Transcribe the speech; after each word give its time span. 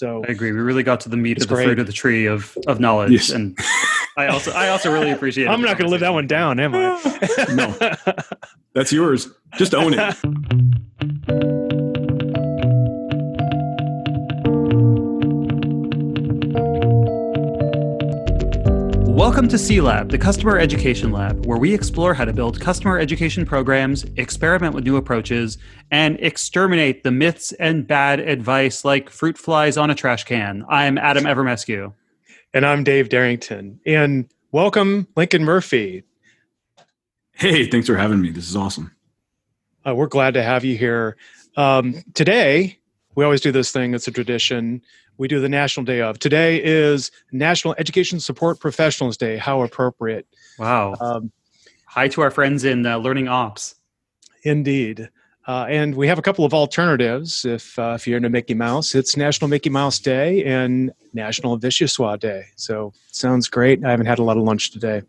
So 0.00 0.24
I 0.26 0.30
agree. 0.32 0.50
We 0.50 0.60
really 0.60 0.82
got 0.82 1.00
to 1.00 1.10
the 1.10 1.18
meat 1.18 1.36
It's 1.36 1.44
of 1.44 1.50
the 1.50 1.56
great. 1.56 1.64
fruit 1.66 1.78
of 1.78 1.86
the 1.86 1.92
tree 1.92 2.24
of 2.24 2.56
of 2.66 2.80
knowledge, 2.80 3.10
Yes. 3.12 3.28
and 3.28 3.54
I 4.16 4.28
also 4.28 4.50
I 4.52 4.70
also 4.70 4.90
really 4.90 5.10
appreciate. 5.10 5.46
I'm 5.46 5.60
the 5.60 5.66
not 5.68 5.76
going 5.76 5.88
to 5.88 5.90
live 5.90 6.00
that 6.00 6.14
one 6.14 6.26
down, 6.26 6.58
am 6.58 6.74
I? 6.74 6.98
No. 7.52 7.76
That's 8.72 8.92
yours. 8.92 9.28
Just 9.58 9.74
own 9.74 9.92
it. 9.92 10.16
Welcome 19.20 19.48
to 19.48 19.58
C 19.58 19.82
Lab, 19.82 20.08
the 20.08 20.16
Customer 20.16 20.58
Education 20.58 21.12
Lab, 21.12 21.44
where 21.44 21.58
we 21.58 21.74
explore 21.74 22.14
how 22.14 22.24
to 22.24 22.32
build 22.32 22.58
customer 22.58 22.98
education 22.98 23.44
programs, 23.44 24.04
experiment 24.16 24.74
with 24.74 24.84
new 24.84 24.96
approaches, 24.96 25.58
and 25.90 26.18
exterminate 26.20 27.04
the 27.04 27.10
myths 27.10 27.52
and 27.60 27.86
bad 27.86 28.20
advice 28.20 28.82
like 28.82 29.10
fruit 29.10 29.36
flies 29.36 29.76
on 29.76 29.90
a 29.90 29.94
trash 29.94 30.24
can. 30.24 30.64
I'm 30.70 30.96
Adam 30.96 31.24
Avramescu. 31.24 31.92
and 32.54 32.64
I'm 32.64 32.82
Dave 32.82 33.10
Derington. 33.10 33.78
And 33.84 34.32
welcome, 34.52 35.06
Lincoln 35.14 35.44
Murphy. 35.44 36.02
Hey, 37.32 37.66
thanks 37.66 37.88
for 37.88 37.98
having 37.98 38.22
me. 38.22 38.30
This 38.30 38.48
is 38.48 38.56
awesome. 38.56 38.90
Uh, 39.86 39.94
we're 39.94 40.06
glad 40.06 40.32
to 40.32 40.42
have 40.42 40.64
you 40.64 40.78
here. 40.78 41.18
Um, 41.58 42.02
today, 42.14 42.78
we 43.16 43.24
always 43.24 43.42
do 43.42 43.52
this 43.52 43.70
thing, 43.70 43.92
it's 43.92 44.08
a 44.08 44.12
tradition. 44.12 44.80
We 45.20 45.28
do 45.28 45.38
the 45.38 45.50
National 45.50 45.84
Day 45.84 46.00
of. 46.00 46.18
Today 46.18 46.64
is 46.64 47.10
National 47.30 47.74
Education 47.76 48.20
Support 48.20 48.58
Professionals 48.58 49.18
Day. 49.18 49.36
How 49.36 49.60
appropriate. 49.60 50.26
Wow. 50.58 50.94
Um, 50.98 51.30
Hi 51.88 52.08
to 52.08 52.22
our 52.22 52.30
friends 52.30 52.64
in 52.64 52.86
uh, 52.86 52.96
Learning 52.96 53.28
Ops. 53.28 53.74
Indeed. 54.44 55.10
Uh, 55.46 55.66
and 55.68 55.94
we 55.94 56.08
have 56.08 56.18
a 56.18 56.22
couple 56.22 56.46
of 56.46 56.54
alternatives. 56.54 57.44
If 57.44 57.78
uh, 57.78 57.92
if 57.96 58.06
you're 58.06 58.16
into 58.16 58.30
Mickey 58.30 58.54
Mouse, 58.54 58.94
it's 58.94 59.14
National 59.14 59.48
Mickey 59.48 59.68
Mouse 59.68 59.98
Day 59.98 60.42
and 60.42 60.90
National 61.12 61.58
Vichyssoise 61.58 62.18
Day. 62.18 62.44
So 62.56 62.94
sounds 63.12 63.46
great. 63.46 63.84
I 63.84 63.90
haven't 63.90 64.06
had 64.06 64.20
a 64.20 64.22
lot 64.22 64.38
of 64.38 64.44
lunch 64.44 64.70
today. 64.70 65.02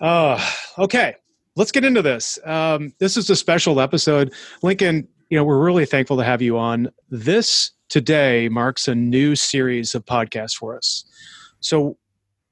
Uh, 0.00 0.44
okay, 0.76 1.14
let's 1.54 1.70
get 1.70 1.84
into 1.84 2.02
this. 2.02 2.40
Um, 2.44 2.94
this 2.98 3.16
is 3.16 3.30
a 3.30 3.36
special 3.36 3.80
episode. 3.80 4.32
Lincoln, 4.60 5.06
you 5.30 5.38
know, 5.38 5.44
we're 5.44 5.64
really 5.64 5.86
thankful 5.86 6.16
to 6.16 6.24
have 6.24 6.42
you 6.42 6.58
on. 6.58 6.90
This 7.08 7.70
today 7.92 8.48
marks 8.48 8.88
a 8.88 8.94
new 8.94 9.36
series 9.36 9.94
of 9.94 10.02
podcasts 10.06 10.56
for 10.56 10.74
us. 10.74 11.04
So 11.60 11.98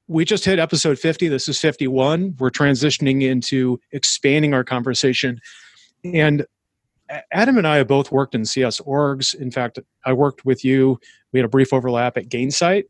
we 0.07 0.23
just 0.23 0.45
hit 0.45 0.59
episode 0.59 0.99
50 0.99 1.29
this 1.29 1.47
is 1.47 1.57
51 1.57 2.35
we're 2.37 2.51
transitioning 2.51 3.23
into 3.23 3.79
expanding 3.91 4.53
our 4.53 4.63
conversation. 4.63 5.41
And 6.03 6.45
adam 7.31 7.57
and 7.57 7.67
i 7.67 7.77
have 7.77 7.87
both 7.87 8.11
worked 8.11 8.35
in 8.35 8.45
cs 8.45 8.79
orgs. 8.81 9.33
In 9.33 9.49
fact 9.49 9.79
i 10.05 10.13
worked 10.13 10.45
with 10.45 10.63
you. 10.63 10.99
We 11.31 11.39
had 11.39 11.45
a 11.45 11.49
brief 11.49 11.73
overlap 11.73 12.17
at 12.17 12.29
gainsight. 12.29 12.83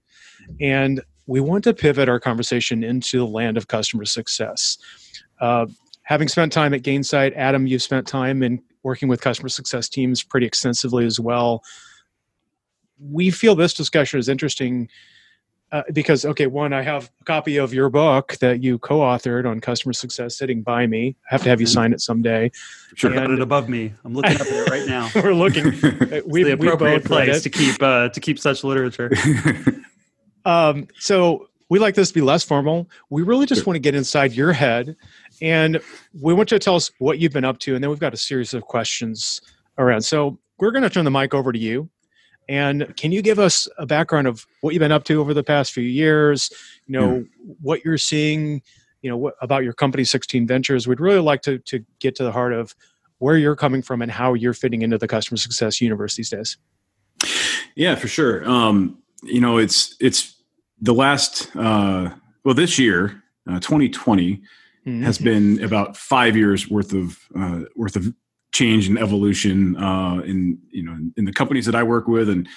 And 0.60 1.02
we 1.28 1.40
want 1.40 1.64
to 1.64 1.74
pivot 1.74 2.10
our 2.10 2.20
conversation 2.20 2.84
into 2.84 3.20
the 3.20 3.28
land 3.28 3.56
of 3.56 3.70
customer 3.70 4.04
success. 4.04 4.78
Uh, 5.40 5.68
having 6.04 6.28
spent 6.28 6.52
time 6.52 6.74
at 6.74 6.82
gainsight 6.82 7.34
adam 7.38 7.66
you've 7.66 7.82
spent 7.82 8.06
time 8.06 8.44
in 8.44 8.62
working 8.84 9.08
with 9.08 9.22
customer 9.22 9.48
success 9.48 9.88
teams 9.88 10.22
pretty 10.22 10.46
extensively 10.46 11.06
as 11.06 11.18
well 11.18 11.64
we 13.10 13.30
feel 13.32 13.56
this 13.56 13.74
discussion 13.74 14.20
is 14.20 14.30
interesting 14.30 14.88
uh, 15.72 15.84
because 15.94 16.26
okay 16.26 16.48
one 16.48 16.74
i 16.74 16.82
have 16.82 17.10
a 17.22 17.24
copy 17.24 17.58
of 17.58 17.74
your 17.74 17.90
book 17.90 18.36
that 18.42 18.62
you 18.62 18.78
co-authored 18.80 19.50
on 19.50 19.60
customer 19.60 19.94
success 19.94 20.38
sitting 20.38 20.62
by 20.62 20.86
me 20.86 21.16
i 21.30 21.34
have 21.34 21.42
to 21.42 21.50
have 21.50 21.60
you 21.62 21.66
sign 21.68 21.94
it 21.94 22.02
someday 22.02 22.52
Sure. 22.96 23.14
Got 23.14 23.32
it 23.32 23.40
above 23.42 23.70
me. 23.70 23.94
I'm 24.04 24.14
looking 24.14 24.36
up 24.36 24.42
at 24.42 24.48
it 24.48 24.70
right 24.70 24.86
now. 24.86 25.10
we're 25.16 25.34
looking 25.34 25.64
we, 26.26 26.44
the 26.44 26.56
we 26.56 26.68
appropriate 26.68 27.04
both 27.04 27.06
place 27.06 27.42
to 27.44 27.50
keep 27.50 27.82
uh, 27.82 28.10
to 28.10 28.20
keep 28.20 28.38
such 28.38 28.66
literature. 28.66 29.10
um, 30.46 30.88
so 31.00 31.48
we 31.70 31.80
like 31.80 31.96
this 31.96 32.10
to 32.10 32.14
be 32.14 32.20
less 32.22 32.44
formal 32.44 32.90
we 33.10 33.22
really 33.22 33.46
just 33.46 33.62
Sure. 33.62 33.68
want 33.68 33.76
to 33.76 33.80
get 33.80 33.96
inside 33.96 34.34
your 34.34 34.52
head 34.52 34.96
and 35.42 35.80
we 36.22 36.34
want 36.34 36.52
you 36.52 36.60
to 36.60 36.64
tell 36.64 36.76
us 36.76 36.92
what 37.00 37.20
you've 37.20 37.32
been 37.32 37.46
up 37.46 37.60
to 37.60 37.76
and 37.76 37.82
then 37.82 37.90
we've 37.90 38.00
got 38.00 38.14
a 38.14 38.18
series 38.18 38.54
of 38.54 38.64
questions 38.64 39.42
around 39.78 40.02
so 40.02 40.38
we're 40.60 40.72
going 40.72 40.84
to 40.84 40.90
turn 40.90 41.06
the 41.06 41.12
mic 41.12 41.34
over 41.34 41.54
to 41.54 41.60
you 41.60 41.90
and 42.50 42.96
can 42.98 43.12
you 43.12 43.22
give 43.22 43.40
us 43.40 43.68
a 43.78 43.86
background 43.86 44.28
of 44.28 44.46
what 44.62 44.74
you've 44.74 44.82
been 44.82 44.92
up 44.92 45.04
to 45.06 45.22
over 45.22 45.34
the 45.34 45.44
past 45.44 45.74
few 45.74 45.84
years? 45.84 46.52
You 46.88 47.00
know 47.00 47.26
what 47.62 47.86
you're 47.86 47.98
seeing 47.98 48.62
you 49.02 49.10
know 49.10 49.18
what, 49.18 49.36
about 49.42 49.64
your 49.64 49.74
company 49.74 50.04
16 50.04 50.48
ventures? 50.48 50.88
We'd 50.88 51.00
really 51.00 51.20
like 51.20 51.42
to, 51.44 51.60
to 51.60 51.84
get 52.00 52.16
to 52.16 52.24
the 52.24 52.32
heart 52.32 52.54
of 52.54 52.76
where 53.18 53.38
you're 53.38 53.56
coming 53.56 53.82
from 53.82 54.02
and 54.02 54.12
how 54.12 54.34
you're 54.34 54.54
fitting 54.54 54.82
into 54.82 54.98
the 54.98 55.08
customer 55.08 55.38
success 55.38 55.82
universe 55.82 56.16
these 56.16 56.30
days. 56.30 56.58
Yeah, 57.76 57.96
for 57.96 58.08
sure. 58.08 58.48
Um, 58.50 59.00
you 59.24 59.42
know, 59.42 59.58
it's 59.58 59.96
it's 60.00 60.42
the 60.82 60.94
last 60.94 61.56
uh, 61.56 62.10
well 62.44 62.56
this 62.56 62.80
year, 62.80 63.24
uh, 63.50 63.60
2020 63.60 64.42
has 65.04 65.20
been 65.20 65.64
about 65.64 65.96
five 65.96 66.36
years 66.36 66.68
worth 66.68 66.92
of 66.94 67.20
uh, 67.38 67.62
worth 67.76 67.96
of 67.96 68.12
change 68.52 68.88
and 68.88 68.98
evolution 68.98 69.78
uh, 69.78 70.22
in 70.26 70.58
you 70.70 70.84
know 70.84 70.98
in 71.18 71.26
the 71.26 71.34
companies 71.34 71.66
that 71.66 71.76
I 71.76 71.84
work 71.84 72.08
with 72.08 72.30
and 72.30 72.48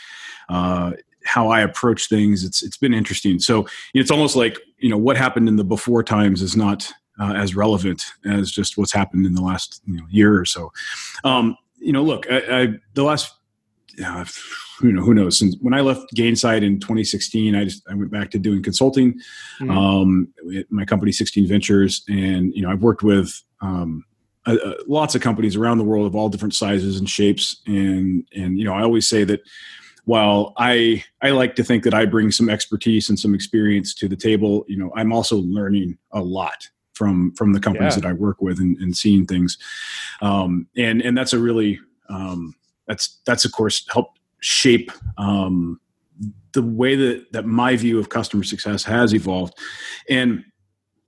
uh, 0.49 0.93
how 1.25 1.49
I 1.49 1.61
approach 1.61 2.09
things. 2.09 2.45
It's 2.45 2.63
it's 2.63 2.77
been 2.77 2.95
interesting. 2.95 3.39
So 3.39 3.67
it's 3.95 4.11
almost 4.11 4.37
like 4.37 4.59
you 4.79 4.91
know 4.91 4.99
what 4.99 5.17
happened 5.17 5.49
in 5.49 5.57
the 5.57 5.65
before 5.65 6.03
times 6.03 6.43
is 6.43 6.57
not 6.57 6.91
uh, 7.21 7.35
as 7.35 7.55
relevant 7.55 8.03
as 8.25 8.51
just 8.51 8.77
what's 8.77 8.93
happened 8.93 9.27
in 9.27 9.35
the 9.35 9.43
last 9.43 9.81
you 9.87 9.97
know, 9.97 10.05
year 10.11 10.39
or 10.39 10.45
so. 10.45 10.73
Um, 11.23 11.57
you 11.79 11.93
know, 11.93 12.03
look, 12.03 12.27
I, 12.31 12.63
I 12.63 12.69
the 12.95 13.05
last 13.05 13.33
uh, 14.05 14.25
you 14.83 14.93
know 14.93 15.03
who 15.03 15.15
knows 15.15 15.39
since 15.39 15.57
when 15.61 15.75
I 15.75 15.81
left 15.81 16.15
Gainsight 16.17 16.63
in 16.63 16.81
2016, 16.81 17.55
I 17.55 17.65
just 17.65 17.83
I 17.89 17.95
went 17.95 18.11
back 18.11 18.31
to 18.33 18.39
doing 18.39 18.63
consulting 18.63 19.21
um, 19.69 20.29
at 20.57 20.71
my 20.71 20.85
company 20.85 21.13
16 21.13 21.47
ventures 21.47 22.05
and 22.09 22.53
you 22.55 22.63
know 22.63 22.71
i've 22.71 22.83
worked 22.83 23.03
with 23.03 23.41
um, 23.61 24.05
uh, 24.47 24.57
uh, 24.65 24.75
lots 24.87 25.15
of 25.15 25.23
companies 25.23 25.57
around 25.57 25.79
the 25.79 25.85
world 25.85 26.07
of 26.07 26.15
all 26.15 26.29
different 26.29 26.55
sizes 26.55 26.99
and 26.99 27.09
shapes. 27.09 27.63
And 27.67 28.27
and 28.35 28.59
you 28.59 28.65
know 28.65 28.75
i 28.75 28.83
always 28.83 29.09
say 29.09 29.25
that 29.25 29.41
while 30.05 30.53
i 30.59 31.03
i 31.23 31.31
like 31.31 31.55
to 31.57 31.65
think 31.65 31.83
that 31.85 31.95
i 31.95 32.05
bring 32.05 32.31
some 32.31 32.51
expertise 32.51 33.09
and 33.09 33.19
some 33.19 33.35
experience 33.35 33.95
to 33.95 34.07
the 34.07 34.17
table 34.17 34.65
you 34.69 34.77
know 34.77 34.93
i'm 34.97 35.13
also 35.15 35.37
learning 35.39 35.97
a 36.13 36.21
lot 36.21 36.69
from 36.93 37.33
from 37.33 37.53
the 37.55 37.61
companies 37.61 37.95
Yeah. 37.97 38.03
that 38.03 38.09
i 38.09 38.13
work 38.13 38.43
with 38.43 38.59
and, 38.61 38.77
and 38.79 38.97
seeing 38.97 39.27
things. 39.27 39.59
Um, 40.21 40.69
and 40.77 41.01
and 41.03 41.17
that's 41.17 41.33
a 41.33 41.39
really 41.39 41.81
um, 42.09 42.55
that's 42.87 43.21
that's 43.25 43.45
of 43.45 43.53
course 43.53 43.87
helped 43.91 44.21
shape 44.41 44.93
um, 45.17 45.81
the 46.53 46.63
way 46.63 46.95
that 46.97 47.33
that 47.33 47.47
my 47.47 47.77
view 47.77 47.99
of 47.99 48.09
customer 48.11 48.45
success 48.45 48.85
has 48.85 49.15
evolved. 49.15 49.55
And 50.09 50.45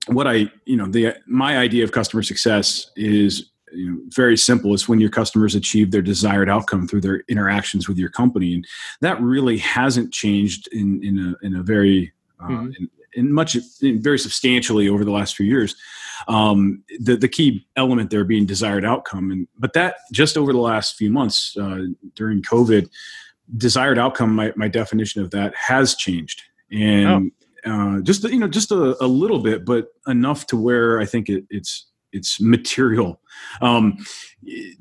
what 0.07 0.27
i 0.27 0.49
you 0.65 0.75
know 0.75 0.87
the 0.87 1.13
my 1.25 1.57
idea 1.57 1.83
of 1.83 1.91
customer 1.91 2.23
success 2.23 2.91
is 2.95 3.51
you 3.73 3.91
know 3.91 3.99
very 4.15 4.37
simple. 4.37 4.73
It's 4.73 4.87
when 4.87 4.99
your 4.99 5.09
customers 5.09 5.53
achieve 5.55 5.91
their 5.91 6.01
desired 6.01 6.49
outcome 6.49 6.87
through 6.87 7.01
their 7.01 7.23
interactions 7.27 7.87
with 7.87 7.97
your 7.97 8.09
company. 8.09 8.53
And 8.53 8.65
that 9.01 9.19
really 9.21 9.57
hasn't 9.57 10.13
changed 10.13 10.69
in 10.71 11.03
in 11.03 11.19
a 11.19 11.45
in 11.45 11.55
a 11.55 11.63
very 11.63 12.13
uh, 12.39 12.47
Mhm. 12.47 12.73
in, 12.79 12.89
in 13.13 13.33
much 13.33 13.57
in 13.81 14.01
very 14.01 14.19
substantially 14.19 14.87
over 14.87 15.03
the 15.03 15.11
last 15.11 15.35
few 15.35 15.45
years. 15.45 15.75
Um, 16.27 16.83
the 16.99 17.17
the 17.17 17.27
key 17.27 17.67
element 17.75 18.09
there 18.09 18.23
being 18.23 18.45
desired 18.45 18.85
outcome. 18.85 19.31
And 19.31 19.47
but 19.59 19.73
that 19.73 19.97
just 20.13 20.37
over 20.37 20.53
the 20.53 20.59
last 20.59 20.95
few 20.95 21.11
months 21.11 21.55
uh, 21.57 21.87
during 22.15 22.41
covid 22.41 22.89
desired 23.57 23.97
outcome 23.97 24.35
my, 24.35 24.51
my 24.55 24.67
definition 24.67 25.21
of 25.21 25.31
that 25.31 25.53
has 25.55 25.95
changed. 25.95 26.43
And 26.71 27.31
uh, 27.67 28.01
just 28.01 28.23
you 28.23 28.39
know 28.39 28.47
just 28.47 28.71
a, 28.71 29.03
a 29.03 29.07
little 29.07 29.39
bit 29.39 29.65
but 29.65 29.87
enough 30.07 30.45
to 30.47 30.57
where 30.57 30.99
i 30.99 31.05
think 31.05 31.29
it, 31.29 31.45
it's 31.49 31.87
it's 32.13 32.39
material 32.39 33.19
um, 33.61 33.97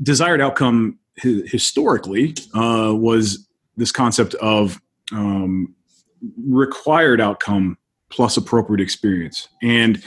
desired 0.02 0.40
outcome 0.40 0.98
hi- 1.22 1.42
historically 1.46 2.34
uh, 2.54 2.92
was 2.94 3.48
this 3.76 3.92
concept 3.92 4.34
of 4.34 4.80
um, 5.12 5.74
required 6.46 7.20
outcome 7.20 7.76
plus 8.10 8.36
appropriate 8.36 8.80
experience 8.80 9.48
and 9.62 10.02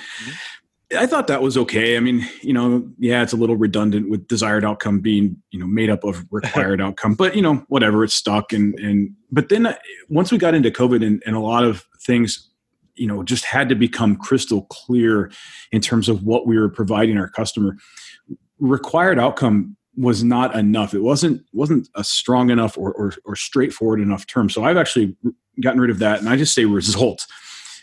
I 0.97 1.05
thought 1.05 1.27
that 1.27 1.43
was 1.43 1.55
okay. 1.55 1.97
I 1.97 1.99
mean, 1.99 2.27
you 2.41 2.51
know, 2.51 2.89
yeah, 2.97 3.21
it's 3.21 3.33
a 3.33 3.37
little 3.37 3.55
redundant 3.55 4.09
with 4.09 4.27
desired 4.27 4.65
outcome 4.65 5.01
being, 5.01 5.37
you 5.51 5.59
know, 5.59 5.67
made 5.67 5.89
up 5.89 6.03
of 6.03 6.25
required 6.31 6.81
outcome, 6.81 7.13
but 7.13 7.35
you 7.35 7.41
know, 7.41 7.63
whatever, 7.67 8.03
it's 8.03 8.15
stuck. 8.15 8.53
And 8.53 8.77
and 8.79 9.11
but 9.31 9.49
then 9.49 9.67
uh, 9.67 9.75
once 10.09 10.31
we 10.31 10.39
got 10.39 10.55
into 10.55 10.71
COVID 10.71 11.05
and, 11.05 11.21
and 11.25 11.35
a 11.35 11.39
lot 11.39 11.63
of 11.63 11.85
things, 12.01 12.48
you 12.99 13.07
know, 13.07 13.23
just 13.23 13.45
had 13.45 13.69
to 13.69 13.75
become 13.75 14.15
crystal 14.15 14.63
clear 14.63 15.31
in 15.71 15.81
terms 15.81 16.09
of 16.09 16.23
what 16.23 16.45
we 16.45 16.57
were 16.59 16.69
providing 16.69 17.17
our 17.17 17.29
customer. 17.29 17.77
Required 18.59 19.17
outcome 19.19 19.77
was 19.95 20.23
not 20.23 20.55
enough. 20.55 20.93
It 20.93 21.01
wasn't 21.01 21.41
wasn't 21.53 21.87
a 21.95 22.03
strong 22.03 22.49
enough 22.49 22.77
or 22.77 22.91
or, 22.93 23.13
or 23.25 23.35
straightforward 23.35 24.01
enough 24.01 24.27
term. 24.27 24.49
So 24.49 24.63
I've 24.63 24.77
actually 24.77 25.15
gotten 25.61 25.79
rid 25.79 25.89
of 25.89 25.99
that, 25.99 26.19
and 26.19 26.29
I 26.29 26.35
just 26.35 26.53
say 26.53 26.65
result. 26.65 27.25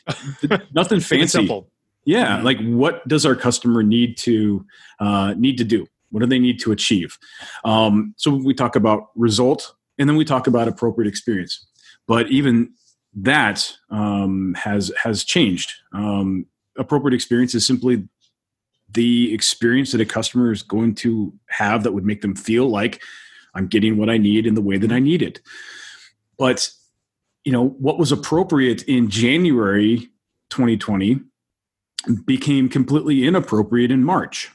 Nothing 0.75 1.01
fancy. 1.01 1.27
simple 1.27 1.69
Yeah, 2.05 2.39
Mhm. 2.39 2.43
like 2.45 2.59
what 2.61 3.07
does 3.09 3.27
our 3.27 3.35
customer 3.35 3.83
need 3.83 4.17
to 4.19 4.65
uh, 5.01 5.35
need 5.37 5.59
to 5.59 5.65
do? 5.65 5.87
What 6.11 6.21
do 6.21 6.27
they 6.27 6.39
need 6.39 6.61
to 6.61 6.73
achieve? 6.73 7.19
Um, 7.65 8.15
so 8.17 8.31
we 8.35 8.55
talk 8.55 8.77
about 8.77 9.09
result 9.17 9.75
and 9.99 10.09
then 10.09 10.17
we 10.17 10.25
talk 10.25 10.47
about 10.47 10.69
appropriate 10.69 11.09
experience. 11.09 11.67
But 12.07 12.31
even 12.31 12.73
that 13.17 13.73
um, 13.91 14.55
has 14.55 14.93
has 15.03 15.25
changed. 15.25 15.73
Um, 15.93 16.47
appropriate 16.79 17.15
experience 17.15 17.55
is 17.55 17.67
simply 17.67 18.07
the 18.91 19.33
experience 19.35 19.93
that 19.93 20.01
a 20.01 20.07
customer 20.07 20.53
is 20.53 20.63
going 20.63 20.95
to 20.95 21.33
have 21.49 21.83
that 21.83 21.93
would 21.93 22.05
make 22.05 22.21
them 22.21 22.37
feel 22.37 22.69
like 22.69 23.03
I'm 23.55 23.67
getting 23.67 23.97
what 23.97 24.11
I 24.11 24.19
need 24.19 24.47
in 24.47 24.55
the 24.55 24.61
way 24.61 24.77
that 24.79 24.93
I 24.93 24.99
need 24.99 25.23
it. 25.23 25.41
But 26.39 26.71
you 27.45 27.53
know 27.53 27.69
what 27.69 27.99
was 27.99 28.13
appropriate 28.13 28.83
in 28.83 29.09
January 29.09 30.09
2020 30.51 31.21
became 32.25 32.69
completely 32.69 33.27
inappropriate 33.27 33.91
in 33.91 34.05
March 34.05 34.51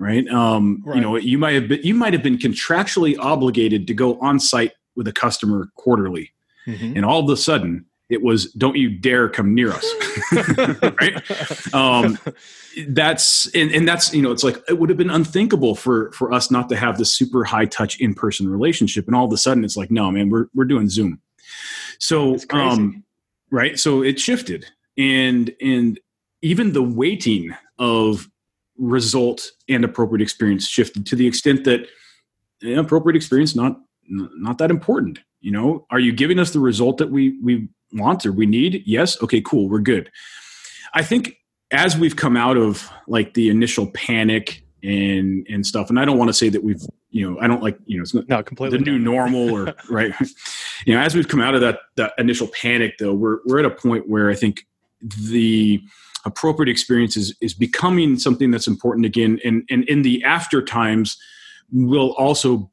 right? 0.00 0.26
Um, 0.28 0.82
right. 0.84 0.96
You 0.96 1.02
know, 1.02 1.16
you 1.16 1.38
might 1.38 1.54
have 1.54 1.68
been 1.68 1.80
you 1.82 1.94
might 1.94 2.14
have 2.14 2.22
been 2.22 2.38
contractually 2.38 3.16
obligated 3.18 3.86
to 3.86 3.94
go 3.94 4.18
on 4.20 4.40
site 4.40 4.72
with 4.96 5.06
a 5.06 5.12
customer 5.12 5.68
quarterly, 5.74 6.32
mm-hmm. 6.66 6.96
and 6.96 7.04
all 7.04 7.22
of 7.22 7.28
a 7.28 7.36
sudden 7.36 7.84
it 8.10 8.22
was 8.22 8.52
don't 8.52 8.76
you 8.76 8.90
dare 8.90 9.28
come 9.28 9.54
near 9.54 9.72
us. 9.72 9.86
Right? 11.00 11.74
Um, 11.74 12.18
that's 12.88 13.46
and, 13.54 13.70
and 13.72 13.88
that's 13.88 14.12
you 14.12 14.20
know 14.20 14.32
it's 14.32 14.44
like 14.44 14.58
it 14.68 14.78
would 14.78 14.88
have 14.88 14.98
been 14.98 15.10
unthinkable 15.10 15.74
for 15.74 16.12
for 16.12 16.32
us 16.32 16.50
not 16.50 16.68
to 16.68 16.76
have 16.76 16.98
this 16.98 17.14
super 17.14 17.44
high 17.44 17.66
touch 17.66 17.98
in-person 18.00 18.48
relationship. 18.48 19.06
And 19.06 19.16
all 19.16 19.24
of 19.24 19.32
a 19.32 19.36
sudden 19.36 19.64
it's 19.64 19.76
like 19.76 19.90
no 19.90 20.10
man 20.10 20.28
we're, 20.28 20.46
we're 20.54 20.64
doing 20.64 20.88
zoom. 20.88 21.20
So 21.98 22.36
um 22.50 23.04
right? 23.50 23.78
So 23.78 24.02
it 24.02 24.18
shifted. 24.18 24.66
And 24.98 25.54
and 25.60 25.98
even 26.42 26.72
the 26.72 26.82
weighting 26.82 27.54
of 27.78 28.28
result 28.76 29.52
and 29.68 29.84
appropriate 29.84 30.22
experience 30.22 30.66
shifted 30.66 31.06
to 31.06 31.16
the 31.16 31.26
extent 31.26 31.64
that 31.64 31.86
appropriate 32.76 33.16
experience 33.16 33.54
not 33.54 33.80
not 34.08 34.58
that 34.58 34.70
important 34.70 35.20
you 35.40 35.50
know? 35.50 35.86
Are 35.90 35.98
you 35.98 36.12
giving 36.12 36.38
us 36.38 36.50
the 36.52 36.60
result 36.60 36.98
that 36.98 37.10
we 37.10 37.38
we 37.42 37.68
want 37.92 38.24
or 38.24 38.32
we 38.32 38.46
need 38.46 38.82
yes 38.86 39.20
okay 39.22 39.40
cool 39.40 39.68
we're 39.68 39.80
good. 39.80 40.10
I 40.94 41.02
think 41.02 41.36
as 41.70 41.96
we've 41.96 42.16
come 42.16 42.36
out 42.36 42.56
of 42.56 42.90
like 43.06 43.34
the 43.34 43.48
initial 43.48 43.86
panic 43.92 44.64
and 44.82 45.46
and 45.48 45.66
stuff 45.66 45.90
and 45.90 46.00
i 46.00 46.04
don't 46.04 46.18
want 46.18 46.28
to 46.28 46.32
say 46.32 46.48
that 46.48 46.64
we've 46.64 46.82
you 47.10 47.28
know 47.28 47.38
i 47.40 47.46
don't 47.46 47.62
like 47.62 47.78
you 47.84 47.96
know 47.96 48.02
it's 48.02 48.14
not 48.14 48.28
no, 48.28 48.42
completely 48.42 48.78
the 48.78 48.84
new 48.84 48.98
normal 48.98 49.50
or 49.50 49.74
right? 49.90 50.12
You 50.86 50.94
know 50.94 51.00
as 51.00 51.14
we've 51.14 51.28
come 51.28 51.40
out 51.40 51.54
of 51.54 51.60
that 51.60 51.80
that 51.96 52.12
initial 52.18 52.48
panic 52.48 52.96
though 52.98 53.12
we're 53.12 53.38
we're 53.44 53.58
at 53.58 53.66
a 53.66 53.70
point 53.70 54.08
where 54.08 54.30
i 54.30 54.34
think 54.34 54.66
the 55.02 55.82
appropriate 56.26 56.70
experience 56.70 57.16
is, 57.16 57.34
is 57.40 57.54
becoming 57.54 58.18
something 58.18 58.50
that's 58.50 58.66
important 58.66 59.06
again 59.06 59.38
and, 59.44 59.62
and 59.70 59.84
in 59.84 60.02
the 60.02 60.22
after 60.24 60.62
times 60.62 61.16
will 61.72 62.12
also 62.12 62.70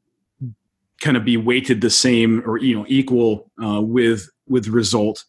kind 1.00 1.16
of 1.16 1.24
be 1.24 1.36
weighted 1.36 1.80
the 1.80 1.90
same 1.90 2.42
or 2.46 2.58
you 2.58 2.74
know 2.74 2.84
equal 2.88 3.50
uh, 3.62 3.80
with 3.80 4.28
with 4.48 4.68
result. 4.68 5.24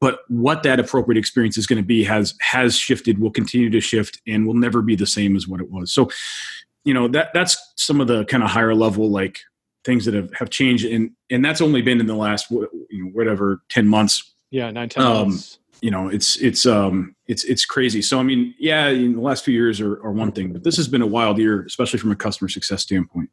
But 0.00 0.20
what 0.28 0.62
that 0.62 0.80
appropriate 0.80 1.18
experience 1.18 1.58
is 1.58 1.66
going 1.66 1.76
to 1.76 1.86
be 1.86 2.04
has 2.04 2.34
has 2.40 2.76
shifted 2.76 3.18
will 3.18 3.30
continue 3.30 3.68
to 3.70 3.80
shift 3.80 4.20
and 4.26 4.46
will 4.46 4.54
never 4.54 4.80
be 4.80 4.96
the 4.96 5.06
same 5.06 5.36
as 5.36 5.46
what 5.46 5.60
it 5.60 5.70
was. 5.70 5.92
So 5.92 6.10
you 6.84 6.94
know 6.94 7.08
that 7.08 7.30
that's 7.34 7.56
some 7.76 8.00
of 8.00 8.06
the 8.06 8.24
kind 8.24 8.42
of 8.42 8.50
higher 8.50 8.74
level 8.74 9.10
like 9.10 9.40
things 9.84 10.04
that 10.04 10.14
have, 10.14 10.32
have 10.34 10.50
changed 10.50 10.84
and 10.84 11.10
and 11.30 11.44
that's 11.44 11.60
only 11.60 11.82
been 11.82 12.00
in 12.00 12.06
the 12.06 12.14
last 12.14 12.50
you 12.50 12.68
know 12.92 13.10
whatever 13.10 13.62
10 13.68 13.86
months. 13.86 14.32
Yeah 14.50 14.70
nine 14.70 14.88
ten 14.88 15.04
um, 15.04 15.28
months. 15.28 15.58
you 15.82 15.90
know 15.90 16.08
it's 16.08 16.36
it's 16.36 16.64
um 16.66 17.14
it's 17.26 17.44
it's 17.44 17.64
crazy. 17.64 18.00
So 18.02 18.18
i 18.18 18.22
mean 18.22 18.54
yeah 18.58 18.88
in 18.88 19.14
the 19.14 19.20
last 19.20 19.44
few 19.44 19.54
years 19.54 19.80
are, 19.80 20.02
are 20.02 20.12
one 20.12 20.32
thing 20.32 20.52
but 20.52 20.64
this 20.64 20.76
has 20.76 20.88
been 20.88 21.02
a 21.02 21.06
wild 21.06 21.38
year 21.38 21.64
especially 21.64 21.98
from 21.98 22.10
a 22.10 22.16
customer 22.16 22.48
success 22.48 22.82
standpoint. 22.82 23.30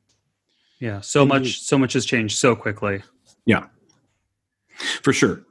Yeah 0.80 1.00
so 1.00 1.26
much 1.26 1.62
so 1.62 1.78
much 1.78 1.94
has 1.94 2.06
changed 2.06 2.38
so 2.38 2.56
quickly. 2.56 3.04
Yeah 3.46 3.68
for 5.02 5.14
sure. 5.14 5.44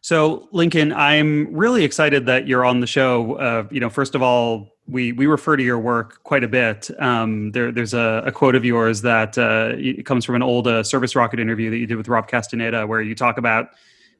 So 0.00 0.48
lincoln 0.52 0.92
i'm 0.92 1.54
really 1.54 1.82
excited 1.82 2.26
that 2.26 2.46
you're 2.46 2.64
on 2.64 2.80
the 2.80 2.86
show. 2.86 3.34
Uh, 3.36 3.68
you 3.70 3.80
know 3.80 3.90
first 3.90 4.14
of 4.14 4.22
all 4.22 4.74
we 4.86 5.12
we 5.12 5.26
refer 5.26 5.56
to 5.56 5.62
your 5.62 5.78
work 5.78 6.22
quite 6.24 6.44
a 6.44 6.48
bit. 6.48 6.90
Um, 7.00 7.52
there, 7.52 7.72
there's 7.72 7.94
a, 7.94 8.22
a, 8.26 8.32
quote 8.32 8.54
of 8.54 8.64
yours 8.64 9.00
that 9.02 9.38
uh, 9.38 9.72
it 9.76 10.04
comes 10.04 10.24
from 10.24 10.34
an 10.34 10.42
old 10.42 10.66
uh, 10.66 10.82
Service 10.82 11.16
Rocket 11.16 11.40
interview 11.40 11.70
that 11.70 11.78
you 11.78 11.86
did 11.86 11.96
with 11.96 12.08
Rob 12.08 12.28
Castaneda, 12.28 12.86
where 12.86 13.00
you 13.00 13.14
talk 13.14 13.38
about 13.38 13.68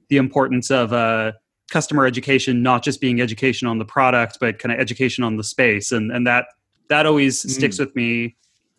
the 0.08 0.17
importance 0.17 0.70
of 0.70 0.93
uh, 0.93 1.32
customer 1.70 2.06
education 2.06 2.62
not 2.62 2.82
just 2.82 3.00
being 3.00 3.20
education 3.20 3.67
on 3.67 3.79
the 3.79 3.85
product 3.85 4.38
but 4.40 4.58
kind 4.58 4.73
of 4.73 4.79
education 4.79 5.25
on 5.25 5.37
the 5.37 5.44
space. 5.44 5.93
And 5.93 6.11
and 6.11 6.26
that 6.26 6.47
that 6.88 7.06
always 7.06 7.43
mm. 7.43 7.50
sticks 7.50 7.79
with 7.79 7.94
me. 7.94 8.37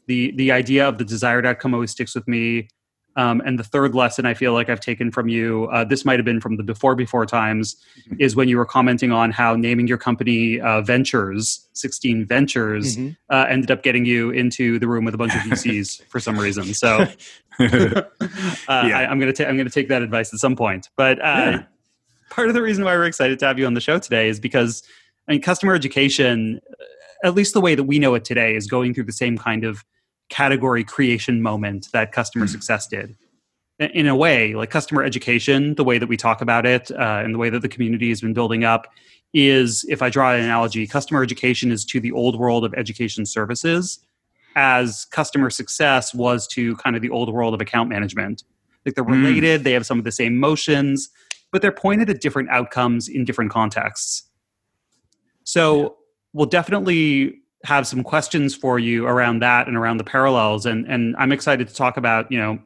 The 0.08 0.32
the 0.36 0.52
idea 0.52 0.88
of 0.88 0.98
the 0.98 1.06
desired 1.06 1.46
outcome 1.46 1.74
always 1.74 1.92
sticks 1.92 2.16
with 2.16 2.28
me 2.28 2.70
um, 3.16 3.42
and 3.46 3.58
the 3.58 3.64
third 3.64 3.96
lesson 3.96 4.26
I 4.26 4.34
feel 4.34 4.54
like 4.54 4.70
I've 4.70 4.80
taken 4.80 5.12
from 5.12 5.30
you, 5.30 5.70
uh, 5.72 5.86
this 5.86 6.04
might 6.04 6.20
have 6.20 6.26
been 6.26 6.42
from 6.42 6.58
the 6.58 6.64
before 6.64 6.96
before 6.96 7.26
times, 7.26 7.76
mm-hmm. 8.00 8.16
is 8.20 8.36
when 8.36 8.50
you 8.50 8.58
were 8.58 8.66
commenting 8.66 9.12
on 9.12 9.32
how 9.32 9.56
naming 9.56 9.88
your 9.88 9.98
company 9.98 10.60
uh, 10.60 10.82
Ventures, 10.82 11.68
16 11.74 12.26
Ventures, 12.26 12.98
mm-hmm. 12.98 13.12
uh, 13.34 13.46
ended 13.50 13.72
up 13.72 13.84
getting 13.84 14.06
you 14.06 14.32
into 14.32 14.80
the 14.80 14.88
room 14.88 15.06
with 15.06 15.14
a 15.14 15.18
bunch 15.18 15.34
of 15.34 15.42
VCs 15.42 16.04
for 16.10 16.20
some 16.20 16.38
reason. 16.38 16.74
So 16.74 16.98
uh, 17.60 18.02
yeah. 18.68 19.00
I, 19.00 19.12
am 19.12 19.20
going 19.20 19.32
to 19.32 19.34
take 19.34 19.48
I'm 19.48 19.56
going 19.56 19.68
to 19.68 19.74
take 19.74 19.88
that 19.88 20.02
advice 20.02 20.34
at 20.34 20.40
some 20.40 20.56
point. 20.56 20.90
But 20.98 21.20
uh, 21.20 21.24
yeah. 21.24 21.64
part 22.30 22.50
of 22.50 22.54
the 22.54 22.62
reason 22.62 22.84
why 22.84 22.96
we're 22.96 23.06
excited 23.06 23.40
to 23.40 23.46
have 23.46 23.58
you 23.58 23.66
on 23.66 23.76
the 23.76 23.82
show 23.82 23.98
today 23.98 24.28
is 24.28 24.42
because 24.42 24.84
I 25.28 25.34
mean, 25.34 25.42
customer 25.42 25.74
education, 25.74 26.60
at 27.24 27.34
least 27.34 27.54
the 27.54 27.62
way 27.62 27.76
that 27.76 27.86
we 27.86 27.98
know 27.98 28.14
it 28.16 28.26
today, 28.26 28.56
is 28.56 28.68
going 28.68 28.94
through 28.94 29.06
the 29.06 29.14
same 29.14 29.38
kind 29.38 29.64
of 29.64 29.86
category 30.30 30.84
creation 30.84 31.42
moment 31.42 31.90
that 31.94 32.12
customer 32.12 32.46
mm-hmm. 32.46 32.52
success 32.52 32.88
did 32.88 33.16
in 33.80 34.08
a 34.08 34.16
way 34.16 34.56
like 34.56 34.70
customer 34.70 35.04
education 35.04 35.76
the 35.76 35.84
way 35.84 35.98
that 35.98 36.08
we 36.08 36.18
talk 36.18 36.42
about 36.42 36.66
it 36.66 36.90
uh, 36.92 37.22
and 37.24 37.34
the 37.34 37.38
way 37.38 37.50
that 37.50 37.62
the 37.62 37.68
community 37.68 38.10
has 38.10 38.22
been 38.22 38.34
building 38.34 38.64
up 38.64 38.88
is 39.34 39.86
if 39.90 40.02
i 40.02 40.10
draw 40.10 40.34
an 40.34 40.42
analogy 40.42 40.88
customer 40.88 41.22
education 41.22 41.72
is 41.72 41.86
to 41.86 42.00
the 42.00 42.12
old 42.12 42.40
world 42.40 42.64
of 42.64 42.74
education 42.74 43.26
services 43.26 44.00
as 44.56 45.06
customer 45.06 45.50
success 45.50 46.14
was 46.14 46.48
to 46.48 46.76
kind 46.78 46.96
of 46.96 47.02
the 47.02 47.10
old 47.10 47.32
world 47.32 47.54
of 47.54 47.62
account 47.62 47.90
management 47.90 48.44
like 48.86 48.96
they're 48.96 49.04
hmm. 49.04 49.12
related 49.12 49.62
mm. 49.62 49.64
they 49.64 49.74
have 49.74 49.86
some 49.86 50.00
of 50.00 50.06
the 50.06 50.12
same 50.12 50.38
motions 50.38 51.10
but 51.52 51.62
they're 51.62 51.72
pointed 51.72 52.10
at 52.10 52.22
different 52.22 52.50
outcomes 52.50 53.08
in 53.08 53.26
different 53.26 53.52
contexts 53.52 54.24
so 55.44 55.82
yeah. 55.82 55.90
we'll 56.34 56.48
definitely 56.48 57.42
have 57.66 57.88
some 57.88 58.04
questions 58.04 58.56
for 58.56 58.80
you 58.80 59.08
around 59.08 59.40
that 59.42 59.68
and 59.68 59.76
around 59.76 59.98
the 59.98 60.04
parallels 60.04 60.66
and 60.66 60.86
and 60.88 61.16
I'm 61.18 61.32
excited 61.32 61.68
to 61.68 61.74
talk 61.74 61.98
about 61.98 62.32
you 62.32 62.38
know 62.38 62.60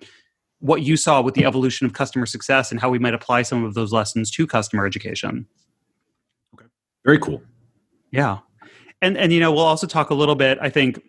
what 0.59 0.81
you 0.81 0.97
saw 0.97 1.21
with 1.21 1.35
the 1.35 1.45
evolution 1.45 1.85
of 1.85 1.93
customer 1.93 2.25
success 2.25 2.69
and 2.69 2.81
how 2.81 2.89
we 2.89 2.99
might 2.99 3.13
apply 3.13 3.43
some 3.43 3.63
of 3.63 3.73
those 3.75 3.93
lessons 3.93 4.29
to 4.29 4.45
customer 4.45 4.85
education. 4.85 5.47
Okay. 6.53 6.65
Very 7.05 7.17
cool. 7.17 7.41
Yeah. 8.11 8.39
And 9.01 9.17
and 9.17 9.31
you 9.31 9.39
know 9.39 9.51
we'll 9.51 9.63
also 9.63 9.87
talk 9.87 10.09
a 10.09 10.13
little 10.13 10.35
bit 10.35 10.57
I 10.61 10.69
think 10.69 11.01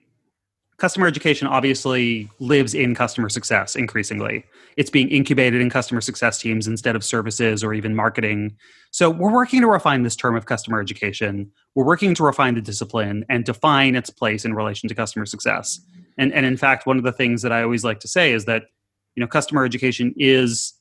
customer 0.81 1.07
education 1.07 1.47
obviously 1.47 2.29
lives 2.39 2.75
in 2.75 2.95
customer 2.95 3.29
success 3.29 3.77
increasingly. 3.77 4.45
It's 4.79 4.89
being 4.89 5.11
incubated 5.11 5.61
in 5.61 5.69
customer 5.69 6.01
success 6.01 6.41
teams 6.41 6.67
instead 6.67 6.97
of 6.97 7.05
services 7.05 7.63
or 7.63 7.75
even 7.75 7.95
marketing. 7.95 8.57
So 8.91 9.11
we're 9.11 9.33
working 9.33 9.61
to 9.61 9.67
refine 9.67 10.05
this 10.05 10.17
term 10.17 10.35
of 10.37 10.47
customer 10.47 10.81
education. 10.81 11.53
We're 11.75 11.85
working 11.85 12.15
to 12.15 12.23
refine 12.23 12.55
the 12.55 12.63
discipline 12.63 13.27
and 13.29 13.45
define 13.45 13.95
its 13.95 14.09
place 14.09 14.47
in 14.47 14.55
relation 14.55 14.89
to 14.89 14.95
customer 14.95 15.27
success. 15.27 15.79
And, 16.17 16.33
and 16.33 16.47
in 16.47 16.57
fact, 16.57 16.87
one 16.87 16.97
of 16.97 17.05
the 17.05 17.13
things 17.13 17.43
that 17.43 17.53
I 17.53 17.63
always 17.63 17.85
like 17.85 18.01
to 18.01 18.09
say 18.09 18.33
is 18.33 18.47
that 18.47 18.65
you 19.17 19.21
know 19.21 19.27
customer 19.27 19.67
education 19.67 20.15
is 20.17 20.73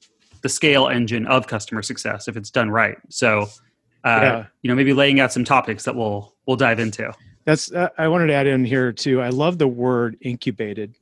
the 0.43 0.49
scale 0.49 0.87
engine 0.87 1.27
of 1.27 1.47
customer 1.47 1.81
success 1.81 2.29
if 2.29 2.37
it's 2.37 2.49
done 2.49 2.71
right. 2.71 2.97
So 3.09 3.49
uh, 4.05 4.21
yeah. 4.21 4.45
you 4.61 4.69
know 4.69 4.75
maybe 4.75 4.93
laying 4.93 5.19
out 5.19 5.33
some 5.33 5.43
topics 5.43 5.83
that 5.83 5.95
we'll 5.95 6.33
we'll 6.45 6.55
dive 6.55 6.79
into 6.79 7.13
that's 7.45 7.71
uh, 7.71 7.89
i 7.97 8.07
wanted 8.07 8.27
to 8.27 8.33
add 8.33 8.47
in 8.47 8.65
here 8.65 8.91
too 8.91 9.21
i 9.21 9.29
love 9.29 9.57
the 9.57 9.67
word 9.67 10.17
incubated 10.21 10.95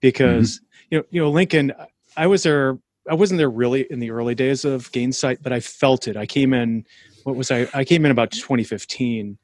because 0.00 0.56
mm-hmm. 0.58 0.84
you 0.90 0.98
know 0.98 1.04
you 1.10 1.22
know 1.22 1.30
lincoln 1.30 1.72
i 2.16 2.26
was 2.26 2.42
there 2.42 2.78
i 3.08 3.14
wasn't 3.14 3.36
there 3.36 3.50
really 3.50 3.82
in 3.90 3.98
the 3.98 4.10
early 4.10 4.34
days 4.34 4.64
of 4.64 4.90
gainsight 4.92 5.38
but 5.42 5.52
i 5.52 5.60
felt 5.60 6.08
it 6.08 6.16
i 6.16 6.26
came 6.26 6.52
in 6.52 6.84
what 7.24 7.36
was 7.36 7.50
i 7.50 7.68
i 7.74 7.84
came 7.84 8.04
in 8.04 8.10
about 8.10 8.30
2015 8.30 9.38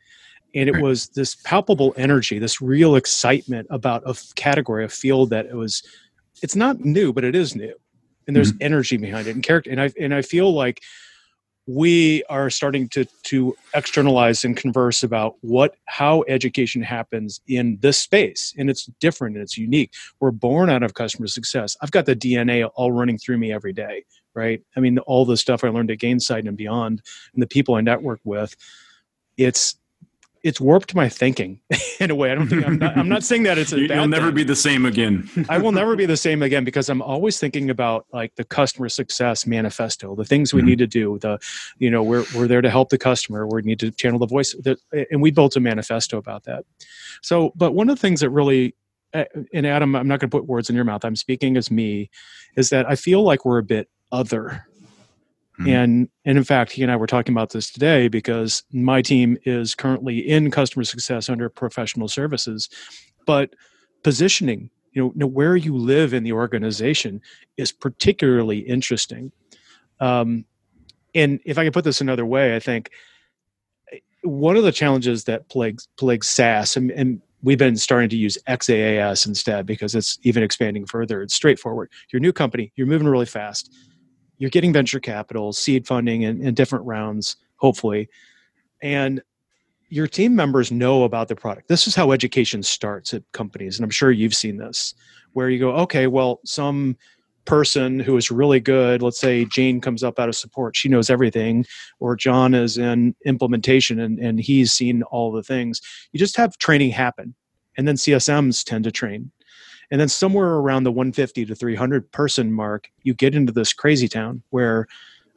and 0.57 0.69
it 0.69 0.81
was 0.81 1.09
this 1.09 1.35
palpable 1.35 1.93
energy 1.97 2.39
this 2.39 2.61
real 2.61 2.97
excitement 2.97 3.67
about 3.71 4.03
a 4.07 4.15
category 4.35 4.85
a 4.85 4.89
field 4.89 5.31
that 5.31 5.47
it 5.47 5.55
was 5.55 5.83
it's 6.43 6.57
not 6.57 6.81
new 6.81 7.13
but 7.13 7.25
it 7.25 7.35
is 7.35 7.55
new 7.55 7.75
and 8.27 8.35
there's 8.35 8.53
mm-hmm. 8.53 8.63
energy 8.63 8.97
behind 8.97 9.27
it 9.27 9.35
and 9.35 9.43
character 9.43 9.71
and 9.71 9.81
i 9.81 9.91
and 10.01 10.15
i 10.15 10.23
feel 10.23 10.53
like 10.53 10.83
we 11.67 12.23
are 12.29 12.51
starting 12.51 12.89
to 12.91 13.07
to 13.25 13.57
externalize 13.75 14.45
and 14.45 14.57
converse 14.57 15.03
about 15.03 15.37
what 15.41 15.77
how 15.87 16.25
education 16.29 16.83
happens 16.83 17.41
in 17.47 17.79
this 17.81 17.99
space 17.99 18.53
and 18.59 18.69
it's 18.69 18.87
different 19.01 19.37
and 19.37 19.43
it's 19.43 19.57
unique. 19.57 19.93
We're 20.21 20.31
born 20.31 20.69
out 20.69 20.83
of 20.83 20.95
customer 20.95 21.27
success. 21.27 21.77
I've 21.81 21.91
got 21.91 22.07
the 22.07 22.17
dna 22.17 22.71
all 22.75 22.93
running 22.93 23.19
through 23.19 23.39
me 23.39 23.53
every 23.53 23.73
day 23.73 24.05
right? 24.35 24.61
I 24.77 24.81
mean 24.81 24.99
all 24.99 25.25
the 25.25 25.37
stuff 25.37 25.63
i 25.65 25.69
learned 25.69 25.91
at 25.91 25.99
gainsight 25.99 26.47
and 26.47 26.57
beyond 26.57 27.03
and 27.33 27.43
the 27.43 27.47
people 27.47 27.77
i 27.77 27.81
network 27.81 28.21
with 28.25 28.57
it's 29.37 29.77
it's 30.45 30.61
warped 30.61 30.95
my 30.95 31.09
thinking 31.09 31.59
in 32.01 32.11
a 32.11 32.15
way. 32.15 32.31
I 32.31 32.35
don't 32.35 32.49
think 32.49 32.65
I'm 32.65 32.79
not, 32.79 32.97
I'm 32.99 33.09
not 33.09 33.25
saying 33.25 33.45
that 33.45 33.57
it's 33.57 33.73
a 33.73 33.81
You'll 33.81 34.07
never 34.07 34.27
thing. 34.27 34.35
be 34.37 34.45
the 34.45 34.55
same 34.55 34.85
again. 34.85 35.29
I 35.49 35.57
will 35.57 35.73
never 35.73 35.97
be 35.97 36.05
the 36.05 36.19
same 36.19 36.43
again 36.43 36.65
because 36.65 36.91
I'm 36.91 37.01
always 37.01 37.41
thinking 37.41 37.71
about 37.71 38.07
like 38.13 38.35
the 38.37 38.45
customer 38.45 38.91
success 38.91 39.47
manifesto, 39.47 40.15
the 40.15 40.25
things 40.25 40.53
we 40.53 40.61
mm-hmm. 40.61 40.69
need 40.69 40.79
to 40.79 40.87
do. 40.87 41.19
The, 41.19 41.39
you 41.79 41.91
know, 41.91 42.03
we're 42.03 42.25
we're 42.37 42.47
there 42.47 42.61
to 42.61 42.71
help 42.71 42.91
the 42.91 42.99
customer. 42.99 43.47
We 43.47 43.63
need 43.63 43.81
to 43.81 43.91
channel 43.91 44.19
the 44.19 44.27
voice, 44.27 44.53
the, 44.53 44.77
and 45.11 45.23
we 45.23 45.31
built 45.31 45.57
a 45.57 45.61
manifesto 45.61 46.19
about 46.19 46.45
that. 46.45 46.65
So, 47.23 47.53
but 47.57 47.73
one 47.73 47.89
of 47.89 47.97
the 47.97 48.01
things 48.01 48.21
that 48.21 48.29
really, 48.29 48.77
and 49.15 49.67
Adam, 49.67 49.97
I'm 49.97 50.07
not 50.07 50.21
going 50.21 50.31
to 50.31 50.37
put 50.37 50.47
words 50.47 50.69
in 50.69 50.77
your 50.77 50.85
mouth. 50.85 51.07
I'm 51.07 51.17
speaking 51.17 51.57
as 51.57 51.71
me, 51.71 52.11
is 52.57 52.69
that 52.69 52.89
I 52.89 52.97
feel 52.97 53.23
like 53.23 53.47
we're 53.47 53.59
a 53.59 53.65
bit 53.65 53.89
other 54.13 54.67
Mm-hmm. 55.61 55.71
And 55.71 56.09
and 56.25 56.39
in 56.39 56.45
fact, 56.45 56.73
he 56.73 56.83
and 56.83 56.91
I 56.91 56.97
were 56.97 57.07
talking 57.07 57.33
about 57.33 57.51
this 57.51 57.71
today 57.71 58.09
because 58.09 58.65
my 58.73 59.03
team 59.03 59.39
is 59.45 59.75
currently 59.75 60.19
in 60.19 60.51
customer 60.51 60.83
success 60.83 61.29
under 61.29 61.49
professional 61.49 62.09
services, 62.09 62.69
but 63.25 63.55
positioning, 64.03 64.71
you 64.93 65.13
know, 65.15 65.27
where 65.27 65.55
you 65.55 65.77
live 65.77 66.13
in 66.13 66.25
the 66.25 66.33
organization 66.33 67.21
is 67.57 67.71
particularly 67.71 68.59
interesting. 68.59 69.31
Um, 70.01 70.45
and 71.15 71.39
if 71.45 71.57
I 71.57 71.63
can 71.63 71.73
put 71.73 71.85
this 71.85 72.01
another 72.01 72.27
way, 72.27 72.57
I 72.57 72.59
think 72.59 72.91
eh, 73.93 73.99
one 74.23 74.57
of 74.57 74.65
the 74.65 74.73
challenges 74.73 75.25
that 75.25 75.49
plagues 75.51 75.87
plagues 75.97 76.29
SaaS, 76.29 76.77
and, 76.77 76.91
and 76.91 77.23
we've 77.45 77.59
been 77.59 77.77
starting 77.77 78.09
to 78.09 78.17
use 78.17 78.37
XaaS 78.49 79.25
instead 79.25 79.67
because 79.67 79.95
it's 79.95 80.19
even 80.23 80.43
expanding 80.43 80.85
further. 80.85 81.23
It's 81.23 81.35
straightforward. 81.35 81.93
You're 82.11 82.19
a 82.19 82.23
new 82.23 82.33
company, 82.33 82.73
you're 82.75 82.89
moving 82.89 83.07
really 83.07 83.27
fast 83.27 83.73
you're 84.39 84.51
getting 84.51 84.73
venture 84.73 85.01
capital, 85.01 85.53
seed 85.53 85.87
funding, 85.87 86.25
and, 86.25 86.43
and 86.43 86.57
different 86.57 86.85
rounds, 86.85 87.37
hopefully, 87.57 88.09
and 88.83 89.23
your 89.89 90.07
team 90.07 90.35
members 90.35 90.73
know 90.73 91.05
about 91.05 91.29
the 91.29 91.37
product. 91.37 91.69
This 91.69 91.87
is 91.87 91.95
how 91.95 92.11
education 92.13 92.63
starts 92.63 93.15
at 93.15 93.23
companies, 93.33 93.77
and 93.79 93.85
I'm 93.85 93.91
sure 93.91 94.11
you've 94.11 94.35
seen 94.35 94.57
this, 94.57 94.95
where 95.33 95.49
you 95.49 95.59
go, 95.59 95.71
okay, 95.73 96.07
well, 96.07 96.41
some 96.45 96.97
person 97.45 98.01
who 98.01 98.17
is 98.17 98.31
really 98.31 98.61
good, 98.61 99.03
let's 99.03 99.21
say 99.21 99.45
Jane 99.45 99.81
comes 99.81 100.03
up 100.03 100.19
out 100.19 100.29
of 100.29 100.37
support, 100.37 100.77
she 100.77 100.89
knows 100.89 101.11
everything, 101.11 101.65
or 102.01 102.17
John 102.17 102.55
is 102.55 102.79
in 102.79 103.15
implementation 103.25 104.01
and, 104.01 104.19
and 104.19 104.41
he's 104.41 104.73
seen 104.73 105.03
all 105.05 105.31
the 105.31 105.43
things. 105.43 105.81
You 106.13 106.19
just 106.19 106.37
have 106.37 106.57
training 106.59 106.91
happen, 106.91 107.35
and 107.77 107.87
then 107.87 107.97
CSMs 107.97 108.65
tend 108.65 108.85
to 108.85 108.93
train. 108.93 109.31
And 109.91 110.01
then 110.01 110.09
somewhere 110.09 110.55
around 110.55 110.85
the 110.85 110.93
150 110.93 111.45
to 111.47 111.55
300 111.55 112.11
person 112.13 112.53
mark, 112.53 112.91
you 113.03 113.15
get 113.15 113.35
into 113.35 113.53
this 113.53 113.73
crazy 113.73 114.09
town 114.09 114.43
where 114.51 114.87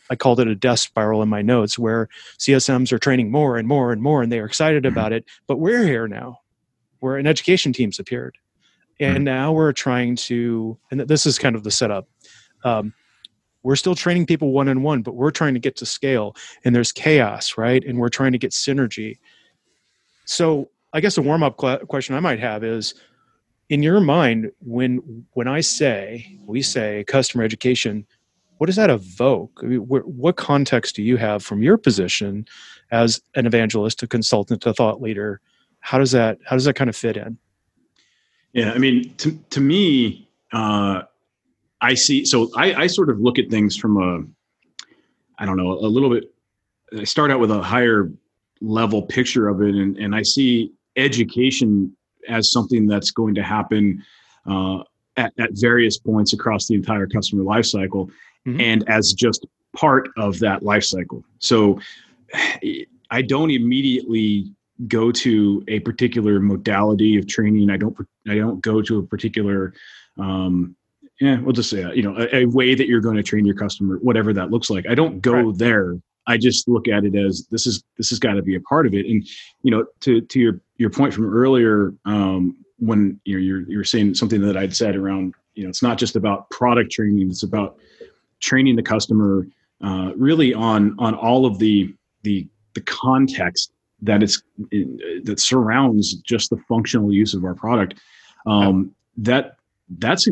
I 0.09 0.15
called 0.15 0.39
it 0.39 0.47
a 0.47 0.55
death 0.55 0.79
spiral 0.79 1.21
in 1.21 1.29
my 1.29 1.41
notes, 1.41 1.77
where 1.77 2.07
CSMs 2.39 2.91
are 2.91 2.99
training 2.99 3.31
more 3.31 3.57
and 3.57 3.67
more 3.67 3.91
and 3.91 4.01
more, 4.01 4.21
and 4.21 4.31
they 4.31 4.39
are 4.39 4.45
excited 4.45 4.83
mm-hmm. 4.83 4.97
about 4.97 5.13
it. 5.13 5.25
But 5.47 5.57
we're 5.59 5.83
here 5.83 6.07
now, 6.07 6.39
where 6.99 7.17
an 7.17 7.27
education 7.27 7.73
team's 7.73 7.99
appeared, 7.99 8.37
and 8.99 9.17
mm-hmm. 9.17 9.23
now 9.25 9.51
we're 9.51 9.73
trying 9.73 10.15
to, 10.15 10.77
and 10.91 11.01
this 11.01 11.25
is 11.25 11.37
kind 11.37 11.55
of 11.55 11.63
the 11.63 11.71
setup. 11.71 12.07
Um, 12.63 12.93
we're 13.63 13.75
still 13.75 13.95
training 13.95 14.27
people 14.27 14.51
one 14.51 14.69
on 14.69 14.81
one, 14.81 15.01
but 15.01 15.15
we're 15.15 15.31
trying 15.31 15.53
to 15.53 15.59
get 15.59 15.75
to 15.77 15.85
scale, 15.85 16.35
and 16.63 16.75
there's 16.75 16.91
chaos, 16.91 17.57
right? 17.57 17.83
And 17.83 17.99
we're 17.99 18.09
trying 18.09 18.31
to 18.31 18.37
get 18.37 18.51
synergy. 18.51 19.17
So, 20.25 20.69
I 20.93 21.01
guess 21.01 21.17
a 21.17 21.21
warm 21.21 21.43
up 21.43 21.57
question 21.57 22.15
I 22.15 22.21
might 22.21 22.39
have 22.39 22.63
is 22.63 22.95
in 23.69 23.83
your 23.83 23.99
mind 23.99 24.51
when 24.59 25.25
when 25.33 25.47
i 25.47 25.59
say 25.61 26.37
we 26.45 26.61
say 26.61 27.03
customer 27.05 27.43
education 27.43 28.05
what 28.57 28.65
does 28.65 28.75
that 28.77 28.89
evoke? 28.89 29.59
I 29.61 29.67
mean, 29.67 29.81
wh- 29.81 30.07
what 30.07 30.35
context 30.35 30.95
do 30.95 31.03
you 31.03 31.17
have 31.17 31.43
from 31.43 31.61
your 31.61 31.77
position 31.77 32.47
as 32.91 33.21
an 33.35 33.45
evangelist 33.45 34.01
a 34.03 34.07
consultant 34.07 34.65
a 34.65 34.73
thought 34.73 34.99
leader? 35.01 35.41
How 35.79 35.97
does 35.97 36.11
that 36.11 36.39
how 36.45 36.55
does 36.55 36.65
that 36.65 36.73
kind 36.73 36.89
of 36.89 36.95
fit 36.95 37.17
in? 37.17 37.37
Yeah 38.53 38.71
i 38.71 38.77
mean 38.77 39.13
to, 39.17 39.31
to 39.51 39.61
me 39.61 40.29
uh, 40.51 41.03
i 41.81 41.93
see 41.93 42.25
so 42.25 42.49
I, 42.55 42.73
I 42.73 42.87
sort 42.87 43.09
of 43.09 43.19
look 43.19 43.37
at 43.37 43.49
things 43.49 43.77
from 43.77 43.97
a 43.97 44.23
i 45.37 45.45
don't 45.45 45.57
know 45.57 45.73
a 45.73 45.87
little 45.87 46.09
bit 46.09 46.33
i 46.97 47.03
start 47.03 47.29
out 47.29 47.39
with 47.39 47.51
a 47.51 47.61
higher 47.61 48.09
level 48.61 49.03
picture 49.03 49.47
of 49.47 49.61
it 49.61 49.75
and, 49.75 49.97
and 49.97 50.15
i 50.15 50.23
see 50.23 50.71
education 50.95 51.95
as 52.27 52.51
something 52.51 52.87
that's 52.87 53.11
going 53.11 53.35
to 53.35 53.43
happen 53.43 54.03
uh, 54.45 54.79
at, 55.17 55.33
at, 55.39 55.49
various 55.53 55.97
points 55.97 56.33
across 56.33 56.67
the 56.67 56.75
entire 56.75 57.07
customer 57.07 57.43
lifecycle 57.43 58.09
mm-hmm. 58.47 58.59
and 58.59 58.87
as 58.89 59.13
just 59.13 59.45
part 59.75 60.09
of 60.17 60.39
that 60.39 60.61
lifecycle. 60.61 61.23
So 61.39 61.79
I 63.11 63.21
don't 63.21 63.51
immediately 63.51 64.51
go 64.87 65.11
to 65.11 65.63
a 65.67 65.79
particular 65.79 66.39
modality 66.39 67.17
of 67.17 67.27
training. 67.27 67.69
I 67.69 67.77
don't 67.77 67.97
I 68.27 68.35
don't 68.35 68.61
go 68.61 68.81
to 68.81 68.99
a 68.99 69.03
particular 69.03 69.73
um, 70.19 70.75
yeah, 71.19 71.39
we'll 71.39 71.53
just 71.53 71.71
say 71.71 71.81
you 71.95 72.03
know 72.03 72.15
a, 72.15 72.43
a, 72.43 72.45
way 72.45 72.75
that 72.75 72.87
you're 72.87 73.01
going 73.01 73.15
to 73.15 73.23
train 73.23 73.43
your 73.43 73.55
customer, 73.55 73.97
whatever 73.97 74.33
that 74.33 74.51
looks 74.51 74.69
like. 74.69 74.85
I 74.87 74.93
don't 74.93 75.19
go 75.19 75.33
right. 75.33 75.57
there 75.57 75.95
I 76.27 76.37
just 76.37 76.67
look 76.67 76.87
at 76.87 77.05
it 77.05 77.15
as 77.15 77.47
this 77.49 77.65
is 77.65 77.83
this 77.97 78.09
has 78.09 78.19
got 78.19 78.33
to 78.33 78.41
be 78.41 78.55
a 78.55 78.61
part 78.61 78.85
of 78.85 78.93
it. 78.93 79.05
And 79.05 79.25
you 79.63 79.71
know, 79.71 79.85
to 80.01 80.21
to 80.21 80.39
your 80.39 80.59
your 80.77 80.89
point 80.89 81.13
from 81.13 81.33
earlier, 81.33 81.93
um, 82.05 82.57
when 82.79 83.19
you 83.25 83.35
know, 83.35 83.43
you're 83.43 83.61
you're 83.61 83.83
saying 83.83 84.13
something 84.13 84.41
that 84.41 84.55
I'd 84.55 84.75
said 84.75 84.95
around, 84.95 85.33
you 85.55 85.63
know, 85.63 85.69
it's 85.69 85.81
not 85.81 85.97
just 85.97 86.15
about 86.15 86.49
product 86.49 86.91
training; 86.91 87.29
it's 87.29 87.43
about 87.43 87.77
training 88.39 88.75
the 88.75 88.83
customer 88.83 89.47
uh, 89.83 90.11
really 90.15 90.53
on 90.53 90.95
on 90.99 91.15
all 91.15 91.45
of 91.45 91.59
the 91.59 91.93
the 92.23 92.47
the 92.73 92.81
context 92.81 93.71
that 94.01 94.21
it's 94.21 94.43
that 95.23 95.39
surrounds 95.39 96.15
just 96.15 96.49
the 96.49 96.57
functional 96.67 97.11
use 97.11 97.33
of 97.33 97.43
our 97.43 97.55
product. 97.55 97.95
Um, 98.45 98.93
that 99.17 99.57
that's 99.97 100.27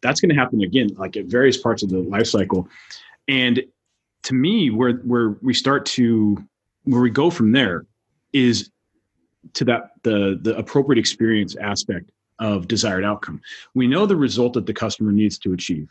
that's 0.00 0.20
going 0.20 0.30
to 0.30 0.34
happen 0.34 0.62
again, 0.62 0.88
like 0.96 1.16
at 1.16 1.26
various 1.26 1.56
parts 1.56 1.82
of 1.82 1.90
the 1.90 1.98
life 1.98 2.26
cycle, 2.26 2.68
and 3.26 3.62
to 4.22 4.34
me 4.34 4.70
where 4.70 4.94
where 4.98 5.30
we 5.42 5.52
start 5.52 5.84
to 5.86 6.42
where 6.84 7.00
we 7.00 7.10
go 7.10 7.30
from 7.30 7.52
there 7.52 7.84
is 8.32 8.70
to 9.54 9.64
that 9.64 9.90
the 10.02 10.38
the 10.42 10.56
appropriate 10.56 10.98
experience 10.98 11.56
aspect 11.56 12.10
of 12.38 12.68
desired 12.68 13.04
outcome. 13.04 13.40
We 13.74 13.86
know 13.86 14.06
the 14.06 14.16
result 14.16 14.52
that 14.54 14.66
the 14.66 14.74
customer 14.74 15.12
needs 15.12 15.38
to 15.38 15.52
achieve. 15.52 15.88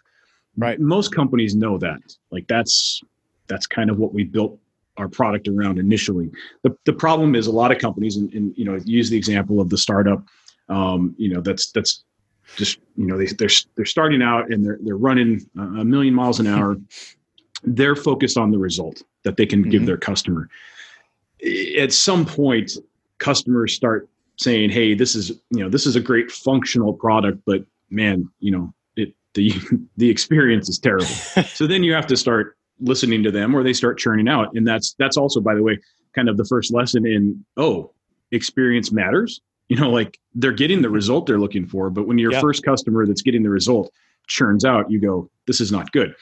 Right. 0.58 0.80
Most 0.80 1.14
companies 1.14 1.56
know 1.56 1.78
that. 1.78 2.00
Like 2.32 2.48
that's 2.48 3.02
that's 3.48 3.68
kind 3.68 3.90
of 3.90 4.00
what 4.00 4.14
we 4.14 4.24
built 4.24 4.58
our 4.98 5.08
product 5.08 5.48
around 5.48 5.78
initially. 5.78 6.32
The, 6.64 6.76
the 6.86 6.94
problem 6.94 7.36
is 7.36 7.46
a 7.46 7.52
lot 7.52 7.72
of 7.72 7.78
companies 7.78 8.18
and, 8.18 8.34
and 8.34 8.58
you 8.58 8.66
know 8.66 8.80
use 8.86 9.10
the 9.10 9.18
example 9.18 9.60
of 9.62 9.70
the 9.70 9.78
startup 9.78 10.24
um, 10.70 11.16
you 11.18 11.34
know 11.34 11.42
that's 11.42 11.72
that's 11.72 12.04
just 12.56 12.80
you 12.96 13.06
know 13.06 13.18
they, 13.18 13.26
they're 13.26 13.50
they're 13.76 13.86
starting 13.86 14.22
out 14.22 14.52
and 14.52 14.66
they're 14.66 14.80
they're 14.82 14.98
running 14.98 15.46
a 15.58 15.86
million 15.86 16.14
miles 16.14 16.40
an 16.40 16.48
hour. 16.48 16.78
They're 17.64 17.96
focused 17.96 18.38
on 18.38 18.52
the 18.52 18.60
result 18.60 19.02
that 19.24 19.36
they 19.36 19.48
can 19.48 19.62
mm-hmm. 19.62 19.72
give 19.72 19.88
their 19.88 19.98
customer. 19.98 20.48
At 21.80 21.92
some 21.92 22.24
point, 22.24 22.74
customers 23.20 23.74
start 23.74 24.10
saying, 24.38 24.70
"Hey, 24.70 24.94
this 24.94 25.16
is 25.16 25.30
you 25.52 25.60
know 25.60 25.70
this 25.70 25.86
is 25.86 25.96
a 25.96 26.00
great 26.00 26.32
functional 26.32 26.94
product, 26.94 27.42
but 27.46 27.66
man, 27.90 28.30
you 28.40 28.52
know 28.52 28.74
it 28.96 29.14
the 29.34 29.54
the 29.98 30.10
experience 30.10 30.70
is 30.70 30.80
terrible." 30.80 31.06
so 31.46 31.68
then 31.68 31.84
you 31.84 31.94
have 31.94 32.08
to 32.08 32.18
start 32.18 32.58
listening 32.80 33.24
to 33.24 33.32
them, 33.32 33.56
or 33.56 33.64
they 33.64 33.74
start 33.74 33.98
churning 33.98 34.28
out, 34.28 34.56
and 34.56 34.68
that's 34.68 34.96
that's 35.00 35.18
also, 35.18 35.42
by 35.42 35.56
the 35.56 35.64
way, 35.64 35.80
kind 36.14 36.30
of 36.30 36.38
the 36.38 36.46
first 36.46 36.74
lesson 36.74 37.06
in 37.06 37.44
oh, 37.58 37.92
experience 38.32 38.92
matters. 38.92 39.42
You 39.70 39.76
know, 39.76 39.90
like 39.90 40.18
they're 40.34 40.54
getting 40.54 40.82
the 40.82 40.90
result 40.90 41.26
they're 41.26 41.40
looking 41.40 41.68
for, 41.68 41.90
but 41.90 42.08
when 42.08 42.18
your 42.18 42.32
yep. 42.32 42.42
first 42.42 42.64
customer 42.64 43.06
that's 43.06 43.22
getting 43.22 43.44
the 43.44 43.50
result 43.50 43.92
churns 44.28 44.64
out, 44.64 44.90
you 44.90 45.00
go, 45.00 45.30
"This 45.46 45.60
is 45.60 45.72
not 45.72 45.92
good." 45.92 46.16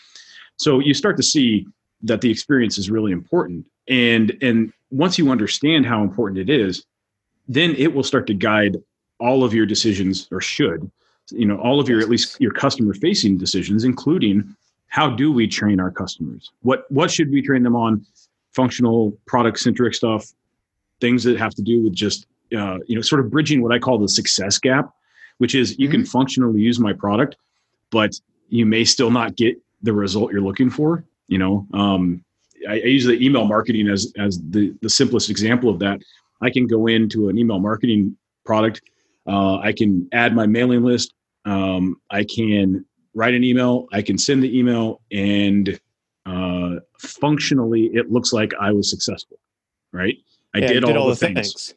So 0.57 0.79
you 0.79 0.93
start 0.93 1.17
to 1.17 1.23
see 1.23 1.67
that 2.03 2.21
the 2.21 2.31
experience 2.31 2.77
is 2.77 2.89
really 2.89 3.11
important. 3.11 3.65
And 3.87 4.37
and 4.41 4.73
once 4.91 5.17
you 5.17 5.29
understand 5.29 5.85
how 5.85 6.01
important 6.01 6.39
it 6.39 6.49
is, 6.49 6.85
then 7.47 7.75
it 7.75 7.93
will 7.93 8.03
start 8.03 8.27
to 8.27 8.33
guide 8.33 8.77
all 9.19 9.43
of 9.43 9.53
your 9.53 9.65
decisions 9.65 10.27
or 10.31 10.41
should, 10.41 10.89
you 11.31 11.45
know, 11.45 11.57
all 11.57 11.79
of 11.79 11.87
your 11.87 11.99
at 12.01 12.09
least 12.09 12.39
your 12.39 12.51
customer 12.51 12.93
facing 12.93 13.37
decisions 13.37 13.83
including 13.83 14.55
how 14.87 15.09
do 15.09 15.31
we 15.31 15.47
train 15.47 15.79
our 15.79 15.91
customers? 15.91 16.51
What 16.61 16.89
what 16.89 17.11
should 17.11 17.29
we 17.31 17.41
train 17.41 17.63
them 17.63 17.75
on? 17.75 18.05
Functional 18.53 19.11
product 19.27 19.59
centric 19.59 19.93
stuff, 19.93 20.25
things 21.01 21.23
that 21.25 21.37
have 21.37 21.53
to 21.55 21.61
do 21.61 21.83
with 21.83 21.93
just 21.93 22.27
uh, 22.57 22.77
you 22.87 22.95
know 22.95 23.01
sort 23.01 23.19
of 23.19 23.29
bridging 23.29 23.61
what 23.61 23.73
I 23.73 23.79
call 23.79 23.97
the 23.97 24.07
success 24.07 24.57
gap, 24.57 24.89
which 25.39 25.53
is 25.53 25.77
you 25.77 25.87
mm-hmm. 25.87 25.97
can 25.97 26.05
functionally 26.05 26.61
use 26.61 26.79
my 26.79 26.93
product, 26.93 27.35
but 27.91 28.11
you 28.49 28.65
may 28.65 28.85
still 28.85 29.11
not 29.11 29.35
get 29.35 29.57
the 29.81 29.93
result 29.93 30.31
you're 30.31 30.41
looking 30.41 30.69
for. 30.69 31.03
You 31.27 31.39
know, 31.39 31.67
um, 31.73 32.23
I, 32.67 32.73
I, 32.73 32.85
use 32.85 33.05
the 33.05 33.23
email 33.23 33.45
marketing 33.45 33.87
as 33.87 34.11
as 34.17 34.39
the 34.49 34.73
the 34.81 34.89
simplest 34.89 35.29
example 35.29 35.69
of 35.69 35.79
that. 35.79 35.99
I 36.41 36.49
can 36.49 36.67
go 36.67 36.87
into 36.87 37.29
an 37.29 37.37
email 37.37 37.59
marketing 37.59 38.17
product. 38.45 38.81
Uh, 39.27 39.57
I 39.57 39.71
can 39.73 40.07
add 40.11 40.35
my 40.35 40.45
mailing 40.45 40.83
list. 40.83 41.13
Um, 41.45 41.99
I 42.11 42.23
can 42.23 42.85
write 43.13 43.33
an 43.33 43.43
email. 43.43 43.87
I 43.91 44.01
can 44.01 44.17
send 44.17 44.43
the 44.43 44.57
email, 44.57 45.01
and 45.11 45.79
uh, 46.25 46.75
functionally, 46.99 47.85
it 47.93 48.11
looks 48.11 48.33
like 48.33 48.53
I 48.59 48.71
was 48.71 48.89
successful. 48.89 49.39
Right? 49.91 50.17
I 50.53 50.59
Yeah, 50.59 50.67
did, 50.67 50.87
you 50.87 50.95
all, 50.97 51.09
the 51.09 51.15
things. 51.15 51.73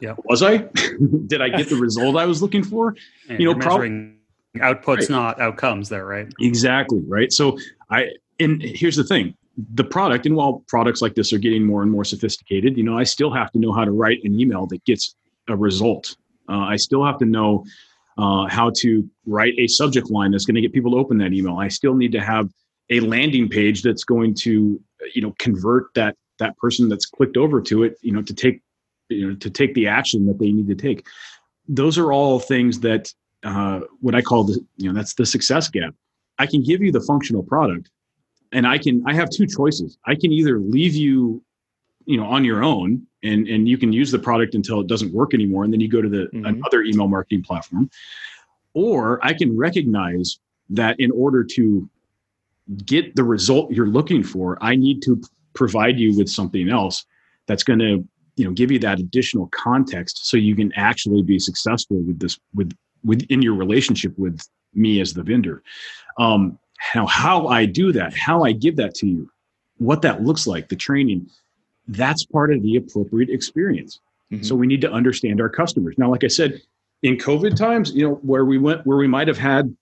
things. 0.00 0.16
Was 0.24 0.42
I? 0.42 0.56
did 1.26 1.40
I 1.40 1.48
get 1.48 1.68
the 1.68 1.76
result 1.76 2.16
I 2.16 2.26
was 2.26 2.42
looking 2.42 2.64
for? 2.64 2.96
And 3.28 3.40
You 3.40 3.46
know, 3.46 3.52
you're 3.52 3.56
measuring 3.56 4.18
outputs, 4.56 5.00
Right. 5.00 5.10
not 5.10 5.40
outcomes. 5.40 5.88
There, 5.88 6.04
right? 6.04 6.28
Exactly. 6.40 7.00
Right. 7.06 7.32
So 7.32 7.58
I 7.90 8.10
and 8.40 8.62
here's 8.62 8.96
the 8.96 9.04
thing. 9.04 9.34
The 9.74 9.84
product, 9.84 10.24
and 10.26 10.34
while 10.34 10.64
products 10.66 11.02
like 11.02 11.14
this 11.14 11.32
are 11.32 11.38
getting 11.38 11.64
more 11.64 11.82
and 11.82 11.90
more 11.90 12.04
sophisticated, 12.04 12.76
you 12.76 12.82
know, 12.82 12.96
I 12.96 13.04
still 13.04 13.30
have 13.30 13.50
to 13.52 13.58
know 13.58 13.72
how 13.72 13.84
to 13.84 13.90
write 13.90 14.20
an 14.24 14.38
email 14.40 14.66
that 14.68 14.84
gets 14.84 15.14
a 15.48 15.56
result. 15.56 16.16
Uh, 16.48 16.60
I 16.60 16.76
still 16.76 17.04
have 17.04 17.18
to 17.18 17.26
know 17.26 17.64
uh, 18.18 18.46
how 18.48 18.70
to 18.78 19.08
write 19.26 19.54
a 19.58 19.66
subject 19.66 20.10
line 20.10 20.30
that's 20.30 20.46
going 20.46 20.54
to 20.54 20.60
get 20.60 20.72
people 20.72 20.92
to 20.92 20.98
open 20.98 21.18
that 21.18 21.32
email. 21.32 21.58
I 21.58 21.68
still 21.68 21.94
need 21.94 22.12
to 22.12 22.20
have 22.20 22.50
a 22.90 23.00
landing 23.00 23.48
page 23.48 23.82
that's 23.82 24.04
going 24.04 24.34
to, 24.34 24.80
you 25.14 25.22
know, 25.22 25.34
convert 25.38 25.92
that 25.94 26.16
that 26.38 26.56
person 26.56 26.88
that's 26.88 27.06
clicked 27.06 27.36
over 27.36 27.60
to 27.60 27.84
it, 27.84 27.98
you 28.02 28.12
know, 28.12 28.22
to 28.22 28.34
take, 28.34 28.62
you 29.08 29.28
know, 29.28 29.36
to 29.36 29.50
take 29.50 29.74
the 29.74 29.86
action 29.86 30.26
that 30.26 30.38
they 30.38 30.50
need 30.50 30.68
to 30.68 30.74
take. 30.74 31.06
Those 31.68 31.98
are 31.98 32.12
all 32.12 32.40
things 32.40 32.80
that 32.80 33.12
uh, 33.44 33.80
what 34.00 34.14
I 34.14 34.22
call 34.22 34.44
the, 34.44 34.64
you 34.76 34.88
know, 34.88 34.94
that's 34.94 35.14
the 35.14 35.26
success 35.26 35.68
gap. 35.68 35.94
I 36.38 36.46
can 36.46 36.62
give 36.62 36.80
you 36.82 36.90
the 36.90 37.00
functional 37.00 37.42
product, 37.42 37.90
and 38.52 38.66
I 38.66 38.78
can 38.78 39.02
I 39.06 39.14
have 39.14 39.30
two 39.30 39.46
choices. 39.46 39.98
I 40.06 40.14
can 40.14 40.32
either 40.32 40.58
leave 40.58 40.94
you, 40.94 41.42
you 42.04 42.16
know, 42.16 42.26
on 42.26 42.44
your 42.44 42.62
own, 42.62 43.06
and 43.22 43.48
and 43.48 43.68
you 43.68 43.78
can 43.78 43.92
use 43.92 44.10
the 44.10 44.18
product 44.18 44.54
until 44.54 44.80
it 44.80 44.86
doesn't 44.86 45.12
work 45.12 45.34
anymore, 45.34 45.64
and 45.64 45.72
then 45.72 45.80
you 45.80 45.88
go 45.88 46.02
to 46.02 46.08
the 46.08 46.28
Mhm. 46.32 46.48
another 46.48 46.82
email 46.82 47.08
marketing 47.08 47.42
platform, 47.42 47.90
or 48.74 49.24
I 49.24 49.32
can 49.32 49.56
recognize 49.56 50.38
that 50.70 50.98
in 51.00 51.10
order 51.10 51.44
to 51.44 51.88
get 52.86 53.16
the 53.16 53.24
result 53.24 53.72
you're 53.72 53.88
looking 53.88 54.22
for, 54.22 54.56
I 54.62 54.76
need 54.76 55.02
to 55.02 55.20
provide 55.54 55.98
you 55.98 56.16
with 56.16 56.28
something 56.28 56.68
else 56.68 57.04
that's 57.46 57.62
going 57.62 57.78
to 57.80 58.06
you 58.36 58.44
know 58.46 58.52
give 58.52 58.70
you 58.70 58.78
that 58.78 58.98
additional 58.98 59.48
context 59.48 60.26
so 60.26 60.36
you 60.36 60.56
can 60.56 60.72
actually 60.74 61.22
be 61.22 61.38
successful 61.38 61.98
with 61.98 62.18
this 62.18 62.38
with 62.54 62.72
within 63.04 63.42
your 63.42 63.54
relationship 63.54 64.18
with 64.18 64.40
me 64.72 65.00
as 65.00 65.12
the 65.12 65.22
vendor 65.22 65.62
um 66.18 66.58
how 66.82 67.06
how 67.06 67.46
i 67.46 67.64
do 67.64 67.92
that 67.92 68.12
how 68.16 68.42
i 68.44 68.50
give 68.52 68.76
that 68.76 68.92
to 68.94 69.06
you 69.06 69.30
what 69.78 70.02
that 70.02 70.22
looks 70.22 70.46
like 70.46 70.68
the 70.68 70.76
training 70.76 71.24
that's 71.88 72.24
part 72.24 72.52
of 72.52 72.60
the 72.62 72.76
appropriate 72.76 73.30
experience 73.30 74.00
Mhm. 74.32 74.44
so 74.44 74.54
we 74.56 74.66
need 74.66 74.80
to 74.80 74.90
understand 74.90 75.40
our 75.40 75.48
customers 75.48 75.94
now 75.98 76.10
like 76.10 76.24
i 76.24 76.28
said 76.28 76.60
in 77.02 77.16
covid 77.16 77.54
times 77.56 77.92
you 77.94 78.04
know 78.08 78.14
where 78.16 78.44
we 78.44 78.58
went 78.58 78.84
where 78.86 78.96
we 78.98 79.06
might 79.06 79.28
have 79.28 79.38
had 79.38 79.74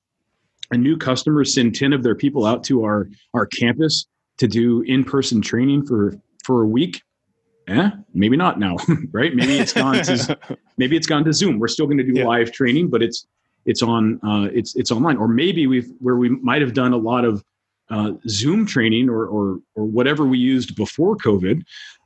a 0.73 0.77
new 0.77 0.97
customer 0.97 1.45
send 1.45 1.75
10 1.75 1.93
of 1.93 2.03
their 2.03 2.15
people 2.15 2.45
out 2.45 2.63
to 2.65 2.85
our 2.85 3.09
our 3.33 3.47
campus 3.47 4.07
to 4.39 4.47
do 4.49 4.83
in-person 4.83 5.41
training 5.41 5.87
for 5.87 6.15
for 6.45 6.63
a 6.63 6.67
week 6.67 7.01
eh 7.69 7.91
maybe 8.13 8.37
not 8.37 8.59
now 8.59 8.77
right 9.13 9.35
maybe 9.35 9.57
it's 9.59 9.73
gone 9.73 10.03
to 10.03 10.39
maybe 10.79 10.97
it's 10.97 11.07
gone 11.07 11.25
to 11.25 11.33
zoom 11.33 11.59
we're 11.61 11.69
still 11.69 11.87
going 11.87 11.99
to 11.99 12.05
do 12.05 12.15
Yeah. 12.19 12.27
live 12.27 12.51
training 12.53 12.89
but 12.91 13.03
it's 13.03 13.27
it's 13.67 13.83
on 13.83 14.21
uh, 14.23 14.49
it's 14.53 14.75
it's 14.77 14.91
online. 14.91 15.17
Or 15.17 15.29
maybe 15.29 15.67
we've 15.67 15.91
where 15.99 16.17
we 16.17 16.29
might 16.29 16.63
have 16.63 16.75
done 16.75 16.93
a 16.93 16.97
lot 16.97 17.25
of 17.25 17.45
uh, 17.91 18.13
zoom 18.29 18.67
training 18.67 19.09
or, 19.09 19.27
or 19.27 19.61
or 19.75 19.85
whatever 19.85 20.25
we 20.25 20.39
used 20.39 20.77
before 20.77 21.17
covid. 21.17 21.63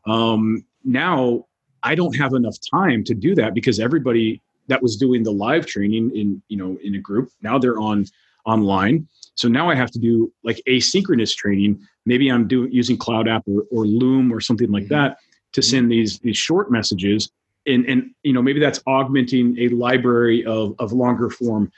Um, 0.06 0.64
now 0.84 1.44
i 1.82 1.94
don't 1.94 2.16
have 2.16 2.32
enough 2.34 2.56
time 2.70 3.04
to 3.04 3.14
do 3.14 3.34
that 3.34 3.54
because 3.54 3.78
everybody 3.78 4.40
that 4.68 4.82
was 4.82 4.96
doing 4.96 5.23
the 5.23 5.30
live 5.30 5.66
training 5.66 6.11
in 6.14 6.42
you 6.49 6.56
know 6.56 6.78
in 6.82 6.94
a 6.94 6.99
group 6.99 7.30
now 7.42 7.58
they're 7.58 7.78
on 7.78 8.04
online. 8.46 9.06
So 9.34 9.49
now 9.49 9.70
i 9.70 9.75
have 9.75 9.90
to 9.92 9.99
do 9.99 10.32
like 10.42 10.61
asynchronous 10.68 11.34
training. 11.34 11.80
Maybe 12.06 12.30
i'm 12.30 12.46
doing 12.49 12.70
using 12.73 12.99
CloudApp 12.99 13.42
or, 13.46 13.64
or 13.70 13.87
loom 13.87 14.32
or 14.32 14.40
something 14.40 14.70
like 14.70 14.84
Mhm. 14.84 14.88
that 14.90 15.18
to 15.52 15.62
send 15.62 15.90
these 15.90 16.18
these 16.18 16.37
short 16.37 16.70
messages 16.70 17.30
and 17.66 17.85
and 17.87 18.11
you 18.23 18.33
know 18.33 18.42
maybe 18.42 18.61
that's 18.61 18.80
augmenting 18.87 19.56
a 19.59 19.68
library 19.68 20.44
of 20.44 20.75
of 20.78 20.92
longer 20.92 21.30
form 21.30 21.71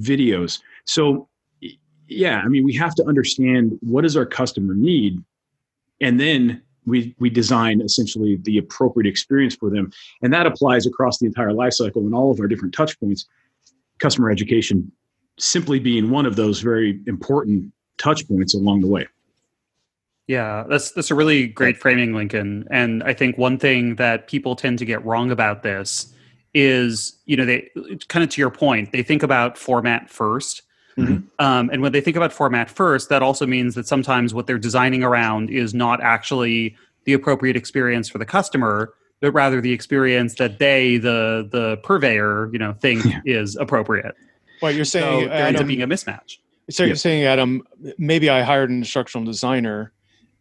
videos. 0.00 0.60
So 0.84 1.28
yeah 2.12 2.42
i 2.44 2.48
mean 2.48 2.64
we 2.64 2.74
have 2.74 2.92
to 2.92 3.04
understand 3.04 3.78
what 3.82 4.02
does 4.02 4.16
our 4.16 4.26
customer 4.26 4.74
need 4.74 5.22
and 6.00 6.18
then 6.18 6.60
we 6.86 7.14
we 7.18 7.30
design 7.30 7.80
essentially 7.80 8.36
the 8.42 8.58
appropriate 8.58 9.08
experience 9.08 9.54
for 9.54 9.70
them. 9.70 9.90
And 10.22 10.32
that 10.32 10.46
applies 10.46 10.86
across 10.86 11.18
the 11.18 11.26
entire 11.26 11.52
life 11.52 11.74
cycle 11.74 12.02
and 12.02 12.14
all 12.14 12.30
of 12.30 12.40
our 12.40 12.48
different 12.48 12.74
touch 12.74 12.98
points 12.98 13.26
customer 13.98 14.30
education 14.30 14.90
simply 15.38 15.78
being 15.78 16.10
one 16.10 16.26
of 16.26 16.36
those 16.36 16.60
very 16.60 17.00
important 17.06 17.72
touch 17.98 18.26
points 18.28 18.54
along 18.54 18.80
the 18.80 18.86
way 18.86 19.06
Yeah, 20.30 20.62
that's 20.68 20.92
that's 20.92 21.10
a 21.10 21.16
really 21.16 21.48
great 21.48 21.76
framing, 21.76 22.14
Lincoln. 22.14 22.64
And 22.70 23.02
I 23.02 23.12
think 23.14 23.36
one 23.36 23.58
thing 23.58 23.96
that 23.96 24.28
people 24.28 24.54
tend 24.54 24.78
to 24.78 24.84
get 24.84 25.04
wrong 25.04 25.32
about 25.32 25.64
this 25.64 26.14
is, 26.54 27.18
you 27.26 27.36
know, 27.36 27.44
they 27.44 27.68
kind 28.06 28.22
of 28.22 28.30
to 28.30 28.40
your 28.40 28.50
point, 28.50 28.92
they 28.92 29.02
think 29.02 29.24
about 29.24 29.58
format 29.58 30.08
1st 30.08 30.62
Mhm. 30.98 31.22
Um, 31.38 31.70
and 31.72 31.82
when 31.82 31.92
they 31.92 32.00
think 32.00 32.16
about 32.16 32.32
format 32.32 32.68
first, 32.68 33.08
that 33.08 33.22
also 33.22 33.46
means 33.46 33.74
that 33.76 33.86
sometimes 33.88 34.34
what 34.34 34.46
they're 34.46 34.58
designing 34.58 35.02
around 35.02 35.48
is 35.50 35.72
not 35.72 36.00
actually 36.02 36.76
the 37.06 37.12
appropriate 37.12 37.56
experience 37.56 38.08
for 38.08 38.18
the 38.18 38.24
customer, 38.26 38.92
but 39.20 39.32
rather 39.32 39.60
the 39.60 39.72
experience 39.72 40.34
that 40.36 40.58
they, 40.60 40.96
the 40.98 41.48
the 41.50 41.76
purveyor, 41.82 42.50
you 42.52 42.58
know, 42.58 42.72
think 42.74 43.04
Yeah. 43.04 43.20
is 43.24 43.56
appropriate. 43.56 44.14
Well, 44.62 44.70
you're 44.72 44.84
So 44.84 45.00
saying, 45.00 45.28
there 45.28 45.46
ends 45.46 45.60
up 45.60 45.66
being 45.66 45.82
a 45.82 45.88
mismatch. 45.88 46.36
so 46.70 46.82
you're 46.84 46.90
Yes. 46.90 47.02
saying, 47.02 47.24
Adam, 47.24 47.62
maybe 47.98 48.28
I 48.30 48.42
hired 48.42 48.70
an 48.70 48.76
instructional 48.78 49.24
designer, 49.24 49.92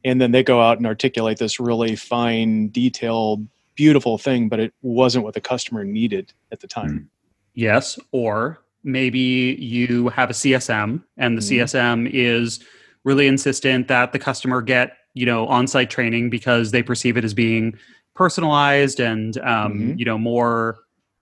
and 0.04 0.22
then 0.22 0.32
they 0.32 0.44
go 0.44 0.62
out 0.62 0.78
and 0.78 0.88
articulate 0.88 1.38
this 1.38 1.60
really 1.60 1.96
fine, 1.96 2.70
detailed, 2.70 3.48
beautiful 3.76 4.18
thing, 4.18 4.50
but 4.50 4.60
it 4.60 4.74
wasn't 4.82 5.24
what 5.24 5.34
the 5.34 5.42
customer 5.42 5.84
needed 5.84 6.34
at 6.52 6.60
the 6.60 6.68
time. 6.68 7.10
Yes, 7.54 8.00
or 8.12 8.62
maybe 8.84 9.58
you 9.60 10.10
have 10.10 10.30
a 10.30 10.34
CSM 10.34 11.04
and 11.18 11.38
the 11.38 11.42
Mhm. 11.42 11.50
CSM 11.50 12.08
is 12.08 12.60
really 13.04 13.28
insistent 13.28 13.88
that 13.88 14.12
the 14.14 14.20
customer 14.20 14.62
get, 14.62 14.98
you 15.14 15.26
know, 15.26 15.48
on-site 15.48 15.90
training 15.90 16.30
because 16.30 16.72
they 16.72 16.84
perceive 16.84 17.18
it 17.18 17.24
as 17.24 17.34
being 17.34 17.78
personalized 18.16 19.00
and 19.00 19.38
um, 19.40 19.80
Mhm. 19.80 20.00
you 20.00 20.06
know, 20.06 20.18
more 20.18 20.80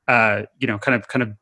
uh, 0.07 0.43
you 0.59 0.67
know, 0.67 0.77
kind 0.77 0.95
of 0.95 1.07
kind 1.09 1.21
of 1.21 1.33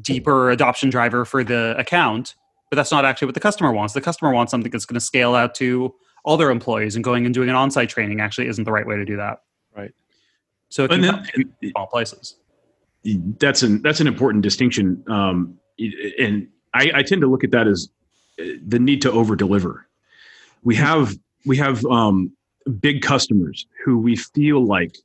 deeper 0.00 0.50
adoption 0.50 0.90
driver 0.90 1.24
for 1.24 1.44
the 1.44 1.74
account, 1.78 2.34
but 2.68 2.76
that's 2.76 2.90
not 2.90 3.04
actually 3.04 3.26
what 3.26 3.34
the 3.34 3.40
customer 3.40 3.72
wants. 3.72 3.94
The 3.94 4.00
customer 4.00 4.32
wants 4.32 4.50
something 4.50 4.72
that's 4.72 4.84
going 4.84 4.94
to 4.94 5.00
scale 5.00 5.34
out 5.34 5.54
to 5.56 5.94
all 6.26 6.36
their 6.36 6.50
employees 6.50 6.96
and 6.96 7.04
going 7.04 7.24
and 7.24 7.32
doing 7.32 7.48
an 7.48 7.54
on-site 7.54 7.88
training 7.88 8.20
actually 8.20 8.48
isn't 8.48 8.64
the 8.64 8.72
right 8.72 8.86
way 8.86 8.96
to 8.96 9.04
do 9.04 9.16
that. 9.16 9.42
Right. 9.74 9.92
So 10.68 10.84
it 10.84 10.88
can 10.88 11.00
then 11.00 11.24
in 11.62 11.72
all 11.76 11.86
places. 11.86 12.36
that's 13.38 13.62
an 13.62 13.80
that's 13.80 14.00
an 14.00 14.08
important 14.08 14.42
distinction 14.42 15.02
um, 15.08 15.58
and 16.18 16.48
I, 16.74 16.90
I 16.94 17.02
tend 17.02 17.20
to 17.20 17.28
look 17.28 17.44
at 17.44 17.52
that 17.52 17.68
as 17.68 17.88
uh, 18.40 18.44
the 18.66 18.80
need 18.80 19.00
to 19.02 19.12
over 19.12 19.36
deliver 19.36 19.86
we 20.64 20.74
have 20.74 21.16
we 21.44 21.56
have 21.58 21.84
um, 21.86 22.32
big 22.80 23.02
customers 23.02 23.66
who 23.84 23.96
we 23.96 24.16
feel 24.16 24.66
like 24.66 24.96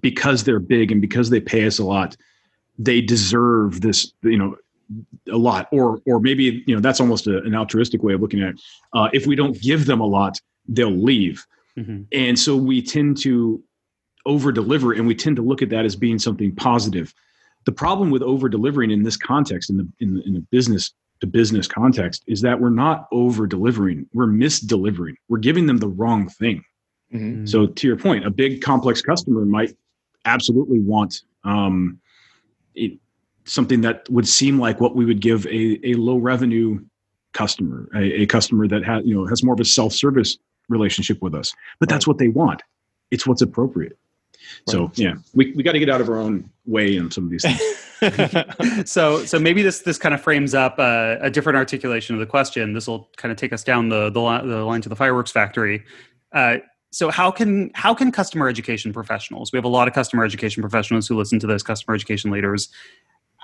because 0.00 0.44
they're 0.44 0.60
big 0.60 0.92
and 0.92 1.00
because 1.00 1.30
they 1.30 1.40
pay 1.40 1.66
us 1.66 1.78
a 1.78 1.84
lot 1.84 2.14
they 2.78 3.00
deserve 3.00 3.80
this 3.80 4.12
you 4.22 4.36
know 4.36 4.54
a 5.32 5.36
lot 5.36 5.68
or 5.72 6.00
or 6.06 6.20
maybe 6.20 6.62
you 6.66 6.74
know 6.74 6.80
that's 6.80 7.00
almost 7.00 7.26
a, 7.26 7.38
an 7.42 7.54
altruistic 7.54 8.02
way 8.02 8.14
of 8.14 8.20
looking 8.20 8.42
at 8.42 8.50
it. 8.50 8.60
Uh, 8.92 9.08
if 9.12 9.26
we 9.26 9.34
don't 9.34 9.60
give 9.60 9.86
them 9.86 10.00
a 10.00 10.06
lot 10.06 10.38
they'll 10.68 10.90
leave. 10.90 11.44
Mhm. 11.76 12.06
and 12.12 12.38
so 12.38 12.56
we 12.56 12.80
tend 12.80 13.16
to 13.18 13.62
over 14.26 14.52
deliver 14.52 14.92
and 14.92 15.06
we 15.06 15.14
tend 15.14 15.36
to 15.36 15.42
look 15.42 15.60
at 15.60 15.70
that 15.70 15.84
as 15.84 15.96
being 15.96 16.18
something 16.20 16.54
positive. 16.54 17.12
The 17.64 17.72
problem 17.72 18.10
with 18.10 18.22
over 18.22 18.48
delivering 18.48 18.90
in 18.92 19.02
this 19.02 19.16
context 19.16 19.70
in 19.70 19.76
the 19.78 19.88
in 20.00 20.14
the, 20.14 20.22
in 20.24 20.34
the 20.34 20.40
business 20.52 20.92
to 21.20 21.26
business 21.26 21.66
context 21.66 22.22
is 22.26 22.40
that 22.42 22.60
we're 22.60 22.70
not 22.70 23.06
over 23.12 23.46
delivering 23.46 24.06
we're 24.12 24.26
misdelivering. 24.26 25.14
We're 25.28 25.38
giving 25.38 25.66
them 25.66 25.78
the 25.78 25.88
wrong 25.88 26.28
thing. 26.28 26.62
Mhm. 27.12 27.48
so 27.48 27.66
to 27.66 27.86
your 27.86 27.96
point 27.96 28.26
a 28.26 28.30
big 28.30 28.60
complex 28.60 29.00
customer 29.02 29.44
might 29.44 29.72
absolutely 30.24 30.80
want 30.80 31.22
um, 31.44 32.00
it, 32.74 32.98
something 33.44 33.80
that 33.82 34.08
would 34.10 34.26
seem 34.26 34.58
like 34.58 34.80
what 34.80 34.96
we 34.96 35.04
would 35.04 35.20
give 35.20 35.46
a, 35.46 35.78
a 35.84 35.94
low 35.94 36.16
revenue 36.16 36.80
customer 37.32 37.88
a, 37.94 38.22
a 38.22 38.26
customer 38.26 38.68
that 38.68 38.84
has 38.84 39.04
you 39.04 39.14
know 39.14 39.26
has 39.26 39.42
more 39.42 39.54
of 39.54 39.60
a 39.60 39.64
self-service 39.64 40.38
relationship 40.68 41.20
with 41.20 41.34
us 41.34 41.52
but 41.80 41.88
that's 41.88 42.06
what 42.06 42.18
they 42.18 42.28
want 42.28 42.62
it's 43.10 43.26
what's 43.26 43.42
appropriate 43.42 43.98
so 44.68 44.90
yeah 44.94 45.14
we, 45.34 45.52
we 45.52 45.62
got 45.62 45.72
to 45.72 45.78
get 45.78 45.90
out 45.90 46.00
of 46.00 46.08
our 46.08 46.16
own 46.16 46.48
way 46.64 46.96
in 46.96 47.10
some 47.10 47.24
of 47.24 47.30
these 47.30 47.42
things 47.42 47.60
so 48.84 49.24
so 49.24 49.38
maybe 49.38 49.62
this 49.62 49.80
this 49.80 49.98
kind 49.98 50.14
of 50.14 50.20
frames 50.20 50.54
up 50.54 50.76
uh, 50.78 51.16
a 51.20 51.30
different 51.30 51.56
articulation 51.56 52.14
of 52.14 52.20
the 52.20 52.26
question. 52.26 52.72
This 52.72 52.86
will 52.86 53.08
kind 53.16 53.32
of 53.32 53.38
take 53.38 53.52
us 53.52 53.64
down 53.64 53.88
the 53.88 54.10
the, 54.10 54.20
li- 54.20 54.46
the 54.46 54.64
line 54.64 54.80
to 54.82 54.88
the 54.88 54.96
fireworks 54.96 55.30
factory. 55.30 55.84
Uh, 56.32 56.58
so 56.90 57.10
how 57.10 57.30
can 57.30 57.70
how 57.74 57.94
can 57.94 58.12
customer 58.12 58.48
education 58.48 58.92
professionals? 58.92 59.52
We 59.52 59.56
have 59.56 59.64
a 59.64 59.68
lot 59.68 59.88
of 59.88 59.94
customer 59.94 60.24
education 60.24 60.62
professionals 60.62 61.08
who 61.08 61.16
listen 61.16 61.38
to 61.40 61.46
this. 61.46 61.62
Customer 61.62 61.94
education 61.94 62.30
leaders. 62.30 62.68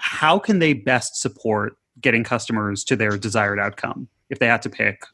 How 0.00 0.38
can 0.38 0.58
they 0.58 0.72
best 0.72 1.20
support 1.20 1.76
getting 2.00 2.24
customers 2.24 2.84
to 2.84 2.96
their 2.96 3.16
desired 3.16 3.58
outcome 3.58 4.08
if 4.30 4.38
they 4.38 4.46
had 4.46 4.62
to 4.62 4.70
pick 4.70 5.04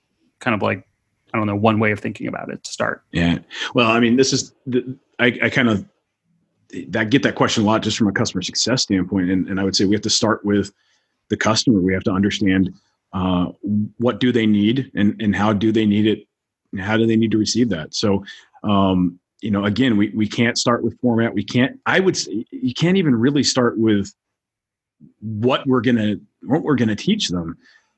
kind 0.40 0.55
of 0.55 0.62
like 0.62 0.87
I 1.35 1.38
don't 1.38 1.46
know 1.46 1.57
one 1.57 1.81
way 1.81 1.90
of 1.92 2.01
thinking 2.01 2.29
about 2.29 2.51
it 2.51 2.62
to 2.64 2.72
start. 2.72 3.03
Yeah. 3.12 3.38
Well, 3.75 3.90
I 3.90 4.01
mean, 4.01 4.16
this 4.16 4.33
is 4.33 4.55
the, 4.66 4.96
I, 5.18 5.38
I 5.42 5.51
kind 5.51 5.68
of 5.68 5.85
that 6.88 7.11
get 7.11 7.22
that 7.25 7.35
question 7.35 7.62
a 7.62 7.66
lot 7.66 7.83
just 7.83 7.99
from 7.99 8.09
a 8.09 8.12
customer 8.12 8.42
success 8.42 8.83
standpoint, 8.83 9.31
and, 9.31 9.49
and 9.49 9.61
I 9.61 9.64
would 9.64 9.77
say 9.77 9.85
we 9.85 9.94
have 9.94 10.03
to 10.03 10.11
start 10.11 10.44
with 10.44 10.72
the 11.29 11.37
customer. 11.37 11.81
We 11.81 11.92
have 11.92 12.05
to 12.05 12.12
understand 12.12 12.72
uh, 13.12 13.46
what 13.99 14.20
do 14.20 14.33
they 14.33 14.46
need 14.46 14.90
and 14.94 15.20
and 15.20 15.35
how 15.35 15.53
do 15.53 15.72
they 15.72 15.87
need 15.87 16.07
it, 16.07 16.27
and 16.72 16.81
how 16.81 16.96
do 16.96 17.07
they 17.07 17.16
need 17.16 17.31
to 17.33 17.38
receive 17.38 17.68
that. 17.70 17.94
So, 17.94 18.25
um, 18.62 19.18
you 19.40 19.51
know, 19.51 19.64
again, 19.64 19.96
we 19.96 20.11
we 20.11 20.29
can't 20.29 20.59
start 20.59 20.83
with 20.83 20.99
format. 21.01 21.35
We 21.35 21.44
can't. 21.44 21.79
I 21.87 22.01
would 22.01 22.16
say 22.16 22.44
you 22.51 22.75
can't 22.75 22.96
even 22.96 23.14
really 23.14 23.42
start 23.42 23.79
with 23.79 24.12
what 25.20 25.66
we're 25.66 25.80
gonna 25.80 26.16
what 26.42 26.62
we're 26.62 26.76
gonna 26.76 26.96
teach 26.96 27.28
them. 27.28 27.56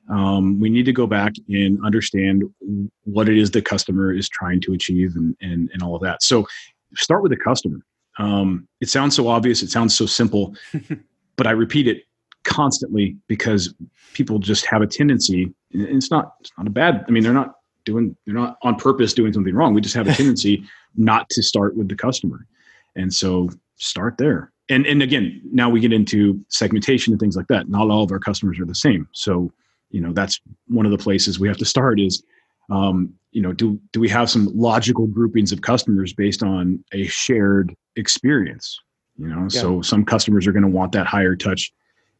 Um, 0.09 0.59
we 0.59 0.69
need 0.69 0.85
to 0.85 0.93
go 0.93 1.05
back 1.05 1.33
and 1.49 1.79
understand 1.85 2.43
what 3.03 3.29
it 3.29 3.37
is 3.37 3.51
the 3.51 3.61
customer 3.61 4.11
is 4.11 4.27
trying 4.27 4.59
to 4.61 4.73
achieve 4.73 5.15
and, 5.15 5.35
and, 5.39 5.69
and 5.71 5.83
all 5.83 5.95
of 5.95 6.01
that. 6.01 6.23
So 6.23 6.47
start 6.95 7.21
with 7.21 7.31
the 7.31 7.37
customer. 7.37 7.77
Um, 8.17 8.67
it 8.81 8.89
sounds 8.89 9.15
so 9.15 9.27
obvious. 9.27 9.61
It 9.61 9.69
sounds 9.69 9.95
so 9.95 10.07
simple, 10.07 10.55
but 11.35 11.45
I 11.45 11.51
repeat 11.51 11.87
it 11.87 12.05
constantly 12.43 13.17
because 13.27 13.73
people 14.13 14.39
just 14.39 14.65
have 14.65 14.81
a 14.81 14.87
tendency 14.87 15.53
and 15.73 15.83
it's 15.83 16.09
not, 16.09 16.33
it's 16.41 16.51
not 16.57 16.65
a 16.65 16.71
bad, 16.71 17.05
I 17.07 17.11
mean, 17.11 17.21
they're 17.21 17.33
not 17.33 17.55
doing, 17.85 18.15
they're 18.25 18.35
not 18.35 18.57
on 18.63 18.75
purpose 18.75 19.13
doing 19.13 19.31
something 19.31 19.53
wrong. 19.53 19.75
We 19.75 19.81
just 19.81 19.95
have 19.95 20.07
a 20.07 20.13
tendency 20.15 20.63
not 20.95 21.29
to 21.29 21.43
start 21.43 21.77
with 21.77 21.87
the 21.87 21.95
customer. 21.95 22.47
And 22.95 23.13
so 23.13 23.49
start 23.75 24.17
there. 24.17 24.51
And, 24.69 24.85
and 24.85 25.01
again, 25.01 25.41
now 25.51 25.69
we 25.69 25.79
get 25.79 25.91
into 25.91 26.43
segmentation 26.49 27.11
and 27.11 27.19
things 27.19 27.35
like 27.35 27.47
that. 27.47 27.69
Not 27.69 27.89
all 27.89 28.03
of 28.03 28.11
our 28.11 28.19
customers 28.19 28.59
are 28.59 28.65
the 28.65 28.75
same. 28.75 29.07
So 29.13 29.51
you 29.91 30.01
know 30.01 30.13
that's 30.13 30.39
one 30.67 30.85
of 30.85 30.91
the 30.91 30.97
places 30.97 31.39
we 31.39 31.47
have 31.47 31.57
to 31.57 31.65
start 31.65 31.99
is 31.99 32.23
um, 32.69 33.13
you 33.31 33.41
know 33.41 33.53
do 33.53 33.79
do 33.91 33.99
we 33.99 34.09
have 34.09 34.29
some 34.29 34.49
logical 34.53 35.07
groupings 35.07 35.51
of 35.51 35.61
customers 35.61 36.13
based 36.13 36.43
on 36.43 36.83
a 36.93 37.05
shared 37.05 37.75
experience? 37.95 38.79
You 39.17 39.27
know 39.27 39.41
yeah. 39.41 39.47
so 39.61 39.81
some 39.81 40.05
customers 40.05 40.47
are 40.47 40.51
going 40.51 40.63
to 40.63 40.69
want 40.69 40.91
that 40.93 41.07
higher 41.07 41.35
touch 41.35 41.71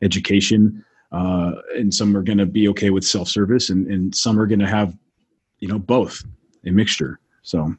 education 0.01 0.83
uh, 1.11 1.53
and 1.75 1.93
some 1.93 2.15
are 2.15 2.21
going 2.21 2.37
to 2.37 2.45
be 2.45 2.67
okay 2.69 2.89
with 2.89 3.03
self-service 3.03 3.69
and, 3.69 3.87
and 3.87 4.15
some 4.15 4.39
are 4.39 4.47
going 4.47 4.59
to 4.59 4.67
have 4.67 4.95
you 5.59 5.67
know 5.67 5.79
both 5.79 6.23
a 6.65 6.71
mixture. 6.71 7.19
So. 7.43 7.75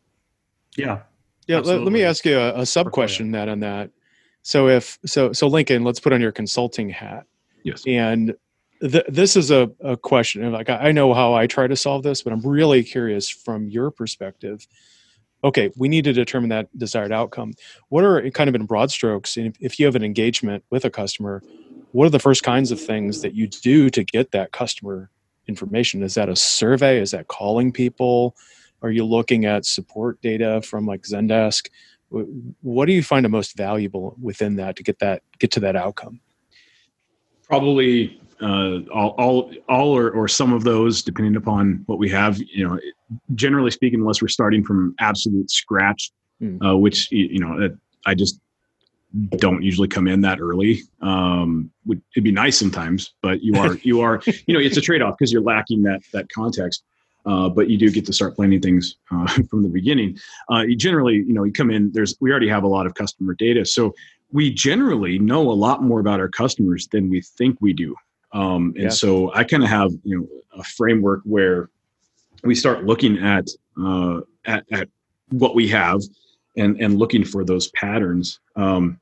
Yeah. 0.77 1.01
Yeah 1.49 1.59
let, 1.59 1.83
let, 1.83 1.93
me 1.93 2.05
ask 2.05 2.25
you 2.25 2.39
a, 2.39 2.61
a 2.61 2.67
sub 2.67 2.93
question 2.93 3.33
that 3.33 3.49
on 3.49 3.61
that 3.61 3.91
so 4.43 4.69
if 4.69 4.99
so 5.05 5.33
so 5.33 5.47
lincoln 5.47 5.85
let's 5.85 6.01
put 6.01 6.13
on 6.13 6.21
your 6.21 6.33
consulting 6.33 6.89
hat 6.89 7.25
yes 7.63 7.83
and 7.87 8.35
th- 8.81 9.05
this 9.09 9.37
is 9.37 9.51
a, 9.51 9.71
a 9.81 9.97
question. 9.97 10.51
Like 10.53 10.71
I 10.71 10.93
know 10.93 11.15
how 11.15 11.35
I 11.35 11.47
try 11.47 11.67
to 11.67 11.77
solve 11.77 12.03
this, 12.03 12.23
but 12.23 12.33
I'm 12.33 12.41
really 12.41 12.83
curious 12.83 13.29
from 13.29 13.69
your 13.69 13.91
perspective. 13.91 14.67
Okay, 15.43 15.71
we 15.77 15.89
need 15.89 16.05
to 16.05 16.13
determine 16.13 16.51
that 16.51 16.69
desired 16.79 17.13
outcome. 17.13 17.55
What 17.89 18.05
are 18.05 18.29
kind 18.31 18.49
of 18.49 18.55
in 18.55 18.67
broad 18.67 18.91
strokes? 18.91 19.37
If, 19.37 19.55
if 19.61 19.79
you 19.79 19.87
have 19.87 19.97
an 19.97 20.05
engagement 20.05 20.65
with 20.71 20.85
a 20.85 20.91
customer, 20.91 21.43
what 21.93 22.07
are 22.07 22.11
the 22.11 22.19
first 22.19 22.43
kinds 22.43 22.71
of 22.71 22.81
things 22.81 23.23
that 23.23 23.35
you 23.35 23.49
do 23.49 23.89
to 23.91 24.05
get 24.05 24.33
that 24.33 24.53
customer 24.53 25.11
information? 25.49 26.03
Is 26.03 26.15
that 26.15 26.29
a 26.29 26.37
survey? 26.37 27.01
Is 27.01 27.13
that 27.13 27.29
calling 27.29 27.73
people? 27.73 28.37
Are 28.83 28.91
you 28.91 29.05
looking 29.05 29.45
at 29.45 29.65
support 29.65 30.21
data 30.21 30.63
from 30.63 30.87
like 30.87 31.03
Zendesk? 31.03 31.69
What 32.11 32.87
do 32.87 32.93
you 32.93 33.03
find 33.03 33.25
the 33.25 33.29
most 33.29 33.57
valuable 33.57 34.17
within 34.21 34.57
that 34.57 34.77
to 34.77 34.83
get 34.83 34.99
that 34.99 35.23
get 35.39 35.53
to 35.53 35.61
that 35.61 35.77
outcome? 35.77 36.21
Probably 37.49 38.21
uh, 38.43 38.81
all, 38.93 39.11
all, 39.19 39.53
all 39.69 39.97
or, 39.97 40.11
or 40.11 40.27
some 40.27 40.53
of 40.53 40.65
those, 40.65 41.03
depending 41.03 41.37
upon 41.37 41.83
what 41.87 41.99
we 41.99 42.09
have. 42.11 42.39
You 42.39 42.69
know, 42.69 42.81
generally 43.35 43.71
speaking, 43.71 44.01
unless 44.01 44.23
we're 44.23 44.29
starting 44.29 44.65
from 44.65 44.95
absolute 44.99 45.51
scratch, 45.51 46.11
mm. 46.43 46.59
uh, 46.65 46.77
which 46.77 47.11
you 47.13 47.39
know, 47.39 47.71
I 48.07 48.15
just 48.15 48.41
don't 49.37 49.63
usually 49.63 49.89
come 49.89 50.07
in 50.07 50.21
that 50.23 50.41
early. 50.41 50.83
Um, 51.03 51.71
would 51.85 52.01
it'd 52.15 52.25
be 52.25 52.33
nice 52.33 52.59
sometimes, 52.59 53.15
but 53.23 53.43
you 53.43 53.57
are 53.57 53.77
you 53.83 54.01
are 54.01 54.23
you 54.47 54.55
know 54.55 54.61
it's 54.61 54.77
a 54.77 54.81
trade 54.81 55.03
off 55.03 55.17
because 55.19 55.33
you're 55.33 55.43
lacking 55.43 55.83
that 55.83 56.01
that 56.13 56.27
context. 56.31 56.85
Uh, 57.27 57.49
but 57.49 57.69
you 57.69 57.77
do 57.77 57.91
get 57.91 58.07
to 58.07 58.13
start 58.13 58.35
planning 58.35 58.61
things 58.61 58.97
uh, 59.11 59.27
from 59.51 59.63
the 59.63 59.69
beginning. 59.69 60.19
Uh, 60.51 60.63
you 60.63 60.77
generally, 60.77 61.17
you 61.17 61.33
know, 61.33 61.45
you 61.45 61.53
come 61.53 61.71
in. 61.71 61.91
There's 61.93 62.17
we 62.21 62.31
already 62.31 62.49
have 62.49 62.63
a 62.63 62.69
lot 62.69 62.87
of 62.87 62.95
customer 62.95 63.35
data, 63.35 63.65
so 63.65 63.95
we 64.33 64.53
generally 64.53 65.19
know 65.19 65.51
a 65.51 65.53
lot 65.53 65.83
more 65.83 66.01
about 66.01 66.21
our 66.21 66.29
customers 66.29 66.89
than 66.93 67.11
we 67.11 67.21
think 67.21 67.59
we 67.61 67.73
do. 67.73 67.95
Um, 68.33 68.73
and 68.77 68.85
yeah. 68.85 68.89
so 68.91 69.33
I 69.35 69.45
kind 69.45 69.63
of 69.63 69.69
have 69.69 69.91
you 70.05 70.19
know 70.19 70.27
a 70.59 70.65
framework 70.65 71.21
where 71.25 71.69
we 72.45 72.55
start 72.55 72.85
looking 72.85 73.19
at, 73.19 73.49
uh, 73.81 74.21
at 74.47 74.65
at 74.73 74.89
what 75.31 75.55
we 75.55 75.69
have 75.69 76.01
and 76.57 76.81
and 76.81 76.99
looking 76.99 77.25
for 77.25 77.45
those 77.45 77.69
patterns. 77.73 78.41
Um, 78.57 79.01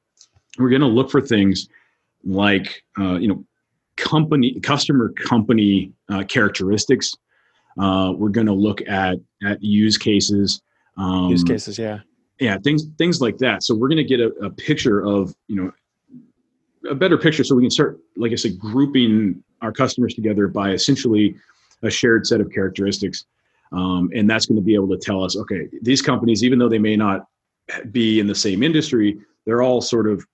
we're 0.59 0.70
going 0.70 0.81
to 0.81 0.88
look 0.88 1.11
for 1.11 1.20
things 1.20 1.68
like 2.24 2.83
uh, 2.98 3.16
you 3.16 3.28
know 3.28 3.44
company 3.96 4.59
customer 4.61 5.12
company 5.12 5.92
uh, 6.09 6.24
characteristics. 6.24 7.14
Uh, 7.80 8.12
we're 8.12 8.28
going 8.28 8.46
to 8.46 8.52
look 8.52 8.86
at 8.88 9.18
at 9.44 9.62
use 9.62 9.96
cases. 9.96 10.60
Um, 10.96 11.30
use 11.30 11.44
cases, 11.44 11.78
yeah, 11.78 12.00
yeah, 12.40 12.58
things 12.58 12.86
things 12.98 13.20
like 13.20 13.38
that. 13.38 13.62
So 13.62 13.74
we're 13.74 13.88
going 13.88 13.98
to 13.98 14.04
get 14.04 14.20
a, 14.20 14.28
a 14.44 14.50
picture 14.50 15.04
of 15.04 15.34
you 15.46 15.56
know 15.56 15.72
a 16.90 16.94
better 16.94 17.18
picture 17.18 17.44
so 17.44 17.54
we 17.54 17.62
can 17.62 17.70
start, 17.70 17.98
like 18.16 18.32
I 18.32 18.36
said, 18.36 18.58
grouping 18.58 19.42
our 19.62 19.72
customers 19.72 20.14
together 20.14 20.48
by 20.48 20.72
essentially 20.72 21.34
a 21.82 21.90
shared 21.90 22.26
set 22.26 22.40
of 22.40 22.50
characteristics. 22.52 23.24
Um, 23.72 24.10
and 24.14 24.28
that's 24.28 24.46
going 24.46 24.56
to 24.56 24.64
be 24.64 24.74
able 24.74 24.88
to 24.88 24.96
tell 24.96 25.22
us, 25.22 25.36
okay, 25.36 25.68
these 25.82 26.00
companies, 26.00 26.42
even 26.42 26.58
though 26.58 26.68
they 26.68 26.78
may 26.78 26.96
not 26.96 27.26
be 27.90 28.18
in 28.18 28.26
the 28.26 28.34
same 28.34 28.62
industry, 28.62 29.18
they're 29.44 29.62
all 29.62 29.80
sort 29.80 30.08
of 30.08 30.24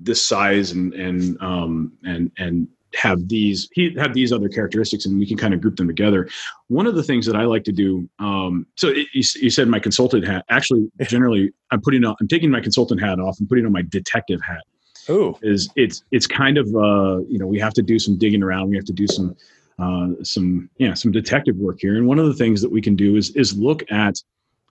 this 0.00 0.24
size 0.24 0.72
and 0.72 0.92
and 0.94 1.40
um, 1.40 1.92
and 2.04 2.30
and 2.38 2.66
have 2.94 3.28
these 3.28 3.68
he 3.72 3.94
have 3.98 4.14
these 4.14 4.32
other 4.32 4.48
characteristics, 4.48 5.06
and 5.06 5.18
we 5.18 5.26
can 5.26 5.36
kind 5.36 5.54
of 5.54 5.60
group 5.60 5.76
them 5.76 5.86
together. 5.86 6.28
One 6.68 6.86
of 6.86 6.94
the 6.94 7.02
things 7.02 7.26
that 7.26 7.36
I 7.36 7.44
like 7.44 7.64
to 7.64 7.72
do, 7.72 8.08
um, 8.18 8.66
so 8.76 8.88
it, 8.88 9.06
you, 9.12 9.22
you, 9.40 9.50
said 9.50 9.68
my 9.68 9.78
consultant 9.78 10.26
hat. 10.26 10.44
Actually, 10.50 10.90
generally, 11.02 11.52
I'm 11.70 11.80
putting 11.80 12.04
on, 12.04 12.14
I'm 12.20 12.28
taking 12.28 12.50
my 12.50 12.60
consultant 12.60 13.00
hat 13.00 13.18
off 13.18 13.38
and 13.38 13.48
putting 13.48 13.66
on 13.66 13.72
my 13.72 13.82
detective 13.82 14.40
hat. 14.42 14.62
Oh, 15.08 15.38
is 15.42 15.68
it's 15.76 16.04
it's 16.12 16.26
kind 16.26 16.58
of 16.58 16.66
uh, 16.68 17.20
you 17.28 17.38
know 17.38 17.46
we 17.46 17.58
have 17.58 17.74
to 17.74 17.82
do 17.82 17.98
some 17.98 18.18
digging 18.18 18.42
around. 18.42 18.70
We 18.70 18.76
have 18.76 18.84
to 18.86 18.92
do 18.92 19.06
some 19.06 19.36
uh, 19.78 20.08
some 20.22 20.68
yeah 20.78 20.94
some 20.94 21.12
detective 21.12 21.56
work 21.56 21.78
here. 21.80 21.96
And 21.96 22.06
one 22.06 22.18
of 22.18 22.26
the 22.26 22.34
things 22.34 22.60
that 22.62 22.70
we 22.70 22.80
can 22.80 22.96
do 22.96 23.16
is 23.16 23.30
is 23.36 23.56
look 23.56 23.90
at 23.90 24.16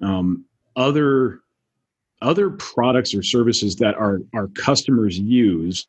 um, 0.01 0.45
other 0.75 1.41
other 2.21 2.51
products 2.51 3.13
or 3.13 3.23
services 3.23 3.75
that 3.77 3.95
our 3.95 4.19
our 4.33 4.47
customers 4.49 5.19
use 5.19 5.87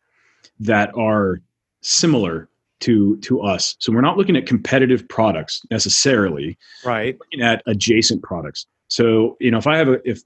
that 0.61 0.91
are 0.97 1.41
similar 1.83 2.49
to 2.81 3.17
to 3.19 3.41
us. 3.43 3.77
So 3.79 3.93
we're 3.93 4.01
not 4.01 4.17
looking 4.17 4.37
at 4.37 4.47
competitive 4.47 5.09
products 5.09 5.63
necessarily. 5.71 6.59
Right. 6.85 7.15
We're 7.15 7.25
looking 7.27 7.43
at 7.43 7.63
adjacent 7.67 8.23
products. 8.23 8.67
So 8.89 9.37
you 9.41 9.51
know 9.51 9.59
if 9.59 9.67
I 9.67 9.77
have 9.77 9.89
a 9.89 10.09
if 10.09 10.23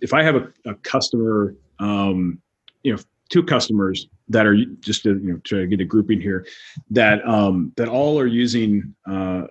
if 0.00 0.12
I 0.12 0.22
have 0.22 0.36
a, 0.36 0.52
a 0.66 0.74
customer 0.76 1.54
um, 1.78 2.40
you 2.82 2.94
know 2.94 3.00
two 3.28 3.42
customers 3.42 4.06
that 4.28 4.46
are 4.46 4.56
just 4.80 5.02
to, 5.04 5.10
you 5.18 5.32
know 5.32 5.38
to 5.44 5.66
get 5.66 5.80
a 5.80 5.84
grouping 5.84 6.20
here 6.20 6.46
that 6.90 7.26
um, 7.26 7.72
that 7.76 7.88
all 7.88 8.18
are 8.18 8.26
using. 8.26 8.94
Uh, 9.06 9.44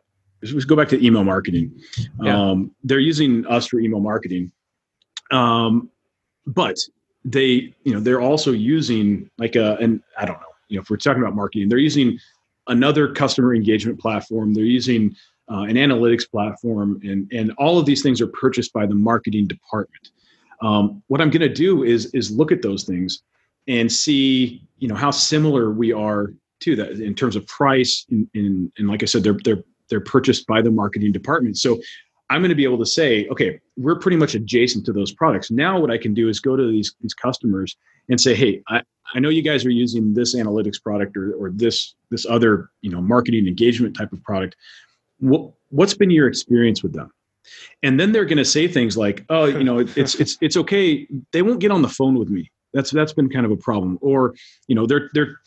let's 0.44 0.66
go 0.66 0.76
back 0.76 0.90
to 0.90 1.04
email 1.04 1.24
marketing. 1.24 1.72
Yeah. 2.22 2.40
Um, 2.40 2.72
they're 2.84 3.00
using 3.00 3.46
us 3.48 3.66
for 3.66 3.80
email 3.80 4.00
marketing, 4.00 4.52
um, 5.32 5.90
but 6.46 6.78
they 7.26 7.74
you 7.84 7.94
know 7.94 8.00
they're 8.00 8.22
also 8.22 8.52
using 8.52 9.30
like 9.38 9.56
a 9.56 9.76
and 9.78 10.02
I 10.18 10.26
don't 10.26 10.40
know 10.40 10.47
you 10.68 10.78
know 10.78 10.82
if 10.82 10.90
we're 10.90 10.98
talking 10.98 11.22
about 11.22 11.36
marketing 11.36 11.70
they're 11.70 11.78
using 11.78 12.20
another 12.68 13.14
customer 13.14 13.56
engagement 13.56 14.00
platform. 14.00 14.54
They're 14.54 14.64
using 14.64 15.16
uh, 15.50 15.62
an 15.62 15.76
analytics 15.76 16.30
platform 16.30 17.00
and 17.04 17.32
and 17.32 17.54
all 17.58 17.80
of 17.80 17.86
these 17.86 18.04
things 18.04 18.22
are 18.22 18.28
purchased 18.28 18.74
by 18.74 18.86
the 18.86 18.96
marketing 18.96 19.48
department. 19.48 20.10
Um, 20.62 21.04
what 21.08 21.22
i'm 21.22 21.30
going 21.30 21.48
to 21.48 21.54
do 21.54 21.84
is 21.84 22.08
is 22.14 22.32
look 22.32 22.52
at 22.52 22.64
those 22.64 22.84
things 22.84 23.22
and 23.68 23.92
see 23.92 24.64
you 24.80 24.88
know 24.88 24.96
how 24.96 25.12
similar 25.12 25.72
we 25.72 25.94
are 25.94 26.34
to 26.62 26.76
that 26.76 26.94
in 26.94 27.14
terms 27.14 27.36
of 27.36 27.46
price 27.46 28.06
in, 28.10 28.28
in 28.34 28.72
and 28.78 28.88
like 28.88 29.04
i 29.04 29.06
said 29.06 29.24
they're 29.24 29.38
they're 29.44 29.64
they're 29.90 30.02
purchased 30.02 30.48
by 30.48 30.62
the 30.62 30.72
marketing 30.72 31.12
department. 31.12 31.58
So 31.58 31.80
i'm 32.30 32.42
going 32.42 32.50
to 32.50 32.56
be 32.56 32.64
able 32.64 32.78
to 32.78 32.86
say 32.86 33.28
okay 33.28 33.60
we're 33.78 34.00
pretty 34.00 34.18
much 34.18 34.34
adjacent 34.34 34.86
to 34.86 34.92
those 34.92 35.12
products. 35.12 35.52
Now 35.52 35.80
what 35.80 35.92
i 35.92 35.98
can 35.98 36.14
do 36.14 36.30
is 36.30 36.40
go 36.40 36.56
to 36.56 36.72
these 36.72 36.96
these 37.02 37.14
customers 37.14 37.76
and 38.10 38.20
say 38.20 38.36
hey 38.36 38.62
i, 38.68 38.82
I 39.14 39.20
know 39.20 39.30
you 39.30 39.42
guys 39.42 39.66
are 39.66 39.72
using 39.72 40.14
this 40.14 40.36
analytics 40.36 40.82
product 40.82 41.16
or, 41.16 41.34
or 41.34 41.52
this 41.52 41.96
this 42.10 42.26
other 42.26 42.70
you 42.82 42.90
know 42.90 43.02
marketing 43.02 43.48
engagement 43.48 43.96
type 43.96 44.12
of 44.12 44.24
product. 44.24 44.56
What, 45.20 45.52
what's 45.70 45.94
been 45.94 46.10
your 46.10 46.28
experience 46.28 46.84
with 46.84 46.94
them? 46.94 47.12
And 47.82 48.00
then 48.00 48.12
they're 48.12 48.26
going 48.26 48.38
to 48.38 48.46
say 48.46 48.68
things 48.68 48.98
like 48.98 49.26
oh 49.30 49.46
you 49.46 49.64
know 49.64 49.80
it's 49.80 50.16
it's 50.16 50.38
it's 50.42 50.58
okay. 50.58 51.08
They 51.32 51.42
won't 51.42 51.60
get 51.60 51.72
on 51.72 51.82
the 51.82 51.90
phone 51.90 52.18
with 52.18 52.30
me. 52.30 52.52
That's 52.74 52.92
that's 52.92 53.14
been 53.14 53.30
kind 53.30 53.46
of 53.46 53.52
a 53.52 53.58
problem. 53.58 53.98
Or 54.02 54.36
you 54.68 54.76
know 54.76 54.86
they're 54.86 55.10
they're 55.14 55.40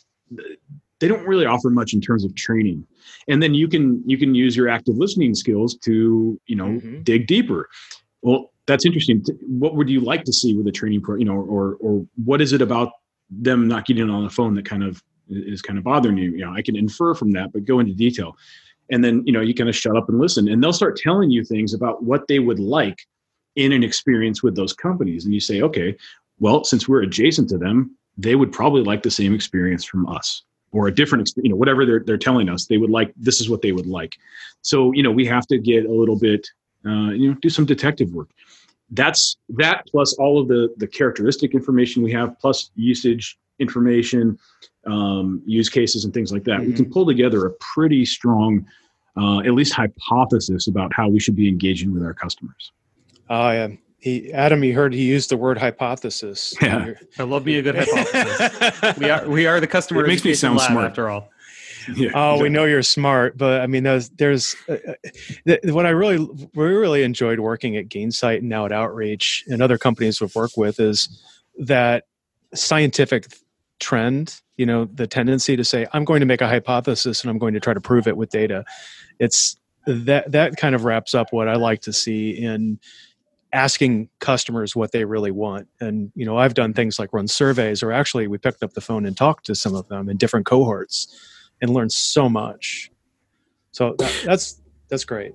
they 1.01 1.07
don't 1.07 1.27
really 1.27 1.45
offer 1.45 1.69
much 1.69 1.93
in 1.93 1.99
terms 1.99 2.23
of 2.23 2.33
training. 2.35 2.87
And 3.27 3.43
then 3.43 3.53
you 3.53 3.67
can 3.67 4.01
you 4.07 4.17
can 4.17 4.33
use 4.33 4.55
your 4.55 4.69
active 4.69 4.95
listening 4.97 5.35
skills 5.35 5.75
to 5.79 6.39
you 6.45 6.55
know 6.55 6.65
mm-hmm. 6.65 7.01
dig 7.01 7.27
deeper. 7.27 7.67
Well 8.21 8.51
that's 8.67 8.85
interesting. 8.85 9.25
What 9.41 9.75
would 9.75 9.89
you 9.89 9.99
like 9.99 10.23
to 10.25 10.31
see 10.31 10.55
with 10.55 10.67
a 10.67 10.71
training 10.71 11.01
pro 11.01 11.15
you 11.15 11.25
know 11.25 11.35
or 11.35 11.75
or 11.81 12.05
what 12.23 12.39
is 12.39 12.53
it 12.53 12.61
about 12.61 12.93
them 13.29 13.67
not 13.67 13.85
getting 13.85 14.09
on 14.09 14.23
the 14.23 14.29
phone 14.29 14.53
that 14.55 14.65
kind 14.65 14.83
of 14.83 15.03
is 15.29 15.61
kind 15.61 15.77
of 15.77 15.83
bothering 15.83 16.17
you? 16.17 16.31
You 16.31 16.45
know 16.45 16.53
i 16.53 16.61
can 16.61 16.77
infer 16.77 17.13
from 17.15 17.31
that 17.31 17.51
but 17.51 17.65
go 17.65 17.79
into 17.79 17.93
detail. 17.93 18.37
And 18.91 19.03
then 19.03 19.23
you 19.25 19.33
know 19.33 19.41
you 19.41 19.55
kind 19.55 19.69
of 19.69 19.75
shut 19.75 19.97
up 19.97 20.07
and 20.07 20.19
listen 20.19 20.47
and 20.47 20.63
they'll 20.63 20.71
start 20.71 20.97
telling 20.97 21.31
you 21.31 21.43
things 21.43 21.73
about 21.73 22.03
what 22.03 22.27
they 22.27 22.39
would 22.39 22.59
like 22.59 22.99
in 23.55 23.73
an 23.73 23.83
experience 23.83 24.41
with 24.43 24.55
those 24.55 24.71
companies. 24.71 25.25
And 25.25 25.33
you 25.33 25.39
say 25.39 25.61
okay 25.63 25.97
well 26.39 26.63
since 26.63 26.87
we're 26.87 27.01
adjacent 27.01 27.49
to 27.49 27.57
them 27.57 27.97
they 28.17 28.35
would 28.35 28.51
probably 28.51 28.83
like 28.83 29.01
the 29.01 29.09
same 29.09 29.33
experience 29.33 29.83
from 29.83 30.05
us 30.07 30.43
or 30.71 30.87
a 30.87 30.93
different 30.93 31.31
you 31.37 31.49
know 31.49 31.55
whatever 31.55 31.85
they're, 31.85 32.03
they're 32.05 32.17
telling 32.17 32.49
us 32.49 32.65
they 32.65 32.77
would 32.77 32.89
like 32.89 33.13
this 33.17 33.41
is 33.41 33.49
what 33.49 33.61
they 33.61 33.71
would 33.71 33.87
like 33.87 34.15
so 34.61 34.91
you 34.93 35.03
know 35.03 35.11
we 35.11 35.25
have 35.25 35.45
to 35.47 35.57
get 35.57 35.85
a 35.85 35.91
little 35.91 36.17
bit 36.17 36.47
uh, 36.85 37.11
you 37.11 37.29
know 37.29 37.37
do 37.41 37.49
some 37.49 37.65
detective 37.65 38.11
work 38.11 38.29
that's 38.91 39.37
that 39.49 39.85
plus 39.87 40.13
all 40.13 40.39
of 40.39 40.47
the 40.47 40.73
the 40.77 40.87
characteristic 40.87 41.53
information 41.53 42.03
we 42.03 42.11
have 42.11 42.37
plus 42.39 42.71
usage 42.75 43.37
information 43.59 44.37
um, 44.87 45.41
use 45.45 45.69
cases 45.69 46.05
and 46.05 46.13
things 46.13 46.31
like 46.31 46.43
that 46.43 46.59
mm-hmm. 46.59 46.67
we 46.67 46.73
can 46.73 46.85
mm-hmm. 46.85 46.93
pull 46.93 47.05
together 47.05 47.45
a 47.45 47.51
pretty 47.73 48.05
strong 48.05 48.65
uh, 49.17 49.39
at 49.39 49.51
least 49.51 49.73
hypothesis 49.73 50.67
about 50.67 50.93
how 50.93 51.07
we 51.07 51.19
should 51.19 51.35
be 51.35 51.47
engaging 51.47 51.93
with 51.93 52.03
our 52.03 52.13
customers 52.13 52.71
oh 53.29 53.51
yeah 53.51 53.67
he, 54.01 54.33
Adam, 54.33 54.63
you 54.63 54.73
heard 54.73 54.93
he 54.93 55.05
used 55.05 55.29
the 55.29 55.37
word 55.37 55.59
hypothesis. 55.59 56.55
Yeah, 56.59 56.93
I 57.19 57.23
love 57.23 57.45
me 57.45 57.59
a 57.59 57.61
good 57.61 57.75
hypothesis. 57.75 58.97
we 58.97 59.09
are 59.11 59.29
we 59.29 59.45
are 59.45 59.59
the 59.59 59.67
customer. 59.67 60.03
It 60.03 60.07
makes 60.07 60.25
me 60.25 60.33
sound 60.33 60.59
smart 60.59 60.85
after 60.85 61.07
all. 61.07 61.29
Yeah, 61.87 62.09
oh, 62.13 62.33
exactly. 62.33 62.43
we 62.43 62.49
know 62.49 62.65
you're 62.65 62.83
smart, 62.83 63.37
but 63.37 63.61
I 63.61 63.67
mean, 63.67 63.83
there's 63.83 64.09
there's 64.09 64.55
uh, 64.67 64.77
uh 65.47 65.55
what 65.65 65.85
I 65.85 65.91
really 65.91 66.17
we 66.55 66.65
really 66.65 67.03
enjoyed 67.03 67.39
working 67.39 67.77
at 67.77 67.89
Gainsight 67.89 68.39
and 68.39 68.49
now 68.49 68.65
at 68.65 68.71
Outreach 68.71 69.43
and 69.47 69.61
other 69.61 69.77
companies 69.77 70.19
we've 70.19 70.35
worked 70.35 70.57
with 70.57 70.79
is 70.79 71.23
that 71.59 72.05
scientific 72.55 73.27
trend. 73.79 74.41
You 74.57 74.65
know, 74.65 74.85
the 74.85 75.05
tendency 75.05 75.55
to 75.55 75.63
say, 75.63 75.85
"I'm 75.93 76.05
going 76.05 76.21
to 76.21 76.25
make 76.25 76.41
a 76.41 76.47
hypothesis 76.47 77.21
and 77.21 77.29
I'm 77.29 77.37
going 77.37 77.53
to 77.53 77.59
try 77.59 77.75
to 77.75 77.81
prove 77.81 78.07
it 78.07 78.17
with 78.17 78.31
data." 78.31 78.65
It's 79.19 79.57
that 79.85 80.31
that 80.31 80.57
kind 80.57 80.73
of 80.73 80.85
wraps 80.85 81.13
up 81.13 81.27
what 81.31 81.47
I 81.47 81.55
like 81.55 81.81
to 81.81 81.93
see 81.93 82.31
in 82.31 82.79
asking 83.53 84.09
customers 84.19 84.75
what 84.75 84.91
they 84.91 85.05
really 85.05 85.31
want. 85.31 85.67
And 85.79 86.11
you 86.15 86.25
know 86.25 86.37
i've 86.37 86.53
done 86.53 86.73
things 86.73 86.99
like 86.99 87.13
run 87.13 87.27
surveys 87.27 87.83
or 87.83 87.91
actually 87.91 88.27
we 88.27 88.37
picked 88.37 88.63
up 88.63 88.73
the 88.73 88.81
phone 88.81 89.05
and 89.05 89.15
talked 89.15 89.45
to 89.47 89.55
some 89.55 89.75
of 89.75 89.87
them 89.87 90.09
in 90.09 90.17
different 90.17 90.45
cohorts 90.45 91.07
and 91.61 91.71
learned 91.71 91.91
so 91.91 92.27
much. 92.27 92.91
So 93.71 93.95
that, 93.99 94.21
that's 94.25 94.61
that's 94.89 95.05
great. 95.05 95.33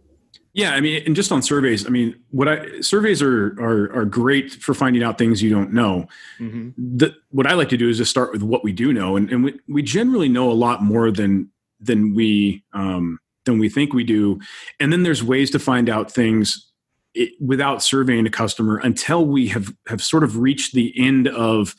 Yeah 0.52 0.72
i 0.72 0.80
mean 0.80 1.02
and 1.04 1.14
just 1.14 1.30
on 1.32 1.42
surveys 1.42 1.86
i 1.86 1.90
mean 1.90 2.18
what 2.30 2.48
i 2.48 2.80
surveys 2.80 3.20
are 3.20 3.48
are, 3.60 3.92
are 3.94 4.04
great 4.06 4.52
for 4.52 4.72
finding 4.72 5.02
out 5.02 5.18
things 5.18 5.42
you 5.42 5.50
don't 5.50 5.72
know. 5.72 6.08
Mm-hmm. 6.40 6.70
the, 6.96 7.14
what 7.30 7.46
i 7.46 7.52
like 7.52 7.68
to 7.68 7.76
do 7.76 7.88
is 7.88 7.98
just 7.98 8.10
start 8.10 8.32
with 8.32 8.42
what 8.42 8.64
we 8.64 8.72
do 8.72 8.92
know. 8.92 9.16
And, 9.16 9.30
and 9.30 9.44
we, 9.44 9.60
we 9.68 9.82
generally 9.82 10.28
know 10.28 10.50
a 10.50 10.54
lot 10.54 10.82
more 10.82 11.10
than 11.10 11.50
than 11.78 12.14
we 12.14 12.64
um, 12.72 13.18
than 13.44 13.58
we 13.58 13.68
think 13.68 13.92
we 13.92 14.04
do. 14.04 14.38
And 14.80 14.92
then 14.92 15.02
there's 15.02 15.22
ways 15.22 15.50
to 15.52 15.58
find 15.58 15.88
out 15.88 16.10
things 16.10 16.70
it, 17.16 17.32
without 17.40 17.82
surveying 17.82 18.26
a 18.26 18.30
customer 18.30 18.78
until 18.78 19.26
we 19.26 19.48
have 19.48 19.74
have 19.88 20.02
sort 20.02 20.22
of 20.22 20.38
reached 20.38 20.74
the 20.74 20.94
end 20.96 21.28
of 21.28 21.74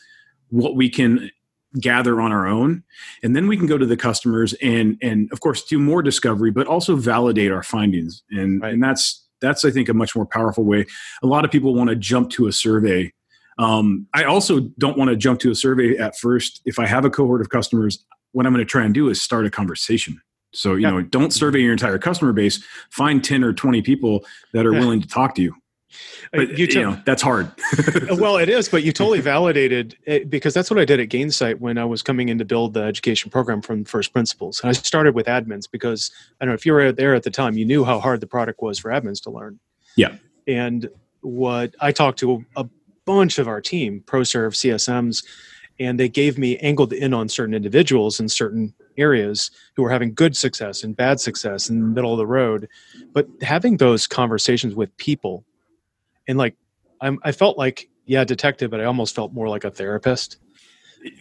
what 0.50 0.76
we 0.76 0.90
can 0.90 1.30
gather 1.80 2.20
on 2.20 2.32
our 2.32 2.48
own. 2.48 2.84
And 3.24 3.36
then 3.36 3.48
we 3.48 3.58
can 3.58 3.68
go 3.68 3.78
to 3.78 3.86
the 3.86 3.98
customers 3.98 4.54
and 4.62 4.98
and 5.02 5.30
of 5.32 5.40
course 5.40 5.64
do 5.64 5.80
more 5.80 6.02
discovery 6.02 6.52
but 6.52 6.68
also 6.68 6.96
validate 6.96 7.52
our 7.52 7.64
findings. 7.64 8.24
And 8.32 8.62
right. 8.62 8.74
and 8.74 8.84
that's 8.84 9.26
that's 9.40 9.64
i 9.64 9.70
think 9.70 9.88
a 9.88 9.94
much 9.94 10.16
more 10.16 10.26
powerful 10.26 10.64
way. 10.64 10.86
A 11.22 11.28
lot 11.28 11.46
of 11.46 11.52
people 11.52 11.76
want 11.76 11.90
to 11.90 11.96
jump 11.96 12.32
to 12.32 12.48
a 12.48 12.52
survey. 12.52 13.14
Um, 13.60 14.08
i 14.14 14.24
also 14.24 14.62
don't 14.80 14.98
want 14.98 15.10
to 15.10 15.16
jump 15.16 15.40
to 15.42 15.52
a 15.52 15.56
survey 15.56 15.98
at 15.98 16.18
first. 16.18 16.62
If 16.66 16.80
i 16.80 16.88
have 16.88 17.06
a 17.06 17.10
cohort 17.10 17.42
of 17.42 17.50
customers 17.50 18.04
what 18.34 18.46
i'm 18.46 18.54
going 18.54 18.66
to 18.66 18.70
try 18.70 18.84
and 18.84 18.94
do 18.94 19.10
is 19.10 19.22
start 19.22 19.46
a 19.46 19.50
conversation 19.50 20.22
so, 20.54 20.76
you 20.76 20.82
yeah. 20.82 20.92
know, 20.92 21.02
don't 21.02 21.32
survey 21.32 21.60
your 21.60 21.72
entire 21.72 21.98
customer 21.98 22.34
base. 22.34 22.64
Find 22.90 23.24
10 23.24 23.44
or 23.44 23.54
20 23.54 23.82
people 23.82 24.26
that 24.54 24.66
are 24.66 24.72
willing 24.72 25.02
to 25.02 25.08
talk 25.08 25.36
to 25.36 25.42
you. 25.42 25.54
Uh, 26.34 26.38
but, 26.38 26.58
you, 26.58 26.68
t- 26.68 26.80
you 26.80 26.86
know, 26.86 27.02
that's 27.06 27.22
hard. 27.22 27.52
well, 28.12 28.38
it 28.38 28.50
is, 28.50 28.68
but 28.70 28.84
you 28.84 28.92
totally 28.92 29.22
validated 29.22 29.98
it 30.06 30.30
because 30.30 30.54
that's 30.54 30.70
what 30.70 30.80
I 30.80 30.86
did 30.86 31.00
at 31.00 31.10
Gainsight 31.10 31.60
when 31.60 31.78
I 31.78 31.86
was 31.86 32.02
coming 32.02 32.30
in 32.30 32.38
to 32.38 32.46
build 32.46 32.74
the 32.74 32.82
education 32.82 33.32
program 33.32 33.62
from 33.62 33.86
first 33.86 34.14
principles. 34.14 34.60
And 34.62 34.70
I 34.70 34.74
started 34.74 35.16
with 35.16 35.28
admins 35.28 35.70
because 35.70 36.12
I 36.40 36.46
don't 36.46 36.52
know 36.52 36.56
if 36.56 36.66
you 36.66 36.74
were 36.74 36.92
there 36.92 37.16
at 37.16 37.24
the 37.24 37.32
time, 37.32 37.58
you 37.58 37.66
knew 37.66 37.84
how 37.84 38.00
hard 38.00 38.22
the 38.22 38.28
product 38.28 38.62
was 38.62 38.80
for 38.80 38.92
admins 38.92 39.22
to 39.24 39.30
learn. 39.30 39.60
Yeah. 39.96 40.16
And 40.48 40.90
what 41.22 41.76
I 41.82 41.92
talked 41.92 42.20
to 42.20 42.46
a 42.56 42.66
bunch 43.06 43.40
of 43.40 43.48
our 43.48 43.62
team, 43.62 44.04
ProServe, 44.06 44.54
CSMs, 44.54 45.26
and 45.80 46.00
they 46.00 46.10
gave 46.10 46.38
me 46.38 46.58
angled 46.58 46.94
in 46.94 47.14
on 47.14 47.30
certain 47.30 47.54
individuals 47.54 48.20
and 48.20 48.32
certain 48.32 48.74
areas 48.98 49.52
who 49.76 49.86
are 49.86 49.90
having 49.90 50.14
good 50.14 50.36
success 50.36 50.84
and 50.84 50.96
bad 50.96 51.20
success 51.20 51.70
in 51.70 51.80
the 51.80 51.88
middle 51.88 52.12
of 52.12 52.18
the 52.18 52.28
road. 52.28 52.68
But 53.14 53.28
having 53.42 53.78
those 53.78 54.08
conversations 54.08 54.76
with 54.76 54.96
people 54.98 55.46
and 56.28 56.38
like 56.38 56.56
I'm, 57.02 57.20
i 57.24 57.32
felt 57.32 57.58
like 57.58 57.90
yeah 58.06 58.24
detective 58.24 58.72
but 58.72 58.82
i 58.82 58.86
almost 58.86 59.16
felt 59.16 59.34
more 59.34 59.50
like 59.50 59.64
a 59.64 59.72
therapist 59.72 60.38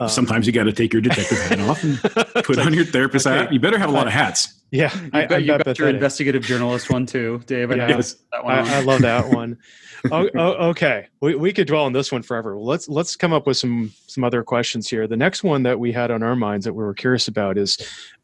um, 0.01 0.09
sometimes 0.09 0.47
you 0.47 0.53
got 0.53 0.65
to 0.65 0.73
take 0.73 0.93
your 0.93 1.03
detective 1.03 1.39
hat 1.39 1.61
off 1.61 1.83
and 1.83 2.01
put 2.45 2.57
like, 2.57 2.67
on 2.67 2.75
your 2.75 2.85
therapist 2.85 3.27
okay. 3.27 3.45
hat 3.45 3.53
you 3.53 3.61
better 3.61 3.79
have 3.79 3.89
a 3.89 3.93
lot 3.93 4.07
of 4.07 4.13
hats 4.13 4.63
yeah 4.71 4.95
you 5.03 5.11
I, 5.13 5.27
got, 5.27 5.43
you 5.43 5.59
got 5.59 5.79
your 5.79 5.89
investigative 5.89 6.43
journalist 6.43 6.91
one 6.91 7.07
too 7.07 7.41
dave 7.47 7.71
yeah, 7.71 7.89
yes. 7.89 8.17
I, 8.33 8.79
I 8.79 8.81
love 8.81 9.03
that 9.03 9.29
one 9.29 9.59
oh, 10.13 10.31
oh, 10.35 10.69
okay, 10.69 11.07
we, 11.21 11.35
we 11.35 11.53
could 11.53 11.67
dwell 11.67 11.85
on 11.85 11.93
this 11.93 12.13
one 12.13 12.23
forever. 12.23 12.57
Well, 12.57 12.67
let's 12.67 12.89
let's 12.89 13.17
come 13.17 13.33
up 13.33 13.47
with 13.47 13.57
some 13.57 13.93
some 14.07 14.25
other 14.25 14.43
questions 14.43 14.89
here. 14.89 15.07
The 15.07 15.17
next 15.17 15.43
one 15.43 15.63
that 15.65 15.79
we 15.79 15.93
had 15.93 16.11
on 16.11 16.23
our 16.23 16.37
minds 16.37 16.65
that 16.65 16.75
we 16.75 16.85
were 16.85 16.95
curious 16.95 17.29
about 17.29 17.59
is 17.59 17.79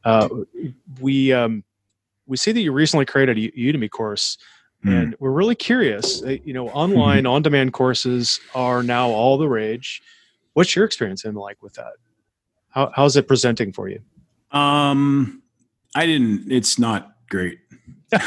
uh, 0.05 0.29
we 1.01 1.33
um, 1.33 1.65
we 2.27 2.37
see 2.37 2.53
that 2.53 2.61
you 2.61 2.73
recently 2.73 3.05
created 3.05 3.39
a 3.39 3.51
Udemy 3.53 3.91
course, 3.91 4.39
mm. 4.85 4.93
and 4.93 5.17
we're 5.19 5.33
really 5.33 5.55
curious. 5.55 6.23
Uh, 6.23 6.37
you 6.45 6.53
know, 6.53 6.69
online 6.69 7.25
mm-hmm. 7.25 7.35
on 7.35 7.43
demand 7.43 7.73
courses 7.73 8.41
are 8.55 8.83
now 8.83 9.09
all 9.09 9.39
the 9.39 9.49
rage. 9.49 10.03
What's 10.55 10.77
your 10.77 10.85
experience 10.85 11.25
in 11.25 11.35
like 11.35 11.63
with 11.63 11.75
that? 11.75 11.93
How 12.71 12.93
how's 12.95 13.17
it 13.17 13.29
presenting 13.29 13.73
for 13.73 13.89
you? 13.89 14.01
Um, 14.51 15.43
I 15.95 16.07
didn't. 16.07 16.51
It's 16.51 16.79
not 16.79 17.17
great. 17.29 17.59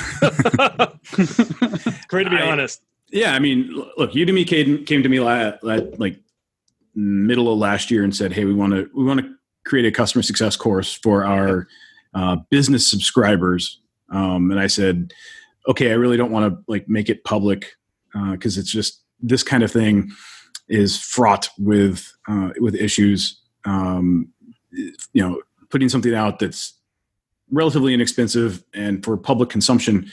Great 2.07 2.23
to 2.23 2.29
be 2.29 2.38
I, 2.38 2.51
honest. 2.51 2.81
Yeah, 3.11 3.33
I 3.33 3.39
mean, 3.39 3.69
look, 3.97 4.13
Udemy 4.13 4.47
came, 4.47 4.83
came 4.83 5.03
to 5.03 5.09
me 5.09 5.19
like 5.19 6.19
middle 6.95 7.51
of 7.51 7.59
last 7.59 7.91
year 7.91 8.03
and 8.03 8.15
said, 8.15 8.33
"Hey, 8.33 8.45
we 8.45 8.53
want 8.53 8.73
to 8.73 8.89
we 8.95 9.03
want 9.03 9.19
to 9.19 9.31
create 9.65 9.85
a 9.85 9.91
customer 9.91 10.23
success 10.23 10.55
course 10.55 10.93
for 10.93 11.23
our 11.23 11.67
uh, 12.15 12.38
business 12.49 12.89
subscribers." 12.89 13.79
Um, 14.09 14.49
and 14.49 14.59
I 14.59 14.67
said, 14.67 15.13
"Okay, 15.67 15.91
I 15.91 15.95
really 15.95 16.17
don't 16.17 16.31
want 16.31 16.51
to 16.51 16.63
like 16.67 16.89
make 16.89 17.09
it 17.09 17.23
public 17.23 17.75
because 18.31 18.57
uh, 18.57 18.61
it's 18.61 18.71
just 18.71 19.03
this 19.21 19.43
kind 19.43 19.61
of 19.63 19.71
thing 19.71 20.11
is 20.67 20.99
fraught 20.99 21.49
with 21.58 22.12
uh, 22.28 22.49
with 22.60 22.75
issues. 22.75 23.41
Um, 23.65 24.30
you 24.71 24.93
know, 25.15 25.41
putting 25.69 25.89
something 25.89 26.13
out 26.13 26.39
that's 26.39 26.73
relatively 27.51 27.93
inexpensive 27.93 28.63
and 28.73 29.04
for 29.04 29.17
public 29.17 29.49
consumption 29.49 30.12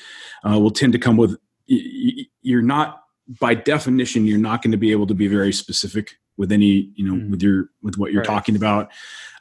uh, 0.48 0.58
will 0.58 0.70
tend 0.70 0.92
to 0.92 0.98
come 0.98 1.16
with 1.16 1.36
you're 1.66 2.62
not 2.62 3.02
by 3.40 3.54
definition 3.54 4.26
you're 4.26 4.38
not 4.38 4.62
going 4.62 4.72
to 4.72 4.78
be 4.78 4.92
able 4.92 5.06
to 5.06 5.14
be 5.14 5.26
very 5.26 5.52
specific 5.52 6.16
with 6.36 6.52
any 6.52 6.90
you 6.94 7.06
know 7.06 7.14
mm. 7.14 7.30
with 7.30 7.42
your 7.42 7.70
with 7.82 7.96
what 7.96 8.12
you're 8.12 8.20
right. 8.20 8.26
talking 8.26 8.56
about 8.56 8.90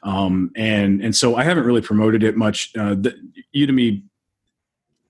um, 0.02 0.50
and 0.56 1.02
and 1.02 1.14
so 1.14 1.36
i 1.36 1.42
haven't 1.42 1.64
really 1.64 1.80
promoted 1.80 2.22
it 2.22 2.36
much 2.36 2.70
uh, 2.78 2.94
the, 2.94 3.14
udemy 3.54 4.02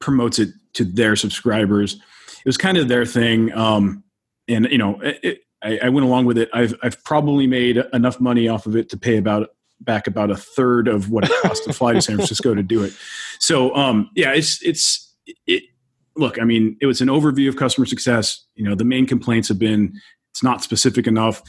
promotes 0.01 0.39
it 0.39 0.49
to 0.73 0.85
their 0.85 1.15
subscribers 1.15 1.95
it 1.95 2.47
was 2.47 2.57
kind 2.57 2.77
of 2.77 2.89
their 2.89 3.05
thing 3.05 3.53
um, 3.53 4.03
and 4.49 4.67
you 4.71 4.79
know 4.79 4.99
it, 5.03 5.43
I, 5.63 5.79
I, 5.85 5.89
went 5.89 6.07
along 6.07 6.27
with 6.27 6.39
it 6.39 6.49
I've, 6.53 6.75
I've 6.83 7.03
probably 7.05 7.47
made 7.47 7.83
enough 7.93 8.21
money 8.21 8.49
off 8.49 8.67
of 8.67 8.77
it 8.77 8.89
to 8.91 8.97
pay 8.97 9.17
about 9.17 9.51
back 9.81 10.07
about 10.07 10.31
a 10.31 10.37
third 10.37 10.89
of 10.89 11.11
what 11.11 11.25
it 11.25 11.33
cost 11.43 11.65
to 11.65 11.73
fly 11.73 11.93
to 11.93 12.03
san 12.03 12.17
francisco 12.17 12.55
to 12.55 12.63
do 12.63 12.83
it 12.85 12.93
so 13.39 13.75
um, 13.75 14.11
yeah 14.15 14.33
it's 14.33 14.63
it's 14.63 15.13
it, 15.47 15.65
look, 16.17 16.41
I 16.41 16.45
mean, 16.45 16.77
it 16.81 16.87
was 16.87 17.01
an 17.01 17.09
overview 17.09 17.49
of 17.49 17.57
customer 17.57 17.87
success. 17.87 18.45
You 18.55 18.65
know, 18.65 18.75
the 18.75 18.85
main 18.85 19.07
complaints 19.07 19.49
have 19.49 19.59
been 19.59 19.99
it's 20.31 20.43
not 20.43 20.63
specific 20.63 21.07
enough. 21.07 21.43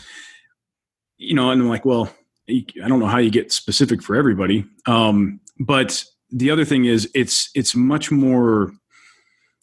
You 1.17 1.35
know, 1.35 1.51
and 1.51 1.61
I'm 1.61 1.69
like, 1.69 1.85
well, 1.85 2.13
I 2.49 2.87
don't 2.87 2.99
know 2.99 3.07
how 3.07 3.19
you 3.19 3.29
get 3.29 3.51
specific 3.51 4.01
for 4.01 4.15
everybody. 4.15 4.65
Um, 4.85 5.39
but 5.59 6.03
the 6.31 6.51
other 6.51 6.65
thing 6.65 6.85
is, 6.85 7.09
it's 7.13 7.49
it's 7.55 7.75
much 7.75 8.11
more. 8.11 8.71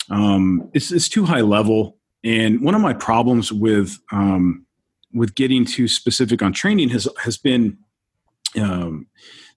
Um, 0.08 0.70
it's 0.74 0.90
it's 0.90 1.08
too 1.08 1.24
high 1.24 1.42
level, 1.42 1.98
and 2.22 2.60
one 2.60 2.74
of 2.74 2.80
my 2.80 2.92
problems 2.92 3.52
with 3.52 3.98
um, 4.12 4.66
with 5.12 5.34
getting 5.34 5.64
too 5.64 5.88
specific 5.88 6.42
on 6.42 6.52
training 6.52 6.90
has 6.90 7.08
has 7.22 7.38
been 7.38 7.78
um, 8.60 9.06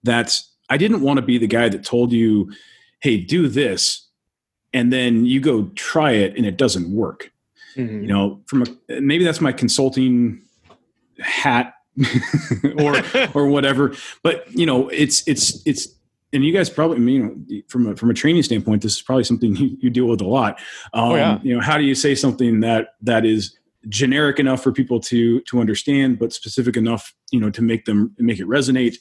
that 0.04 0.40
I 0.70 0.78
didn't 0.78 1.02
want 1.02 1.18
to 1.18 1.22
be 1.22 1.38
the 1.38 1.48
guy 1.48 1.70
that 1.70 1.84
told 1.84 2.12
you, 2.12 2.52
"Hey, 3.02 3.18
do 3.18 3.48
this," 3.48 4.08
and 4.74 4.92
then 4.92 5.26
you 5.26 5.40
go 5.40 5.66
try 5.76 6.12
it 6.12 6.36
and 6.38 6.46
it 6.46 6.58
doesn't 6.58 6.94
work. 6.94 7.32
Mm-hmm. 7.76 8.02
You 8.02 8.08
know, 8.08 8.42
from 8.46 8.64
a, 8.64 9.02
maybe 9.02 9.24
that's 9.24 9.42
my 9.42 9.52
consulting 9.52 10.42
hat 11.20 11.76
or 12.78 13.02
or 13.34 13.48
whatever. 13.48 13.96
But 14.22 14.46
you 14.52 14.66
know, 14.66 14.90
it's 14.90 15.28
it's 15.28 15.66
it's 15.66 15.88
and 16.34 16.44
you 16.44 16.52
guys 16.52 16.70
probably 16.70 16.98
I 16.98 17.00
mean 17.00 17.64
from 17.70 17.88
a, 17.88 17.96
from 17.96 18.10
a 18.10 18.14
training 18.14 18.44
standpoint, 18.44 18.82
this 18.82 18.96
is 18.96 19.02
probably 19.02 19.24
something 19.24 19.56
you, 19.56 19.78
you 19.80 19.90
deal 19.90 20.06
with 20.06 20.22
a 20.22 20.28
lot. 20.28 20.60
Um, 20.94 21.12
oh, 21.12 21.16
yeah. 21.16 21.40
You 21.44 21.56
know, 21.56 21.62
how 21.62 21.78
do 21.78 21.84
you 21.84 21.96
say 21.96 22.16
something 22.16 22.60
that 22.62 22.90
that 23.02 23.26
is 23.26 23.58
generic 23.90 24.40
enough 24.40 24.64
for 24.64 24.72
people 24.72 25.00
to 25.00 25.42
to 25.42 25.60
understand, 25.60 26.20
but 26.20 26.34
specific 26.34 26.76
enough, 26.76 27.14
you 27.32 27.40
know, 27.40 27.50
to 27.52 27.62
make 27.62 27.86
them 27.86 28.14
make 28.18 28.40
it 28.40 28.48
resonate? 28.48 28.96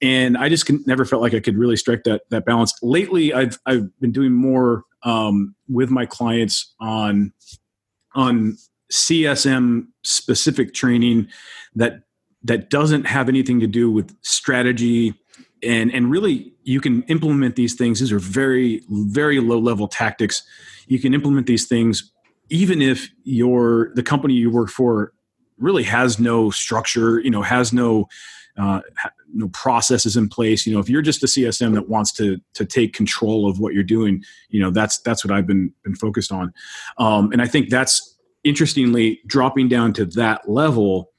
And 0.00 0.36
I 0.36 0.48
just 0.48 0.70
never 0.86 1.04
felt 1.04 1.22
like 1.22 1.34
I 1.34 1.40
could 1.40 1.58
really 1.58 1.76
strike 1.76 2.04
that 2.04 2.22
that 2.30 2.44
balance. 2.44 2.72
Lately, 2.82 3.32
I've 3.32 3.58
I've 3.66 3.88
been 4.00 4.12
doing 4.12 4.32
more 4.32 4.84
um, 5.02 5.54
with 5.68 5.90
my 5.90 6.06
clients 6.06 6.74
on 6.80 7.32
on 8.14 8.56
CSM 8.92 9.86
specific 10.04 10.74
training 10.74 11.28
that 11.74 12.02
that 12.42 12.70
doesn't 12.70 13.06
have 13.06 13.28
anything 13.28 13.60
to 13.60 13.66
do 13.66 13.90
with 13.90 14.16
strategy 14.22 15.14
and 15.62 15.92
and 15.92 16.10
really 16.10 16.52
you 16.64 16.80
can 16.80 17.02
implement 17.04 17.56
these 17.56 17.74
things. 17.74 18.00
These 18.00 18.12
are 18.12 18.18
very 18.18 18.82
very 18.88 19.40
low 19.40 19.58
level 19.58 19.88
tactics. 19.88 20.42
You 20.86 20.98
can 20.98 21.14
implement 21.14 21.46
these 21.46 21.66
things 21.66 22.12
even 22.50 22.80
if 22.80 23.10
your 23.24 23.92
the 23.94 24.02
company 24.02 24.34
you 24.34 24.50
work 24.50 24.70
for 24.70 25.12
really 25.58 25.82
has 25.82 26.18
no 26.18 26.50
structure 26.50 27.20
you 27.20 27.30
know 27.30 27.42
has 27.42 27.72
no 27.72 28.08
uh, 28.56 28.80
no 29.32 29.48
processes 29.48 30.16
in 30.16 30.28
place. 30.28 30.66
You 30.66 30.74
know 30.74 30.80
if 30.80 30.88
you're 30.88 31.02
just 31.02 31.22
a 31.22 31.26
csm 31.26 31.74
that 31.74 31.88
wants 31.88 32.12
to 32.12 32.38
to 32.54 32.64
take 32.64 32.92
control 32.92 33.48
of 33.48 33.60
what 33.60 33.74
you're 33.74 33.84
doing 33.84 34.22
you 34.48 34.60
know 34.60 34.70
that's 34.70 34.98
that's 35.00 35.24
what 35.24 35.32
i've 35.32 35.46
been 35.46 35.72
been 35.84 35.94
focused 35.94 36.32
on. 36.32 36.52
Um, 36.98 37.32
and 37.32 37.42
i 37.42 37.46
think 37.46 37.70
that's 37.70 38.16
interestingly 38.44 39.20
dropping 39.26 39.68
down 39.68 39.92
to 39.92 40.04
that 40.04 40.48
level 40.48 41.10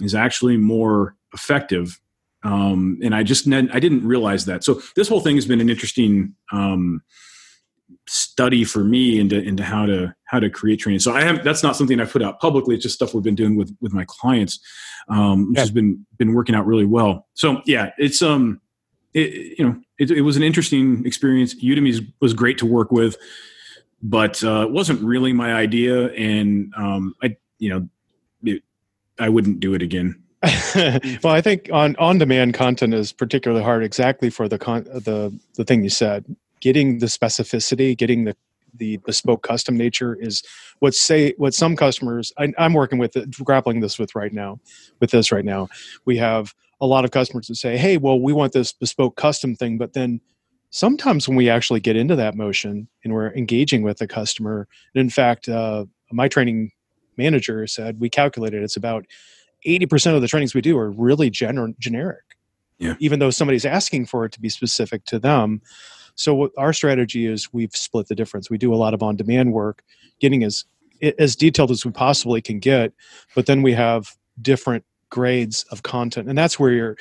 is 0.00 0.14
actually 0.14 0.56
more 0.56 1.16
effective 1.32 2.00
um, 2.46 2.98
and 3.02 3.12
I 3.12 3.24
just 3.24 3.48
I 3.48 3.80
didn't 3.80 4.06
realize 4.06 4.44
that. 4.44 4.62
So 4.62 4.80
this 4.94 5.08
whole 5.08 5.20
thing 5.20 5.34
has 5.36 5.46
been 5.46 5.60
an 5.60 5.68
interesting 5.68 6.34
um, 6.52 7.02
study 8.06 8.62
for 8.62 8.84
me 8.84 9.18
into 9.18 9.42
into 9.42 9.64
how 9.64 9.84
to 9.86 10.14
how 10.26 10.38
to 10.38 10.48
create 10.48 10.78
training. 10.78 11.00
So 11.00 11.12
I 11.12 11.22
have 11.24 11.42
that's 11.42 11.64
not 11.64 11.74
something 11.74 12.00
I 12.00 12.04
put 12.04 12.22
out 12.22 12.38
publicly. 12.38 12.76
It's 12.76 12.84
just 12.84 12.94
stuff 12.94 13.14
we've 13.14 13.24
been 13.24 13.34
doing 13.34 13.56
with 13.56 13.76
with 13.80 13.92
my 13.92 14.04
clients, 14.06 14.60
um, 15.08 15.48
which 15.48 15.56
yeah. 15.56 15.62
has 15.62 15.72
been 15.72 16.06
been 16.18 16.34
working 16.34 16.54
out 16.54 16.66
really 16.66 16.86
well. 16.86 17.26
So 17.34 17.62
yeah, 17.66 17.90
it's 17.98 18.22
um, 18.22 18.60
it, 19.12 19.58
you 19.58 19.64
know, 19.64 19.80
it, 19.98 20.12
it 20.12 20.22
was 20.22 20.36
an 20.36 20.44
interesting 20.44 21.04
experience. 21.04 21.52
Udemy 21.60 22.06
was 22.20 22.32
great 22.32 22.58
to 22.58 22.66
work 22.66 22.92
with, 22.92 23.16
but 24.02 24.42
uh, 24.44 24.66
it 24.68 24.70
wasn't 24.70 25.02
really 25.02 25.32
my 25.32 25.52
idea, 25.52 26.12
and 26.12 26.72
um, 26.76 27.14
I 27.24 27.36
you 27.58 27.70
know, 27.70 27.88
it, 28.44 28.62
I 29.18 29.30
wouldn't 29.30 29.58
do 29.58 29.74
it 29.74 29.82
again. 29.82 30.22
well, 31.22 31.32
I 31.34 31.40
think 31.40 31.68
on 31.72 31.96
on-demand 31.96 32.54
content 32.54 32.94
is 32.94 33.12
particularly 33.12 33.62
hard, 33.62 33.82
exactly 33.82 34.30
for 34.30 34.48
the 34.48 34.58
con- 34.58 34.84
the 34.84 35.36
the 35.54 35.64
thing 35.64 35.82
you 35.82 35.90
said. 35.90 36.24
Getting 36.60 36.98
the 36.98 37.06
specificity, 37.06 37.96
getting 37.96 38.24
the 38.24 38.36
the 38.78 38.98
bespoke 38.98 39.42
custom 39.42 39.76
nature 39.76 40.14
is 40.14 40.42
what 40.80 40.94
say 40.94 41.34
what 41.38 41.54
some 41.54 41.76
customers 41.76 42.32
I, 42.38 42.52
am 42.58 42.74
working 42.74 42.98
with 42.98 43.16
grappling 43.42 43.80
this 43.80 43.98
with 43.98 44.14
right 44.14 44.32
now 44.32 44.60
with 45.00 45.10
this 45.10 45.32
right 45.32 45.44
now 45.44 45.68
we 46.04 46.16
have 46.18 46.54
a 46.80 46.86
lot 46.86 47.04
of 47.04 47.10
customers 47.10 47.46
that 47.46 47.54
say 47.54 47.76
hey 47.76 47.96
well 47.96 48.20
we 48.20 48.32
want 48.32 48.52
this 48.52 48.72
bespoke 48.72 49.16
custom 49.16 49.54
thing 49.54 49.78
but 49.78 49.94
then 49.94 50.20
sometimes 50.70 51.28
when 51.28 51.36
we 51.36 51.48
actually 51.48 51.80
get 51.80 51.96
into 51.96 52.16
that 52.16 52.34
motion 52.34 52.88
and 53.04 53.14
we're 53.14 53.32
engaging 53.32 53.82
with 53.82 53.98
the 53.98 54.06
customer 54.06 54.68
and 54.94 55.00
in 55.00 55.10
fact 55.10 55.48
uh, 55.48 55.84
my 56.12 56.28
training 56.28 56.70
manager 57.16 57.66
said 57.66 57.98
we 58.00 58.10
calculated 58.10 58.62
it's 58.62 58.76
about 58.76 59.06
80% 59.66 60.14
of 60.14 60.22
the 60.22 60.28
trainings 60.28 60.54
we 60.54 60.60
do 60.60 60.78
are 60.78 60.90
really 60.90 61.30
gener- 61.30 61.78
generic. 61.78 62.22
Yeah. 62.78 62.94
Even 63.00 63.18
though 63.18 63.30
somebody's 63.30 63.64
asking 63.64 64.06
for 64.06 64.24
it 64.24 64.32
to 64.32 64.40
be 64.40 64.48
specific 64.48 65.04
to 65.06 65.18
them. 65.18 65.62
So 66.14 66.50
our 66.56 66.72
strategy 66.72 67.26
is 67.26 67.52
we've 67.52 67.74
split 67.74 68.08
the 68.08 68.14
difference. 68.14 68.50
We 68.50 68.58
do 68.58 68.72
a 68.72 68.76
lot 68.76 68.94
of 68.94 69.02
on-demand 69.02 69.52
work, 69.52 69.82
getting 70.20 70.44
as 70.44 70.64
as 71.18 71.36
detailed 71.36 71.70
as 71.70 71.84
we 71.84 71.92
possibly 71.92 72.40
can 72.40 72.58
get, 72.58 72.92
but 73.34 73.44
then 73.44 73.62
we 73.62 73.72
have 73.72 74.16
different 74.40 74.84
grades 75.10 75.64
of 75.64 75.82
content, 75.82 76.26
and 76.26 76.38
that's 76.38 76.58
where 76.58 76.70
you're, 76.70 76.96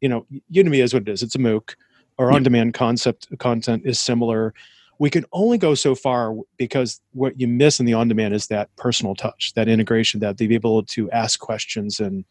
you 0.00 0.08
know, 0.08 0.24
Udemy 0.52 0.82
is 0.82 0.94
what 0.94 1.02
it 1.02 1.08
is. 1.08 1.22
It's 1.22 1.34
a 1.34 1.38
MOOC. 1.38 1.74
Our 2.18 2.30
yeah. 2.30 2.36
on-demand 2.36 2.74
concept 2.74 3.26
content 3.38 3.82
is 3.84 3.98
similar 3.98 4.54
we 5.00 5.08
can 5.08 5.24
only 5.32 5.56
go 5.56 5.74
so 5.74 5.94
far 5.94 6.36
because 6.58 7.00
what 7.12 7.40
you 7.40 7.48
miss 7.48 7.80
in 7.80 7.86
the 7.86 7.94
on 7.94 8.06
demand 8.06 8.34
is 8.34 8.48
that 8.48 8.68
personal 8.76 9.14
touch, 9.14 9.54
that 9.56 9.66
integration, 9.66 10.20
that 10.20 10.36
they 10.36 10.46
be 10.46 10.54
able 10.54 10.82
to 10.84 11.10
ask 11.10 11.40
questions 11.40 11.98
and 11.98 12.24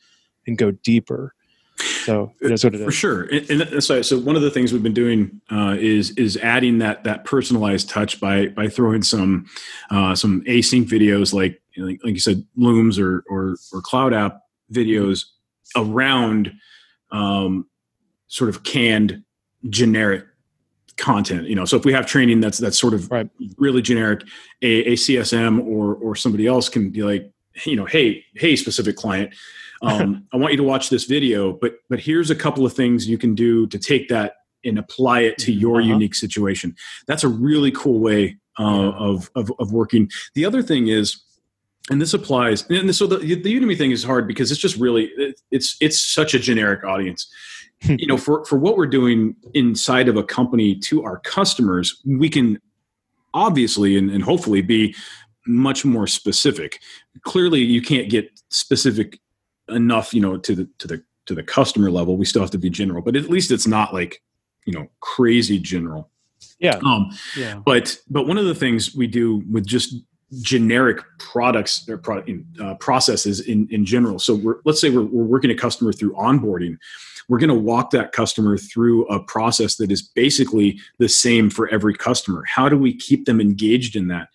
and 0.46 0.58
go 0.58 0.72
deeper. 0.72 1.34
So 2.04 2.32
that's 2.40 2.64
what 2.64 2.76
it 2.76 2.82
is. 2.82 2.86
For 2.86 2.92
sure. 2.92 3.24
And, 3.24 3.62
and 3.62 3.84
so, 3.84 4.02
so 4.02 4.20
one 4.20 4.36
of 4.36 4.42
the 4.42 4.52
things 4.52 4.72
we've 4.72 4.84
been 4.84 4.94
doing 4.94 5.42
uh, 5.52 5.78
is 5.80 6.12
is 6.12 6.38
adding 6.38 6.78
that 6.78 7.04
that 7.06 7.26
personalized 7.26 7.90
touch 7.90 8.20
by 8.20 8.48
by 8.48 8.68
throwing 8.68 9.02
some 9.02 9.48
uh, 9.90 10.14
some 10.14 10.42
async 10.44 10.88
videos 10.88 11.34
like 11.34 11.60
like, 11.76 12.00
like 12.04 12.14
you 12.14 12.20
said 12.20 12.46
Looms 12.56 13.00
or 13.00 13.24
or 13.30 13.58
or 13.74 13.82
CloudApp 13.82 14.42
videos 14.72 15.26
around 15.76 16.54
um, 17.12 17.68
sort 18.28 18.50
of 18.50 18.62
canned 18.62 19.24
generic 19.70 20.26
content 21.00 21.48
you 21.48 21.56
know 21.56 21.66
so 21.66 21.78
if 21.78 21.86
we 21.86 21.94
have 21.94 22.06
training 22.06 22.40
that's 22.40 22.58
that's 22.58 22.78
sort 22.78 22.94
of 22.94 23.10
right. 23.10 23.30
really 23.58 23.82
generic 23.82 24.22
a, 24.62 24.84
a, 24.86 24.94
csm 24.94 25.66
or 25.66 25.96
or 25.96 26.16
somebody 26.16 26.46
else 26.46 26.70
can 26.70 26.90
be 26.90 27.02
like 27.02 27.32
you 27.66 27.76
know 27.76 27.86
hey 27.86 28.24
hey 28.36 28.56
specific 28.56 28.96
client 28.96 29.34
um, 29.82 30.26
i 30.34 30.38
want 30.38 30.52
you 30.52 30.58
to 30.58 30.64
watch 30.64 30.90
this 30.90 31.06
video 31.06 31.54
but 31.54 31.76
but 31.90 32.00
here's 32.00 32.30
a 32.30 32.36
couple 32.36 32.66
of 32.66 32.74
things 32.74 33.08
you 33.08 33.18
can 33.18 33.34
do 33.34 33.66
to 33.68 33.80
take 33.80 34.10
that 34.10 34.34
and 34.66 34.78
apply 34.78 35.22
it 35.22 35.38
to 35.38 35.54
your 35.54 35.80
uh-huh. 35.80 35.90
unique 35.90 36.14
situation 36.14 36.76
that's 37.08 37.24
a 37.24 37.30
really 37.30 37.72
cool 37.72 38.00
way 38.00 38.38
uh, 38.60 38.64
yeah. 38.64 38.92
of, 38.98 39.32
of 39.36 39.52
of 39.60 39.72
working 39.72 40.10
the 40.36 40.44
other 40.44 40.62
thing 40.62 40.90
is 40.90 41.24
and 41.90 42.02
this 42.02 42.14
applies 42.14 42.70
and 42.70 42.94
so 42.94 43.08
the, 43.08 43.18
the 43.18 43.58
udemy 43.58 43.78
thing 43.78 43.92
is 43.92 44.04
hard 44.04 44.28
because 44.28 44.52
it's 44.52 44.60
just 44.60 44.76
really 44.76 45.10
it's 45.52 45.76
it's 45.80 46.00
such 46.00 46.34
a 46.34 46.40
generic 46.40 46.84
audience. 46.84 47.28
You 47.88 48.08
know 48.08 48.18
for 48.18 48.44
for 48.44 48.58
what 48.58 48.76
we're 48.76 48.88
doing 48.88 49.38
inside 49.54 50.10
of 50.10 50.18
a 50.18 50.24
company 50.24 50.76
to 50.80 51.06
our 51.06 51.20
customers 51.20 52.02
we 52.06 52.28
can 52.30 52.60
obviously 53.34 53.98
and, 53.98 54.12
and 54.12 54.22
hopefully 54.22 54.62
be 54.62 54.94
much 55.48 55.86
more 55.86 56.06
specific. 56.06 56.82
Clearly 57.24 57.62
you 57.62 57.82
can't 57.82 58.10
get 58.10 58.30
specific 58.50 59.22
enough 59.70 60.14
you 60.14 60.20
know 60.20 60.38
to 60.38 60.56
the 60.56 60.70
to 60.80 60.88
the 60.90 61.02
to 61.28 61.34
the 61.34 61.42
customer 61.42 61.90
level. 61.90 62.18
We 62.18 62.26
still 62.26 62.42
have 62.42 62.52
to 62.52 62.58
be 62.58 62.70
general 62.70 63.02
but 63.02 63.16
at 63.16 63.30
least 63.30 63.50
it's 63.50 63.66
not 63.66 63.94
like 63.94 64.22
you 64.66 64.74
know 64.74 64.90
crazy 65.00 65.58
general. 65.58 66.10
Yeah. 66.60 66.82
Um 66.86 67.12
yeah. 67.38 67.62
but 67.66 67.98
but 68.10 68.28
one 68.28 68.38
of 68.38 68.44
the 68.44 68.56
things 68.56 68.94
we 68.94 69.08
do 69.08 69.42
with 69.50 69.66
just 69.66 69.96
generic 70.42 71.00
products 71.18 71.88
or 71.90 71.98
product 71.98 72.30
uh, 72.62 72.76
processes 72.76 73.40
in 73.40 73.68
in 73.72 73.86
general. 73.86 74.20
So 74.20 74.60
let's 74.66 74.80
say 74.80 74.90
we're, 74.90 75.04
we're 75.04 75.24
working 75.24 75.52
a 75.52 75.56
customer 75.56 75.92
through 75.92 76.14
onboarding. 76.14 76.78
We're 77.28 77.40
going 77.40 77.50
to 77.50 77.56
walk 77.56 77.92
that 77.92 78.12
customer 78.12 78.58
through 78.58 79.06
a 79.08 79.22
process 79.22 79.76
that 79.76 79.92
is 79.92 80.02
basically 80.02 80.80
the 80.98 81.10
same 81.10 81.50
for 81.52 81.68
every 81.70 81.94
customer. 81.94 82.44
How 82.48 82.70
do 82.70 82.78
we 82.78 82.96
keep 82.96 83.26
them 83.26 83.40
engaged 83.40 83.96
in 83.96 84.08
that? 84.08 84.30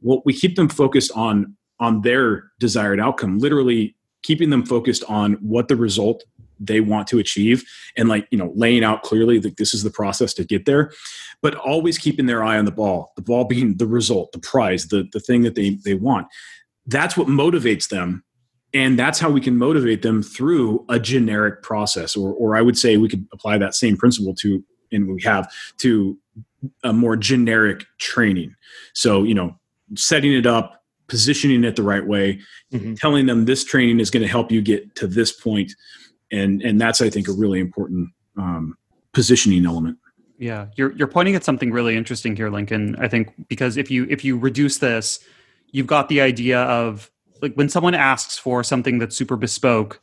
Well 0.00 0.22
we 0.24 0.32
keep 0.32 0.56
them 0.56 0.68
focused 0.68 1.12
on 1.14 1.56
on 1.80 2.02
their 2.02 2.50
desired 2.58 2.98
outcome 3.00 3.38
literally 3.38 3.94
keeping 4.22 4.50
them 4.50 4.66
focused 4.66 5.04
on 5.08 5.34
what 5.34 5.68
the 5.68 5.76
result 5.76 6.24
they 6.60 6.80
want 6.80 7.06
to 7.08 7.18
achieve 7.18 7.64
and 7.96 8.08
like 8.08 8.26
you 8.30 8.38
know 8.38 8.52
laying 8.54 8.84
out 8.84 9.02
clearly 9.02 9.38
that 9.38 9.56
this 9.56 9.74
is 9.74 9.82
the 9.82 9.90
process 9.90 10.34
to 10.34 10.44
get 10.44 10.64
there. 10.64 10.92
But 11.40 11.54
always 11.54 11.98
keeping 11.98 12.26
their 12.26 12.42
eye 12.42 12.58
on 12.58 12.64
the 12.64 12.72
ball 12.72 13.12
the 13.16 13.22
ball 13.22 13.44
being 13.44 13.76
the 13.76 13.86
result 13.86 14.32
the 14.32 14.38
prize 14.38 14.88
the, 14.88 15.08
the 15.12 15.20
thing 15.20 15.42
that 15.42 15.54
they, 15.54 15.78
they 15.84 15.94
want. 15.94 16.26
That's 16.86 17.16
what 17.16 17.28
motivates 17.28 17.88
them 17.88 18.24
and 18.74 18.98
that's 18.98 19.18
how 19.18 19.30
we 19.30 19.40
can 19.40 19.56
motivate 19.56 20.02
them 20.02 20.22
through 20.22 20.84
a 20.90 21.00
generic 21.00 21.62
process 21.62 22.14
or, 22.14 22.34
or 22.34 22.54
i 22.54 22.60
would 22.60 22.76
say 22.76 22.98
we 22.98 23.08
could 23.08 23.26
apply 23.32 23.56
that 23.56 23.74
same 23.74 23.96
principle 23.96 24.34
to 24.34 24.62
and 24.92 25.08
we 25.08 25.22
have 25.22 25.50
to 25.78 26.18
a 26.82 26.92
more 26.92 27.16
generic 27.16 27.84
training. 27.98 28.54
So 28.92 29.22
you 29.24 29.34
know 29.34 29.58
setting 29.94 30.32
it 30.32 30.46
up 30.46 30.82
positioning 31.06 31.64
it 31.64 31.76
the 31.76 31.82
right 31.82 32.06
way 32.06 32.38
mm-hmm. 32.70 32.92
telling 32.94 33.24
them 33.24 33.46
this 33.46 33.64
training 33.64 34.00
is 34.00 34.10
going 34.10 34.22
to 34.22 34.28
help 34.28 34.52
you 34.52 34.60
get 34.60 34.94
to 34.94 35.06
this 35.06 35.32
point 35.32 35.72
and 36.32 36.62
and 36.62 36.80
that's 36.80 37.00
i 37.00 37.10
think 37.10 37.28
a 37.28 37.32
really 37.32 37.60
important 37.60 38.08
um, 38.36 38.76
positioning 39.12 39.66
element 39.66 39.98
yeah 40.38 40.66
you're 40.76 40.92
you're 40.92 41.08
pointing 41.08 41.34
at 41.34 41.44
something 41.44 41.70
really 41.70 41.96
interesting 41.96 42.36
here 42.36 42.50
lincoln 42.50 42.96
i 43.00 43.08
think 43.08 43.32
because 43.48 43.76
if 43.76 43.90
you 43.90 44.06
if 44.08 44.24
you 44.24 44.38
reduce 44.38 44.78
this 44.78 45.20
you've 45.70 45.86
got 45.86 46.08
the 46.08 46.20
idea 46.20 46.60
of 46.62 47.10
like 47.42 47.54
when 47.54 47.68
someone 47.68 47.94
asks 47.94 48.38
for 48.38 48.62
something 48.62 48.98
that's 48.98 49.16
super 49.16 49.36
bespoke 49.36 50.00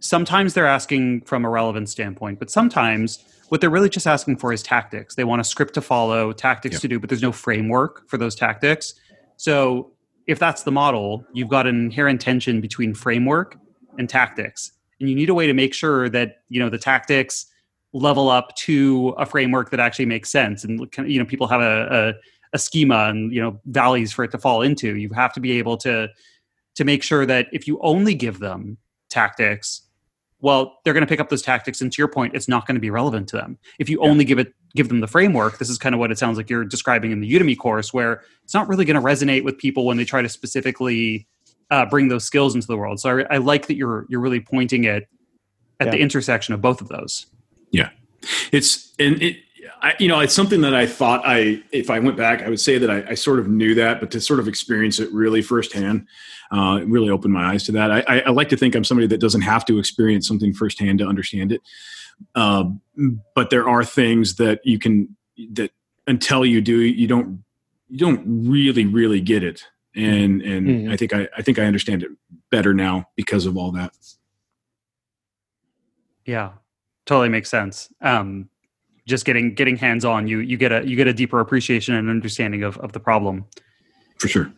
sometimes 0.00 0.54
they're 0.54 0.66
asking 0.66 1.20
from 1.22 1.44
a 1.44 1.48
relevant 1.50 1.88
standpoint 1.88 2.38
but 2.38 2.50
sometimes 2.50 3.24
what 3.48 3.60
they're 3.60 3.70
really 3.70 3.88
just 3.88 4.06
asking 4.06 4.36
for 4.36 4.52
is 4.52 4.62
tactics. 4.62 5.14
They 5.14 5.24
want 5.24 5.40
a 5.40 5.44
script 5.44 5.74
to 5.74 5.80
follow, 5.80 6.32
tactics 6.32 6.74
Yeah. 6.74 6.80
to 6.80 6.88
do, 6.88 7.00
but 7.00 7.08
there's 7.08 7.22
no 7.22 7.32
framework 7.32 8.08
for 8.08 8.18
those 8.18 8.34
tactics. 8.34 8.94
So 9.36 9.92
if 10.26 10.38
that's 10.38 10.64
the 10.64 10.72
model, 10.72 11.24
you've 11.32 11.48
got 11.48 11.66
an 11.66 11.76
inherent 11.76 12.20
tension 12.20 12.60
between 12.60 12.94
framework 12.94 13.56
and 13.98 14.08
tactics. 14.08 14.72
And 15.00 15.08
you 15.08 15.14
need 15.14 15.28
a 15.28 15.34
way 15.34 15.46
to 15.46 15.52
make 15.52 15.74
sure 15.74 16.08
that, 16.08 16.38
you 16.48 16.60
know, 16.60 16.68
the 16.70 16.78
tactics 16.78 17.46
level 17.92 18.28
up 18.28 18.54
to 18.56 19.14
a 19.18 19.26
framework 19.26 19.70
that 19.70 19.80
actually 19.80 20.06
makes 20.06 20.30
sense. 20.30 20.64
And 20.64 20.86
you 21.06 21.18
know, 21.18 21.24
people 21.24 21.46
have 21.46 21.60
a, 21.60 21.88
a, 21.90 22.14
a 22.54 22.58
schema 22.58 23.06
and, 23.08 23.32
you 23.32 23.40
know, 23.40 23.60
valleys 23.66 24.12
for 24.12 24.24
it 24.24 24.30
to 24.32 24.38
fall 24.38 24.62
into. 24.62 24.96
You 24.96 25.10
have 25.10 25.32
to 25.34 25.40
be 25.40 25.52
able 25.52 25.76
to 25.78 26.08
to 26.74 26.84
make 26.84 27.02
sure 27.02 27.24
that 27.24 27.46
if 27.52 27.66
you 27.66 27.78
only 27.80 28.14
give 28.14 28.38
them 28.38 28.76
tactics, 29.08 29.80
well, 30.40 30.78
they're 30.84 30.92
going 30.92 31.04
to 31.04 31.08
pick 31.08 31.20
up 31.20 31.30
those 31.30 31.40
tactics. 31.40 31.80
And 31.80 31.90
to 31.90 31.98
your 31.98 32.08
point, 32.08 32.34
it's 32.34 32.48
not 32.48 32.66
going 32.66 32.74
to 32.74 32.80
be 32.80 32.90
relevant 32.90 33.28
to 33.30 33.36
them. 33.36 33.56
If 33.78 33.88
you 33.88 33.98
Yeah. 34.02 34.10
only 34.10 34.24
give 34.24 34.38
it 34.38 34.52
give 34.74 34.88
them 34.88 35.00
the 35.00 35.06
framework, 35.06 35.56
this 35.56 35.70
is 35.70 35.78
kind 35.78 35.94
of 35.94 35.98
what 35.98 36.10
it 36.10 36.18
sounds 36.18 36.36
like 36.36 36.50
you're 36.50 36.64
describing 36.64 37.10
in 37.10 37.20
the 37.20 37.32
Udemy 37.32 37.56
course, 37.56 37.94
where 37.94 38.22
it's 38.44 38.52
not 38.52 38.68
really 38.68 38.84
going 38.84 38.96
to 38.96 39.00
resonate 39.00 39.42
with 39.42 39.56
people 39.56 39.86
when 39.86 39.96
they 39.96 40.04
try 40.04 40.20
to 40.20 40.28
specifically 40.28 41.26
uh, 41.70 41.86
bring 41.86 42.08
those 42.08 42.24
skills 42.24 42.54
into 42.54 42.66
the 42.66 42.76
world. 42.76 43.00
So 43.00 43.18
I, 43.18 43.34
I 43.34 43.36
like 43.38 43.66
that 43.66 43.76
you're 43.76 44.06
you're 44.08 44.20
really 44.20 44.40
pointing 44.40 44.84
it 44.84 45.08
at 45.80 45.90
the 45.90 45.98
intersection 45.98 46.54
of 46.54 46.60
both 46.60 46.80
of 46.80 46.88
those. 46.88 47.26
Yeah, 47.70 47.90
it's 48.52 48.94
and 48.98 49.20
it 49.22 49.36
I, 49.82 49.94
you 49.98 50.08
know 50.08 50.20
it's 50.20 50.34
something 50.34 50.60
that 50.62 50.74
i 50.74 50.86
thought 50.86 51.22
i 51.24 51.62
if 51.72 51.90
i 51.90 51.98
went 51.98 52.16
back 52.16 52.42
i 52.42 52.48
would 52.48 52.60
say 52.60 52.78
that 52.78 52.88
I, 52.88 53.10
I 53.10 53.14
sort 53.14 53.40
of 53.40 53.48
knew 53.48 53.74
that 53.74 54.00
but 54.00 54.10
to 54.12 54.20
sort 54.20 54.38
of 54.38 54.48
experience 54.48 55.00
it 55.00 55.12
really 55.12 55.42
firsthand 55.42 56.06
uh, 56.50 56.78
it 56.80 56.88
really 56.88 57.10
opened 57.10 57.32
my 57.32 57.52
eyes 57.52 57.64
to 57.64 57.72
that. 57.72 57.90
I, 57.90 58.04
I, 58.06 58.20
I 58.20 58.30
like 58.30 58.48
to 58.50 58.56
think 58.56 58.74
i'm 58.74 58.84
somebody 58.84 59.06
that 59.08 59.20
doesn't 59.20 59.40
have 59.42 59.64
to 59.66 59.78
experience 59.78 60.28
something 60.28 60.52
firsthand 60.52 61.00
to 61.00 61.06
understand 61.06 61.52
it. 61.52 61.60
Uh, 62.34 62.64
but 63.34 63.50
there 63.50 63.68
are 63.68 63.84
things 63.84 64.36
that 64.36 64.60
you 64.64 64.78
can 64.78 65.16
that 65.52 65.70
until 66.06 66.46
you 66.46 66.60
do 66.60 66.78
you 66.78 67.06
don't 67.06 67.44
you 67.88 67.98
don't 67.98 68.22
really 68.26 68.86
really 68.86 69.20
get 69.20 69.42
it 69.42 69.66
and 69.96 70.42
and 70.42 70.66
Mhm. 70.66 70.92
i 70.92 70.96
think 70.96 71.12
I, 71.12 71.28
I 71.36 71.42
think 71.42 71.58
i 71.58 71.64
understand 71.64 72.02
it 72.02 72.10
better 72.50 72.74
now 72.74 73.08
because 73.16 73.46
of 73.46 73.56
all 73.56 73.72
that 73.72 73.92
Yeah, 76.24 76.52
totally 77.04 77.28
makes 77.28 77.48
sense. 77.48 77.88
Um, 78.00 78.48
just 79.06 79.24
getting 79.24 79.54
getting 79.54 79.76
hands 79.76 80.04
on, 80.04 80.26
you 80.26 80.40
you 80.40 80.56
get 80.56 80.72
a 80.72 80.86
you 80.86 80.96
get 80.96 81.06
a 81.06 81.12
deeper 81.12 81.38
appreciation 81.38 81.94
and 81.94 82.10
understanding 82.10 82.64
of 82.64 82.76
of 82.78 82.92
the 82.92 83.00
problem. 83.00 83.44
for 84.18 84.26
sure 84.28 84.52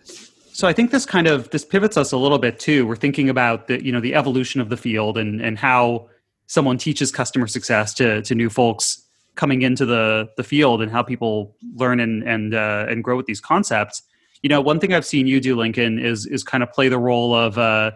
So 0.53 0.67
I 0.67 0.73
think 0.73 0.91
this 0.91 1.05
kind 1.05 1.27
of 1.27 1.51
this 1.51 1.65
pivots 1.65 1.97
us 1.99 2.13
a 2.13 2.17
little 2.17 2.39
bit 2.39 2.59
too. 2.59 2.87
We're 2.87 2.97
thinking 2.97 3.29
about 3.29 3.67
the 3.69 3.85
you 3.85 3.93
know 3.93 4.01
the 4.01 4.15
evolution 4.15 4.61
of 4.63 4.71
the 4.71 4.77
field 4.79 5.19
and 5.19 5.43
and 5.43 5.59
how 5.59 6.09
someone 6.47 6.79
teaches 6.79 7.13
customer 7.13 7.47
success 7.47 7.93
to 7.95 8.23
to 8.23 8.35
new 8.35 8.49
folks 8.49 9.05
coming 9.35 9.61
into 9.63 9.85
the 9.85 10.31
the 10.39 10.43
field 10.45 10.81
and 10.81 10.91
how 10.91 11.03
people 11.03 11.55
learn 11.75 12.01
and 12.01 12.23
and 12.27 12.55
uh, 12.55 12.87
and 12.89 13.05
grow 13.05 13.17
with 13.19 13.27
these 13.27 13.41
concepts. 13.43 14.03
You 14.43 14.49
know, 14.49 14.61
one 14.61 14.79
thing 14.81 14.93
I've 14.95 15.07
seen 15.07 15.27
you 15.27 15.41
do, 15.41 15.57
Lincoln, 15.57 15.99
is 15.99 16.27
is 16.27 16.45
kind 16.45 16.63
of 16.63 16.73
play 16.73 16.89
the 16.89 16.99
role 16.99 17.35
of 17.35 17.59
uh, 17.59 17.93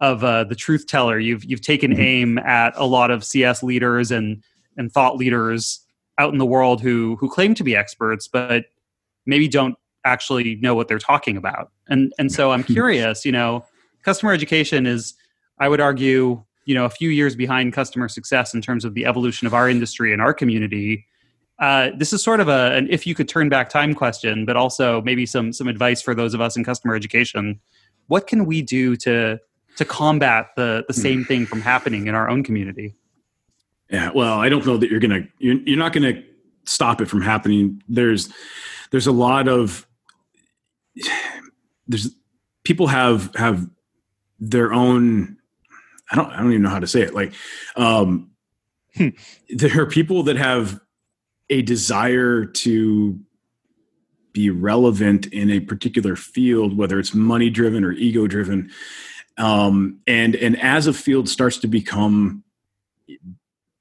of 0.00 0.24
uh, 0.24 0.44
the 0.44 0.54
truth 0.54 0.86
teller. 0.86 1.18
You've 1.18 1.44
you've 1.44 1.60
taken 1.62 1.92
Mhm. 1.92 1.98
aim 1.98 2.38
at 2.38 2.72
a 2.76 2.86
lot 2.86 3.10
of 3.10 3.24
CS 3.24 3.62
leaders 3.62 4.10
and 4.10 4.42
and 4.76 4.90
thought 4.92 5.16
leaders 5.16 5.80
out 6.18 6.32
in 6.32 6.38
the 6.38 6.46
world 6.46 6.80
who 6.80 7.16
who 7.16 7.28
claim 7.28 7.54
to 7.54 7.64
be 7.64 7.74
experts, 7.76 8.28
but 8.28 8.66
maybe 9.26 9.48
don't 9.48 9.76
actually 10.04 10.56
know 10.56 10.74
what 10.74 10.88
they're 10.88 10.98
talking 10.98 11.36
about. 11.36 11.70
And 11.88 12.12
and 12.18 12.30
so 12.32 12.52
I'm 12.52 12.62
curious, 12.76 13.24
you 13.24 13.32
know, 13.32 13.64
customer 14.04 14.32
education 14.32 14.86
is 14.86 15.14
I 15.58 15.68
would 15.68 15.80
argue, 15.80 16.42
you 16.64 16.74
know, 16.74 16.84
a 16.84 16.90
few 16.90 17.10
years 17.10 17.34
behind 17.36 17.72
customer 17.72 18.08
success 18.08 18.54
in 18.54 18.62
terms 18.62 18.84
of 18.84 18.94
the 18.94 19.04
evolution 19.06 19.46
of 19.46 19.54
our 19.54 19.68
industry 19.68 20.12
and 20.12 20.22
our 20.22 20.32
community. 20.32 21.06
Uh, 21.60 21.90
this 21.96 22.12
is 22.12 22.22
sort 22.22 22.40
of 22.40 22.48
a 22.48 22.74
an 22.74 22.88
if 22.90 23.06
you 23.06 23.14
could 23.14 23.28
turn 23.28 23.48
back 23.48 23.68
time 23.68 23.94
question, 23.94 24.44
but 24.44 24.56
also 24.56 25.02
maybe 25.02 25.26
some 25.26 25.52
some 25.52 25.68
advice 25.68 26.00
for 26.00 26.14
those 26.14 26.34
of 26.34 26.40
us 26.40 26.56
in 26.56 26.64
customer 26.64 26.94
education. 26.94 27.60
What 28.06 28.26
can 28.26 28.46
we 28.46 28.62
do 28.62 28.96
to 28.96 29.38
to 29.76 29.84
combat 29.84 30.48
the 30.56 30.84
the 30.88 30.94
same 30.94 31.24
thing 31.24 31.46
from 31.46 31.60
happening 31.60 32.06
in 32.06 32.14
our 32.14 32.28
own 32.28 32.42
community? 32.42 32.94
Yeah, 33.90 34.10
well, 34.14 34.38
I 34.38 34.48
don't 34.48 34.64
know 34.64 34.78
that 34.78 34.90
you're 34.90 35.00
gonna 35.00 35.28
you're, 35.38 35.56
you're 35.60 35.78
not 35.78 35.92
gonna 35.92 36.22
stop 36.64 37.00
it 37.00 37.06
from 37.06 37.20
happening. 37.20 37.82
There's 37.88 38.30
there's 38.90 39.06
a 39.06 39.12
lot 39.12 39.46
of 39.46 39.86
there's 41.86 42.14
people 42.64 42.86
have 42.86 43.34
have 43.36 43.68
their 44.38 44.72
own 44.72 45.36
I 46.10 46.16
don't 46.16 46.30
I 46.32 46.38
don't 46.38 46.50
even 46.50 46.62
know 46.62 46.70
how 46.70 46.80
to 46.80 46.86
say 46.86 47.02
it. 47.02 47.14
Like 47.14 47.34
um 47.76 48.30
Hmm. 48.96 49.08
there 49.50 49.80
are 49.80 49.86
people 49.86 50.22
that 50.24 50.36
have 50.36 50.80
a 51.50 51.62
desire 51.62 52.46
to 52.46 53.18
be 54.32 54.48
relevant 54.50 55.26
in 55.26 55.50
a 55.50 55.60
particular 55.60 56.16
field, 56.16 56.76
whether 56.76 56.98
it's 56.98 57.12
money 57.12 57.50
driven 57.50 57.84
or 57.84 57.92
ego 57.92 58.26
driven. 58.26 58.70
Um, 59.36 60.00
and 60.06 60.36
and 60.36 60.60
as 60.60 60.86
a 60.86 60.92
field 60.92 61.28
starts 61.28 61.58
to 61.58 61.66
become 61.66 62.44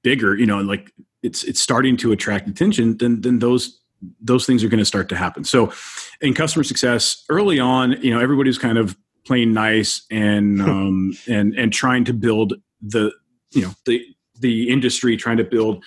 bigger, 0.04 0.36
you 0.36 0.46
know, 0.46 0.60
like 0.60 0.92
it's 1.22 1.44
it's 1.44 1.60
starting 1.62 1.98
to 1.98 2.12
attract 2.12 2.48
attention, 2.48 2.98
then 2.98 3.22
then 3.22 3.40
those 3.40 3.80
those 4.22 4.46
things 4.46 4.64
are 4.64 4.70
going 4.70 4.80
to 4.80 4.86
start 4.86 5.10
to 5.10 5.16
happen. 5.16 5.44
So 5.44 5.74
in 6.22 6.34
customer 6.34 6.64
success, 6.64 7.24
early 7.30 7.60
on, 7.60 8.02
you 8.02 8.12
know, 8.12 8.20
everybody's 8.20 8.58
kind 8.58 8.78
of 8.78 8.98
playing 9.26 9.54
nice 9.54 10.06
and 10.10 10.62
um, 10.62 11.14
and 11.28 11.54
and 11.56 11.72
trying 11.72 12.06
to 12.06 12.14
build 12.14 12.54
the 12.82 13.12
you 13.52 13.62
know 13.62 13.74
the 13.86 14.04
the 14.40 14.70
industry, 14.70 15.18
trying 15.18 15.38
to 15.38 15.44
build 15.44 15.84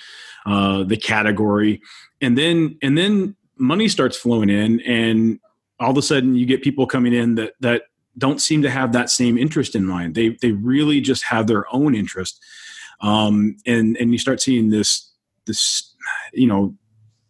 uh, 0.47 0.85
the 0.85 0.97
category, 0.97 1.81
and 2.21 2.37
then 2.37 2.79
and 2.83 2.97
then 2.97 3.37
money 3.57 3.89
starts 3.89 4.17
flowing 4.17 4.51
in, 4.51 4.81
and 4.81 5.39
all 5.81 5.91
of 5.91 5.97
a 5.97 6.03
sudden 6.03 6.35
you 6.35 6.47
get 6.47 6.63
people 6.63 6.87
coming 6.87 7.13
in 7.13 7.35
that 7.37 7.55
that 7.61 7.83
don't 8.19 8.41
seem 8.41 8.63
to 8.63 8.71
have 8.71 8.93
that 8.93 9.11
same 9.11 9.39
interest 9.39 9.75
in 9.75 9.85
mind. 9.85 10.15
They 10.15 10.31
they 10.41 10.53
really 10.53 11.01
just 11.01 11.25
have 11.25 11.47
their 11.47 11.65
own 11.75 11.95
interest, 11.95 12.41
um, 13.01 13.57
and 13.67 13.97
and 13.97 14.13
you 14.13 14.19
start 14.19 14.41
seeing 14.41 14.71
this 14.71 15.11
this 15.47 15.95
you 16.33 16.47
know 16.47 16.75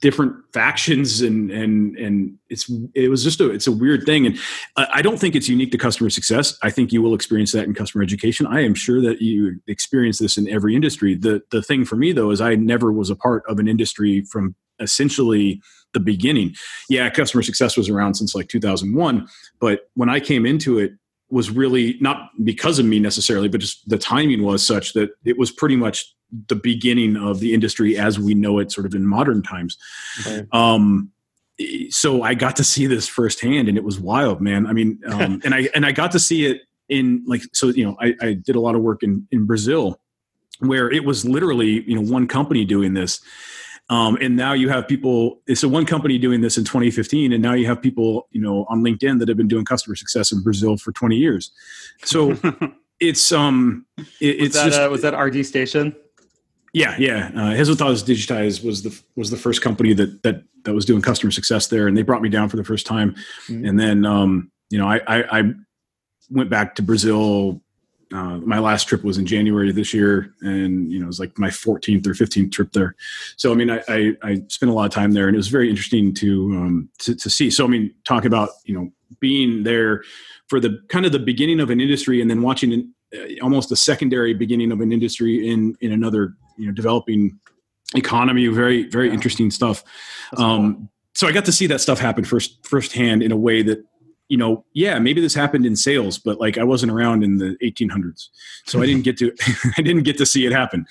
different 0.02 0.34
factions 0.52 1.22
and 1.22 1.50
and 1.52 1.96
and 1.96 2.36
it's 2.50 2.70
it 2.94 3.08
was 3.08 3.22
just 3.22 3.40
a 3.40 3.50
it's 3.50 3.68
a 3.68 3.72
weird 3.72 4.04
thing 4.04 4.26
and 4.26 4.36
I 4.76 5.00
don't 5.00 5.18
think 5.18 5.36
it's 5.36 5.48
unique 5.48 5.70
to 5.70 5.78
customer 5.78 6.10
success. 6.10 6.58
I 6.62 6.70
think 6.70 6.92
you 6.92 7.00
will 7.00 7.14
experience 7.14 7.52
that 7.52 7.64
in 7.64 7.72
customer 7.72 8.02
education. 8.02 8.46
I 8.46 8.62
am 8.62 8.74
sure 8.74 9.00
that 9.00 9.22
you 9.22 9.60
experience 9.68 10.18
this 10.18 10.36
in 10.36 10.48
every 10.48 10.74
industry. 10.74 11.14
The 11.14 11.40
the 11.50 11.62
thing 11.62 11.84
for 11.84 11.96
me 11.96 12.12
though 12.12 12.30
is 12.30 12.40
I 12.40 12.56
never 12.56 12.92
was 12.92 13.08
a 13.10 13.16
part 13.16 13.44
of 13.48 13.60
an 13.60 13.68
industry 13.68 14.22
from 14.22 14.56
essentially 14.80 15.62
the 15.94 16.00
beginning. 16.00 16.54
Yeah, 16.88 17.08
customer 17.08 17.42
success 17.42 17.76
was 17.76 17.88
around 17.88 18.14
since 18.14 18.34
like 18.34 18.48
2001, 18.48 19.28
but 19.60 19.82
when 19.94 20.10
I 20.10 20.18
came 20.18 20.44
into 20.44 20.80
it 20.80 20.92
was 21.30 21.48
really 21.48 21.96
not 22.00 22.30
because 22.42 22.78
of 22.78 22.86
me 22.86 22.98
necessarily, 22.98 23.48
but 23.48 23.60
just 23.60 23.88
the 23.88 23.98
timing 23.98 24.42
was 24.42 24.66
such 24.66 24.94
that 24.94 25.10
it 25.24 25.38
was 25.38 25.52
pretty 25.52 25.76
much 25.76 26.12
the 26.48 26.56
beginning 26.56 27.16
of 27.16 27.40
the 27.40 27.54
industry 27.54 27.96
as 27.96 28.18
we 28.18 28.34
know 28.34 28.58
it 28.58 28.72
sort 28.72 28.86
of 28.86 28.94
in 28.94 29.06
modern 29.06 29.42
times. 29.42 29.76
Right. 30.26 30.46
Um 30.52 31.12
so 31.90 32.22
I 32.22 32.34
got 32.34 32.56
to 32.56 32.64
see 32.64 32.86
this 32.86 33.08
firsthand 33.08 33.68
and 33.68 33.76
it 33.76 33.84
was 33.84 34.00
wild, 34.00 34.40
man. 34.40 34.66
I 34.66 34.72
mean, 34.72 35.00
um, 35.06 35.40
and 35.44 35.54
I, 35.54 35.68
and 35.74 35.84
I 35.86 35.92
got 35.92 36.12
to 36.12 36.18
see 36.18 36.46
it 36.46 36.62
in 36.88 37.22
like, 37.26 37.42
so, 37.52 37.68
you 37.68 37.84
know, 37.84 37.96
I, 38.00 38.14
I 38.20 38.32
did 38.34 38.56
a 38.56 38.60
lot 38.60 38.74
of 38.74 38.82
work 38.82 39.02
in, 39.02 39.26
in 39.30 39.46
Brazil 39.46 40.00
where 40.58 40.90
it 40.90 41.04
was 41.04 41.24
literally, 41.24 41.82
you 41.88 41.94
know, 41.94 42.12
one 42.12 42.28
company 42.28 42.64
doing 42.64 42.94
this. 42.94 43.20
Um, 43.88 44.16
and 44.20 44.36
now 44.36 44.52
you 44.52 44.68
have 44.68 44.86
people, 44.86 45.40
it's 45.46 45.62
a 45.62 45.68
one 45.68 45.84
company 45.84 46.16
doing 46.16 46.40
this 46.40 46.56
in 46.56 46.64
2015. 46.64 47.32
And 47.32 47.42
now 47.42 47.52
you 47.52 47.66
have 47.66 47.82
people, 47.82 48.28
you 48.30 48.40
know, 48.40 48.64
on 48.68 48.82
LinkedIn 48.82 49.18
that 49.18 49.28
have 49.28 49.36
been 49.36 49.48
doing 49.48 49.64
customer 49.64 49.96
success 49.96 50.32
in 50.32 50.42
Brazil 50.42 50.76
for 50.76 50.92
20 50.92 51.16
years. 51.16 51.50
So 52.04 52.38
it's, 53.00 53.32
um, 53.32 53.86
it, 54.20 54.38
was 54.40 54.46
it's 54.48 54.54
that 54.54 54.64
just, 54.66 54.80
uh, 54.80 54.88
was 54.90 55.02
that 55.02 55.18
RD 55.18 55.44
Station? 55.44 55.96
Yeah, 56.72 56.96
yeah. 56.98 57.30
Uh, 57.34 57.54
Resultados 57.54 58.02
Digitais 58.02 58.64
was 58.64 58.82
the 58.82 58.98
was 59.14 59.30
the 59.30 59.36
first 59.36 59.60
company 59.60 59.92
that 59.92 60.22
that 60.22 60.42
that 60.64 60.74
was 60.74 60.84
doing 60.84 61.02
customer 61.02 61.30
success 61.30 61.66
there, 61.66 61.86
and 61.86 61.96
they 61.96 62.02
brought 62.02 62.22
me 62.22 62.28
down 62.28 62.48
for 62.48 62.56
the 62.56 62.64
first 62.64 62.86
time. 62.86 63.14
Mhm. 63.48 63.68
And 63.68 63.80
then, 63.80 64.06
um, 64.06 64.50
you 64.70 64.78
know, 64.78 64.88
I, 64.88 65.00
I, 65.06 65.40
I 65.40 65.52
went 66.30 66.50
back 66.50 66.74
to 66.76 66.82
Brazil. 66.82 67.60
Uh, 68.12 68.36
my 68.38 68.58
last 68.58 68.88
trip 68.88 69.02
was 69.04 69.16
in 69.18 69.26
January 69.26 69.72
this 69.72 69.92
year, 69.94 70.34
and 70.42 70.92
you 70.92 70.98
know, 70.98 71.04
it 71.04 71.08
was 71.08 71.20
like 71.20 71.38
my 71.38 71.48
14th 71.48 72.06
or 72.06 72.14
15th 72.14 72.52
trip 72.52 72.72
there. 72.72 72.94
So, 73.36 73.52
I 73.52 73.54
mean, 73.54 73.70
I, 73.70 73.82
I, 73.88 74.16
I 74.22 74.42
spent 74.48 74.70
a 74.70 74.74
lot 74.74 74.84
of 74.84 74.92
time 74.92 75.12
there, 75.12 75.28
and 75.28 75.34
it 75.34 75.38
was 75.38 75.48
very 75.48 75.68
interesting 75.68 76.14
to 76.14 76.52
um, 76.52 76.88
to, 77.00 77.14
to 77.14 77.30
see. 77.30 77.50
So, 77.50 77.64
I 77.64 77.68
mean, 77.68 77.94
talk 78.04 78.24
about 78.24 78.50
you 78.64 78.74
know 78.74 78.92
being 79.20 79.62
there 79.62 80.04
for 80.46 80.60
the 80.60 80.80
kind 80.88 81.06
of 81.06 81.12
the 81.12 81.18
beginning 81.18 81.60
of 81.60 81.70
an 81.70 81.80
industry, 81.80 82.20
and 82.20 82.30
then 82.30 82.42
watching 82.42 82.92
almost 83.42 83.72
a 83.72 83.76
secondary 83.76 84.34
beginning 84.34 84.72
of 84.72 84.80
an 84.80 84.92
industry 84.92 85.48
in 85.48 85.76
in 85.80 85.92
another 85.92 86.34
you 86.56 86.66
know 86.66 86.72
developing 86.72 87.38
economy. 87.94 88.46
Very 88.48 88.88
very 88.88 89.08
Yeah. 89.08 89.14
interesting 89.14 89.50
stuff. 89.50 89.84
Um, 90.36 90.88
so 91.14 91.26
I 91.26 91.32
got 91.32 91.44
to 91.44 91.52
see 91.52 91.66
that 91.66 91.80
stuff 91.80 91.98
happen 91.98 92.24
first 92.24 92.66
firsthand 92.66 93.22
in 93.22 93.32
a 93.32 93.36
way 93.36 93.62
that 93.62 93.84
you 94.28 94.38
know 94.38 94.64
yeah 94.72 94.98
maybe 94.98 95.20
this 95.20 95.34
happened 95.34 95.66
in 95.66 95.76
sales 95.76 96.16
but 96.16 96.40
like 96.40 96.56
i 96.56 96.62
wasn't 96.64 96.90
around 96.90 97.22
in 97.22 97.36
the 97.36 97.54
1800s 97.62 98.28
so 98.64 98.80
i 98.80 98.86
didn't 98.86 99.02
get 99.02 99.18
to 99.18 99.30
i 99.76 99.82
didn't 99.82 100.04
get 100.04 100.16
to 100.16 100.24
see 100.24 100.46
it 100.46 100.52
happen 100.52 100.86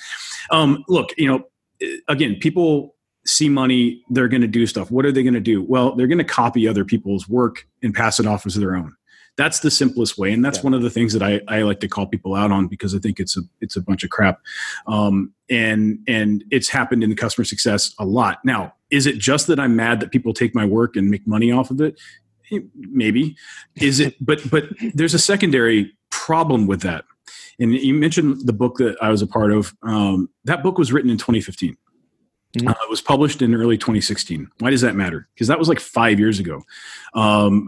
um, 0.51 0.83
look 0.87 1.09
you 1.17 1.27
know 1.27 1.43
again, 2.07 2.37
people 2.39 2.95
see 3.25 3.49
money, 3.49 4.03
they're 4.09 4.27
going 4.27 4.41
to 4.41 4.47
do 4.47 4.65
stuff. 4.65 4.91
What 4.91 5.05
are 5.05 5.11
they 5.11 5.23
going 5.23 5.33
to 5.35 5.39
do? 5.39 5.63
Well, 5.63 5.95
they're 5.95 6.07
going 6.07 6.17
to 6.17 6.23
copy 6.23 6.67
other 6.67 6.85
people's 6.85 7.27
work 7.29 7.67
and 7.83 7.93
pass 7.93 8.19
it 8.19 8.25
off 8.25 8.45
as 8.45 8.55
their 8.55 8.75
own. 8.75 8.95
That's 9.37 9.59
the 9.61 9.71
simplest 9.71 10.17
way, 10.17 10.33
and 10.33 10.43
that's 10.43 10.59
yeah. 10.59 10.63
one 10.63 10.73
of 10.73 10.81
the 10.81 10.89
things 10.89 11.13
that 11.13 11.23
I, 11.23 11.41
I 11.47 11.61
like 11.61 11.79
to 11.79 11.87
call 11.87 12.05
people 12.05 12.35
out 12.35 12.51
on 12.51 12.67
because 12.67 12.93
I 12.93 12.99
think 12.99 13.19
it's 13.19 13.37
a 13.37 13.41
it's 13.61 13.75
a 13.75 13.81
bunch 13.81 14.03
of 14.03 14.09
crap, 14.09 14.41
um, 14.87 15.33
and 15.49 15.99
and 16.07 16.43
it's 16.51 16.69
happened 16.69 17.03
in 17.03 17.15
customer 17.15 17.45
success 17.45 17.93
a 17.97 18.05
lot. 18.05 18.39
Now, 18.43 18.73
is 18.89 19.07
it 19.07 19.17
just 19.17 19.47
that 19.47 19.59
I'm 19.59 19.75
mad 19.75 19.99
that 20.01 20.11
people 20.11 20.33
take 20.33 20.53
my 20.53 20.65
work 20.65 20.95
and 20.95 21.09
make 21.09 21.25
money 21.25 21.51
off 21.51 21.71
of 21.71 21.79
it? 21.81 21.99
Maybe. 22.75 23.37
Is 23.77 23.99
it? 23.99 24.15
But 24.19 24.47
but 24.51 24.65
there's 24.93 25.13
a 25.13 25.19
secondary 25.19 25.93
problem 26.09 26.67
with 26.67 26.81
that. 26.81 27.05
And 27.59 27.73
you 27.73 27.93
mentioned 27.93 28.45
the 28.45 28.53
book 28.53 28.77
that 28.77 28.97
I 29.01 29.09
was 29.09 29.21
a 29.21 29.27
part 29.27 29.51
of. 29.51 29.73
Um, 29.83 30.29
that 30.45 30.63
book 30.63 30.77
was 30.77 30.91
written 30.91 31.09
in 31.09 31.17
2015. 31.17 31.77
Mm-hmm. 32.57 32.67
Uh, 32.67 32.71
it 32.71 32.89
was 32.89 33.01
published 33.01 33.41
in 33.41 33.53
early 33.55 33.77
2016. 33.77 34.47
Why 34.59 34.71
does 34.71 34.81
that 34.81 34.95
matter? 34.95 35.29
Because 35.33 35.47
that 35.47 35.59
was 35.59 35.69
like 35.69 35.79
five 35.79 36.19
years 36.19 36.39
ago. 36.39 36.63
Um, 37.13 37.67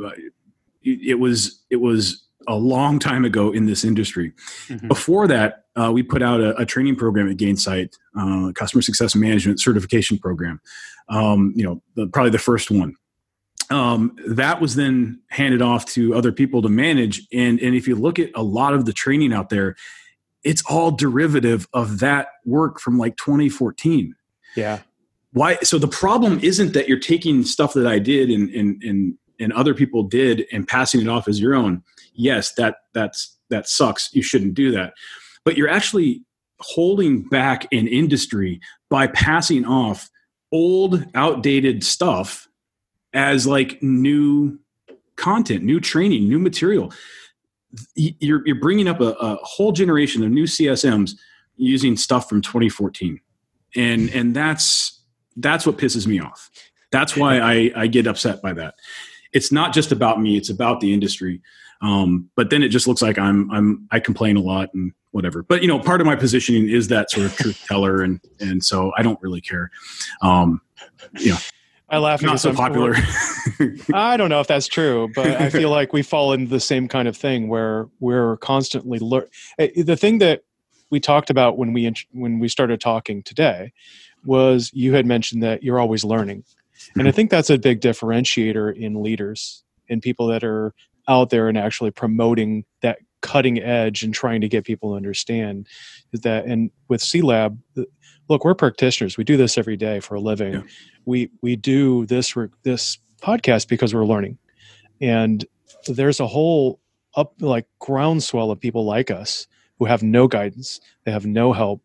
it, 0.83 1.19
was 1.19 1.63
it 1.69 1.77
was 1.77 2.25
a 2.47 2.55
long 2.55 2.99
time 2.99 3.25
ago 3.25 3.51
in 3.51 3.65
this 3.65 3.83
industry. 3.83 4.33
Mm-hmm. 4.67 4.87
Before 4.87 5.27
that, 5.27 5.65
uh, 5.75 5.91
we 5.91 6.03
put 6.03 6.21
out 6.21 6.41
a, 6.41 6.55
a, 6.57 6.65
training 6.65 6.95
program 6.95 7.29
at 7.29 7.37
Gainsight, 7.37 7.93
uh, 8.17 8.51
customer 8.53 8.81
success 8.81 9.15
management 9.15 9.59
certification 9.59 10.17
program. 10.19 10.61
Um, 11.09 11.53
you 11.55 11.63
know, 11.63 11.81
the, 11.95 12.07
probably 12.07 12.31
the 12.31 12.37
first 12.37 12.69
one. 12.69 12.95
Um, 13.69 14.15
that 14.27 14.61
was 14.61 14.75
then 14.75 15.21
handed 15.29 15.61
off 15.61 15.85
to 15.87 16.13
other 16.13 16.31
people 16.31 16.61
to 16.61 16.69
manage. 16.69 17.25
And 17.33 17.59
and 17.59 17.75
if 17.75 17.87
you 17.87 17.95
look 17.95 18.19
at 18.19 18.29
a 18.35 18.43
lot 18.43 18.73
of 18.73 18.85
the 18.85 18.93
training 18.93 19.33
out 19.33 19.49
there, 19.49 19.75
it's 20.43 20.61
all 20.69 20.91
derivative 20.91 21.67
of 21.73 21.99
that 21.99 22.27
work 22.45 22.79
from 22.79 22.97
like 22.97 23.15
2014 23.17 24.13
yeah. 24.55 24.79
Why? 25.31 25.57
So 25.63 25.79
the 25.79 25.87
problem 25.87 26.39
isn't 26.43 26.73
that 26.73 26.87
you're 26.87 26.99
taking 26.99 27.43
stuff 27.43 27.73
that 27.73 27.87
I 27.87 27.99
did 27.99 28.29
and 28.29 28.49
and 28.49 28.83
and 28.83 29.17
and 29.39 29.51
other 29.53 29.73
people 29.73 30.03
did 30.03 30.45
and 30.51 30.67
passing 30.67 31.01
it 31.01 31.07
off 31.07 31.27
as 31.27 31.39
your 31.39 31.55
own. 31.55 31.83
Yes, 32.13 32.53
that 32.55 32.77
that's 32.93 33.37
that 33.49 33.67
sucks. 33.67 34.09
You 34.13 34.21
shouldn't 34.21 34.53
do 34.53 34.71
that. 34.71 34.93
But 35.45 35.57
you're 35.57 35.69
actually 35.69 36.23
holding 36.59 37.23
back 37.23 37.67
an 37.73 37.87
industry 37.87 38.61
by 38.89 39.07
passing 39.07 39.65
off 39.65 40.09
old, 40.51 41.05
outdated 41.15 41.83
stuff 41.83 42.47
as 43.13 43.45
like 43.45 43.81
new 43.81 44.59
content, 45.15 45.63
new 45.63 45.79
training, 45.79 46.27
new 46.27 46.39
material. 46.39 46.93
You're, 47.95 48.45
you're 48.45 48.59
bringing 48.59 48.87
up 48.87 49.01
a, 49.01 49.15
a 49.19 49.35
whole 49.41 49.71
generation 49.71 50.23
of 50.23 50.29
new 50.29 50.43
CSMs 50.43 51.15
using 51.55 51.97
stuff 51.97 52.29
from 52.29 52.41
2014 52.41 53.19
and 53.75 54.09
and 54.09 54.35
that's 54.35 55.01
that's 55.37 55.65
what 55.65 55.77
pisses 55.77 56.07
me 56.07 56.19
off 56.19 56.49
that's 56.91 57.15
why 57.15 57.39
I, 57.39 57.71
I 57.75 57.87
get 57.87 58.07
upset 58.07 58.41
by 58.41 58.53
that 58.53 58.75
it's 59.33 59.51
not 59.51 59.73
just 59.73 59.91
about 59.91 60.21
me 60.21 60.37
it's 60.37 60.49
about 60.49 60.79
the 60.79 60.93
industry 60.93 61.41
um, 61.81 62.29
but 62.35 62.49
then 62.49 62.63
it 62.63 62.69
just 62.69 62.87
looks 62.87 63.01
like 63.01 63.17
i'm 63.17 63.49
i'm 63.51 63.87
i 63.91 63.99
complain 63.99 64.37
a 64.37 64.41
lot 64.41 64.69
and 64.73 64.91
whatever 65.11 65.43
but 65.43 65.61
you 65.61 65.67
know 65.67 65.79
part 65.79 66.01
of 66.01 66.07
my 66.07 66.15
positioning 66.15 66.69
is 66.69 66.87
that 66.87 67.11
sort 67.11 67.25
of 67.25 67.35
truth 67.35 67.63
teller 67.67 68.01
and 68.01 68.19
and 68.39 68.63
so 68.63 68.91
i 68.97 69.03
don't 69.03 69.21
really 69.21 69.41
care 69.41 69.69
um 70.21 70.61
you 71.19 71.31
know 71.31 71.37
I 71.89 71.99
laugh. 71.99 72.23
Not 72.23 72.39
so 72.39 72.51
popular. 72.51 72.95
I 73.93 74.17
don't 74.17 74.29
know 74.29 74.39
if 74.39 74.47
that's 74.47 74.65
true, 74.65 75.11
but 75.13 75.27
I 75.27 75.51
feel 75.51 75.69
like 75.79 75.93
we 75.93 76.01
fall 76.01 76.33
into 76.33 76.49
the 76.49 76.59
same 76.59 76.87
kind 76.87 77.07
of 77.07 77.15
thing 77.15 77.49
where 77.49 77.87
we're 77.99 78.37
constantly 78.37 78.97
learn. 78.97 79.27
Eh, 79.59 79.83
the 79.83 79.95
thing 79.95 80.17
that 80.17 80.43
we 80.89 80.99
talked 80.99 81.29
about 81.29 81.57
when 81.57 81.71
we 81.71 81.93
when 82.11 82.39
we 82.39 82.47
started 82.47 82.81
talking 82.81 83.21
today 83.21 83.73
was 84.25 84.71
you 84.73 84.93
had 84.93 85.05
mentioned 85.05 85.43
that 85.43 85.61
you're 85.61 85.79
always 85.79 86.03
learning 86.03 86.43
and 86.95 87.07
i 87.07 87.11
think 87.11 87.29
that's 87.29 87.49
a 87.49 87.57
big 87.57 87.81
differentiator 87.81 88.75
in 88.75 89.01
leaders 89.01 89.63
in 89.87 90.01
people 90.01 90.27
that 90.27 90.43
are 90.43 90.73
out 91.07 91.29
there 91.29 91.49
and 91.49 91.57
actually 91.57 91.91
promoting 91.91 92.63
that 92.81 92.99
cutting 93.21 93.59
edge 93.59 94.03
and 94.03 94.13
trying 94.13 94.41
to 94.41 94.49
get 94.49 94.65
people 94.65 94.91
to 94.91 94.95
understand 94.95 95.67
is 96.11 96.21
that 96.21 96.45
and 96.45 96.71
with 96.89 97.01
CELab 97.01 97.57
look 98.27 98.43
we're 98.43 98.53
practitioners 98.53 99.17
we 99.17 99.23
do 99.23 99.37
this 99.37 99.57
every 99.57 99.77
day 99.77 99.99
for 100.01 100.15
a 100.15 100.19
living 100.19 100.53
yeah. 100.53 100.61
we 101.05 101.29
we 101.41 101.55
do 101.55 102.05
this 102.05 102.35
this 102.63 102.97
podcast 103.21 103.69
because 103.69 103.93
we're 103.93 104.05
learning 104.05 104.37
and 104.99 105.45
there's 105.87 106.19
a 106.19 106.27
whole 106.27 106.79
up 107.15 107.33
like 107.39 107.67
groundswell 107.79 108.51
of 108.51 108.59
people 108.59 108.85
like 108.85 109.11
us 109.11 109.47
who 109.79 109.85
have 109.85 110.03
no 110.03 110.27
guidance, 110.27 110.79
they 111.05 111.11
have 111.11 111.25
no 111.25 111.53
help. 111.53 111.81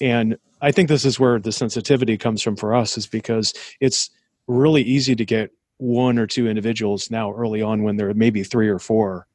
And 0.00 0.36
I 0.60 0.72
think 0.72 0.88
this 0.88 1.04
is 1.04 1.18
where 1.18 1.38
the 1.38 1.52
sensitivity 1.52 2.16
comes 2.16 2.42
from 2.42 2.56
for 2.56 2.74
us, 2.74 2.96
is 2.96 3.06
because 3.06 3.52
it's 3.80 4.10
really 4.46 4.82
easy 4.82 5.16
to 5.16 5.24
get 5.24 5.50
one 5.78 6.18
or 6.18 6.26
two 6.26 6.48
individuals 6.48 7.10
now 7.10 7.32
early 7.32 7.62
on 7.62 7.82
when 7.82 7.96
there 7.96 8.08
are 8.08 8.14
maybe 8.14 8.42
three 8.42 8.68
or 8.68 8.78
four. 8.78 9.26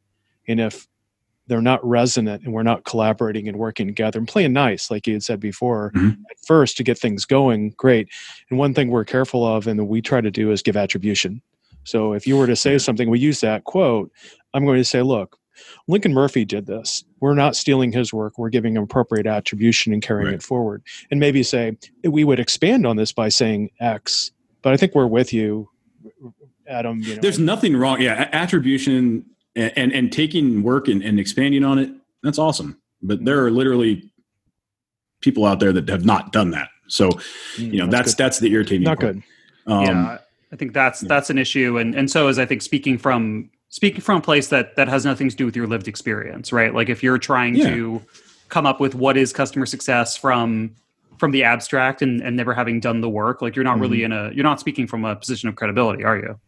And 0.47 0.59
if 0.59 0.87
they're 1.47 1.61
not 1.61 1.85
resonant 1.85 2.43
and 2.43 2.53
we're 2.53 2.63
not 2.63 2.85
collaborating 2.85 3.47
and 3.47 3.57
working 3.57 3.87
together 3.87 4.17
and 4.17 4.27
playing 4.27 4.53
nice, 4.53 4.89
like 4.89 5.05
you 5.05 5.13
had 5.13 5.23
said 5.23 5.39
before, 5.39 5.91
mm-hmm. 5.93 6.21
at 6.29 6.37
first 6.45 6.77
to 6.77 6.83
get 6.83 6.97
things 6.97 7.25
going, 7.25 7.71
great. 7.77 8.09
And 8.49 8.57
one 8.57 8.73
thing 8.73 8.89
we're 8.89 9.05
careful 9.05 9.45
of 9.45 9.67
and 9.67 9.87
we 9.87 10.01
try 10.01 10.21
to 10.21 10.31
do 10.31 10.51
is 10.51 10.61
give 10.61 10.77
attribution. 10.77 11.41
So 11.83 12.13
if 12.13 12.25
you 12.25 12.37
were 12.37 12.47
to 12.47 12.55
say 12.55 12.77
something, 12.77 13.09
we 13.09 13.19
use 13.19 13.41
that 13.41 13.63
quote, 13.65 14.11
I'm 14.53 14.65
going 14.65 14.77
to 14.77 14.85
say, 14.85 15.01
look, 15.01 15.37
Lincoln 15.87 16.13
Murphy 16.13 16.45
did 16.45 16.65
this. 16.65 17.03
We're 17.19 17.33
not 17.33 17.55
stealing 17.55 17.91
his 17.91 18.13
work. 18.13 18.37
We're 18.37 18.49
giving 18.49 18.75
him 18.75 18.83
appropriate 18.83 19.27
attribution 19.27 19.93
and 19.93 20.01
carrying 20.01 20.27
right. 20.27 20.35
it 20.35 20.43
forward. 20.43 20.83
And 21.09 21.19
maybe 21.19 21.43
say, 21.43 21.77
we 22.03 22.23
would 22.23 22.39
expand 22.39 22.85
on 22.85 22.95
this 22.95 23.11
by 23.11 23.29
saying 23.29 23.69
X. 23.79 24.31
But 24.61 24.73
I 24.73 24.77
think 24.77 24.95
we're 24.95 25.07
with 25.07 25.33
you, 25.33 25.69
Adam. 26.67 26.99
You 26.99 27.15
know. 27.15 27.21
There's 27.21 27.39
nothing 27.39 27.75
wrong. 27.75 28.01
Yeah, 28.01 28.29
attribution 28.31 29.25
and, 29.55 29.71
and, 29.75 29.91
and 29.91 30.11
taking 30.11 30.63
work 30.63 30.87
and, 30.87 31.01
and 31.01 31.19
expanding 31.19 31.63
on 31.63 31.79
it, 31.79 31.91
that's 32.23 32.39
awesome. 32.39 32.79
But 33.01 33.25
there 33.25 33.43
are 33.43 33.51
literally 33.51 34.11
people 35.21 35.45
out 35.45 35.59
there 35.59 35.73
that 35.73 35.89
have 35.89 36.05
not 36.05 36.31
done 36.31 36.51
that. 36.51 36.69
So, 36.87 37.09
you 37.57 37.77
know, 37.77 37.87
mm, 37.87 37.91
that's 37.91 38.09
that's, 38.09 38.15
that's 38.15 38.39
the 38.39 38.51
irritating 38.51 38.83
not 38.83 38.99
part. 38.99 39.15
good. 39.15 39.23
Um, 39.71 39.85
yeah, 39.85 40.17
I 40.51 40.55
think 40.55 40.73
that's 40.73 40.99
that's 41.01 41.29
an 41.29 41.37
issue, 41.37 41.77
and 41.77 41.95
and 41.95 42.09
so 42.11 42.27
is 42.27 42.37
I 42.37 42.45
think 42.45 42.61
speaking 42.61 42.97
from 42.97 43.49
speaking 43.71 44.01
from 44.01 44.17
a 44.17 44.21
place 44.21 44.49
that 44.49 44.75
that 44.75 44.87
has 44.87 45.05
nothing 45.05 45.29
to 45.29 45.35
do 45.35 45.45
with 45.45 45.55
your 45.55 45.65
lived 45.65 45.87
experience 45.87 46.53
right 46.53 46.75
like 46.75 46.89
if 46.89 47.01
you're 47.01 47.17
trying 47.17 47.55
yeah. 47.55 47.69
to 47.69 48.01
come 48.49 48.65
up 48.65 48.79
with 48.79 48.93
what 48.93 49.17
is 49.17 49.33
customer 49.33 49.65
success 49.65 50.15
from 50.15 50.75
from 51.21 51.29
the 51.29 51.43
abstract 51.43 52.01
and, 52.01 52.19
and 52.21 52.35
never 52.35 52.51
having 52.51 52.79
done 52.79 52.99
the 52.99 53.07
work 53.07 53.43
like 53.43 53.55
you're 53.55 53.63
not 53.63 53.73
mm-hmm. 53.73 53.81
really 53.83 54.03
in 54.03 54.11
a 54.11 54.31
you're 54.33 54.43
not 54.43 54.59
speaking 54.59 54.87
from 54.87 55.05
a 55.05 55.15
position 55.15 55.47
of 55.47 55.55
credibility 55.55 56.03
are 56.03 56.17
you 56.17 56.39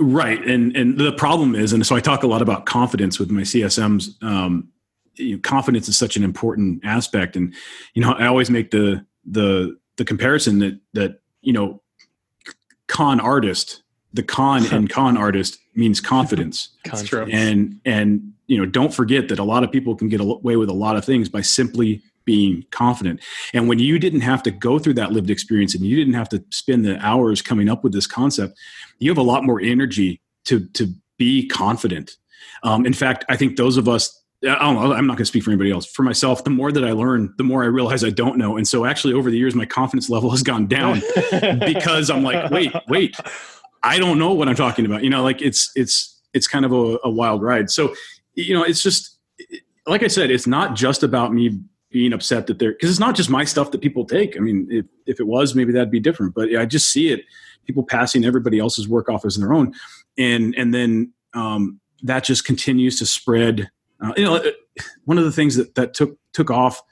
right 0.00 0.42
and 0.48 0.74
and 0.74 0.98
the 0.98 1.12
problem 1.12 1.54
is 1.54 1.74
and 1.74 1.86
so 1.86 1.94
i 1.94 2.00
talk 2.00 2.22
a 2.22 2.26
lot 2.26 2.40
about 2.40 2.64
confidence 2.64 3.18
with 3.18 3.30
my 3.30 3.42
csms 3.42 4.20
um, 4.22 4.66
you 5.16 5.36
know, 5.36 5.40
confidence 5.42 5.88
is 5.90 5.96
such 5.96 6.16
an 6.16 6.24
important 6.24 6.82
aspect 6.86 7.36
and 7.36 7.54
you 7.92 8.00
know 8.00 8.12
i 8.12 8.24
always 8.24 8.48
make 8.48 8.70
the 8.70 9.04
the 9.26 9.76
the 9.98 10.06
comparison 10.06 10.58
that 10.58 10.80
that 10.94 11.20
you 11.42 11.52
know 11.52 11.82
con 12.88 13.20
artist 13.20 13.82
the 14.14 14.22
con 14.22 14.64
and 14.72 14.88
con 14.88 15.16
artist 15.16 15.58
means 15.74 16.00
confidence. 16.00 16.68
That's 16.84 17.02
true. 17.02 17.26
And 17.30 17.80
and 17.84 18.32
you 18.46 18.56
know, 18.56 18.64
don't 18.64 18.94
forget 18.94 19.28
that 19.28 19.38
a 19.38 19.44
lot 19.44 19.64
of 19.64 19.72
people 19.72 19.96
can 19.96 20.08
get 20.08 20.20
away 20.20 20.56
with 20.56 20.68
a 20.68 20.74
lot 20.74 20.96
of 20.96 21.04
things 21.04 21.28
by 21.28 21.40
simply 21.40 22.00
being 22.24 22.64
confident. 22.70 23.20
And 23.52 23.68
when 23.68 23.78
you 23.78 23.98
didn't 23.98 24.20
have 24.20 24.42
to 24.44 24.50
go 24.50 24.78
through 24.78 24.94
that 24.94 25.12
lived 25.12 25.30
experience 25.30 25.74
and 25.74 25.84
you 25.84 25.96
didn't 25.96 26.14
have 26.14 26.28
to 26.30 26.44
spend 26.50 26.84
the 26.84 26.98
hours 27.04 27.42
coming 27.42 27.68
up 27.68 27.84
with 27.84 27.92
this 27.92 28.06
concept, 28.06 28.58
you 28.98 29.10
have 29.10 29.18
a 29.18 29.22
lot 29.22 29.44
more 29.44 29.60
energy 29.60 30.20
to 30.44 30.66
to 30.74 30.92
be 31.18 31.46
confident. 31.46 32.16
Um, 32.62 32.86
in 32.86 32.92
fact, 32.92 33.24
I 33.28 33.36
think 33.36 33.56
those 33.56 33.76
of 33.76 33.88
us 33.88 34.24
I 34.42 34.58
don't 34.58 34.74
know, 34.74 34.92
I'm 34.92 35.06
not 35.06 35.14
going 35.14 35.24
to 35.24 35.26
speak 35.26 35.42
for 35.42 35.50
anybody 35.50 35.70
else. 35.70 35.86
For 35.86 36.02
myself, 36.02 36.44
the 36.44 36.50
more 36.50 36.70
that 36.70 36.84
I 36.84 36.92
learn, 36.92 37.32
the 37.38 37.44
more 37.44 37.62
I 37.62 37.66
realize 37.66 38.04
I 38.04 38.10
don't 38.10 38.36
know. 38.36 38.58
And 38.58 38.68
so 38.68 38.84
actually 38.84 39.14
over 39.14 39.30
the 39.30 39.38
years, 39.38 39.54
my 39.54 39.64
confidence 39.64 40.10
level 40.10 40.30
has 40.30 40.42
gone 40.42 40.66
down 40.66 41.00
because 41.60 42.10
I'm 42.10 42.22
like, 42.22 42.50
wait, 42.50 42.72
wait, 42.88 43.16
I 43.82 43.98
don't 43.98 44.18
know 44.18 44.34
what 44.34 44.48
I'm 44.48 44.54
talking 44.54 44.84
about. 44.84 45.02
You 45.02 45.10
know, 45.10 45.22
like 45.22 45.40
it's 45.40 45.70
it's 45.74 46.20
it's 46.34 46.46
kind 46.46 46.64
of 46.64 46.72
a, 46.72 46.98
a 47.04 47.10
wild 47.10 47.42
ride. 47.42 47.70
So, 47.70 47.94
you 48.34 48.52
know, 48.54 48.64
it's 48.64 48.82
just 48.82 49.18
like 49.86 50.02
I 50.02 50.08
said, 50.08 50.30
it's 50.30 50.46
not 50.46 50.74
just 50.74 51.02
about 51.02 51.32
me 51.32 51.60
being 51.94 52.12
upset 52.12 52.48
that 52.48 52.58
they're 52.58 52.72
because 52.72 52.90
it's 52.90 52.98
not 52.98 53.14
just 53.14 53.30
my 53.30 53.44
stuff 53.44 53.70
that 53.70 53.80
people 53.80 54.04
take. 54.04 54.36
I 54.36 54.40
mean, 54.40 54.66
if 54.68 54.84
if 55.06 55.20
it 55.20 55.28
was, 55.28 55.54
maybe 55.54 55.72
that'd 55.72 55.92
be 55.92 56.00
different. 56.00 56.34
But 56.34 56.54
I 56.56 56.66
just 56.66 56.90
see 56.90 57.12
it 57.12 57.24
people 57.66 57.84
passing 57.84 58.24
everybody 58.24 58.58
else's 58.58 58.88
work 58.88 59.08
off 59.08 59.24
as 59.24 59.36
their 59.36 59.52
own, 59.54 59.72
and 60.18 60.56
and 60.56 60.74
then 60.74 61.12
um, 61.34 61.80
that 62.02 62.24
just 62.24 62.44
continues 62.44 62.98
to 62.98 63.06
spread. 63.06 63.70
Uh, 64.04 64.12
you 64.16 64.24
know, 64.24 64.42
one 65.04 65.18
of 65.18 65.24
the 65.24 65.30
things 65.30 65.54
that 65.54 65.76
that 65.76 65.94
took 65.94 66.18
took 66.32 66.50
off 66.50 66.82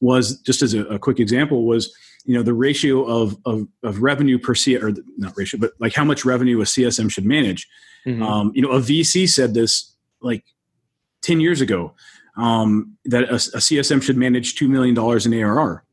was 0.00 0.38
just 0.42 0.62
as 0.62 0.74
a, 0.74 0.84
a 0.84 0.98
quick 0.98 1.18
example 1.18 1.66
was 1.66 1.92
you 2.24 2.36
know 2.36 2.44
the 2.44 2.54
ratio 2.54 3.02
of 3.02 3.36
of, 3.44 3.66
of 3.82 4.00
revenue 4.00 4.38
per 4.38 4.54
C 4.54 4.76
or 4.76 4.92
not 5.18 5.36
ratio, 5.36 5.58
but 5.58 5.72
like 5.80 5.92
how 5.92 6.04
much 6.04 6.24
revenue 6.24 6.60
a 6.60 6.64
CSM 6.64 7.10
should 7.10 7.26
manage. 7.26 7.68
Mm-hmm. 8.06 8.22
Um, 8.22 8.52
you 8.54 8.62
know, 8.62 8.70
a 8.70 8.78
VC 8.78 9.28
said 9.28 9.54
this 9.54 9.92
like 10.20 10.44
ten 11.20 11.40
years 11.40 11.60
ago 11.60 11.96
um, 12.36 12.96
that 13.04 13.24
a, 13.24 13.34
a, 13.34 13.58
CSM 13.58 14.02
should 14.02 14.16
manage 14.16 14.54
two 14.54 14.68
million 14.68 14.94
dollars 14.94 15.26
in 15.26 15.34
ARR. 15.34 15.84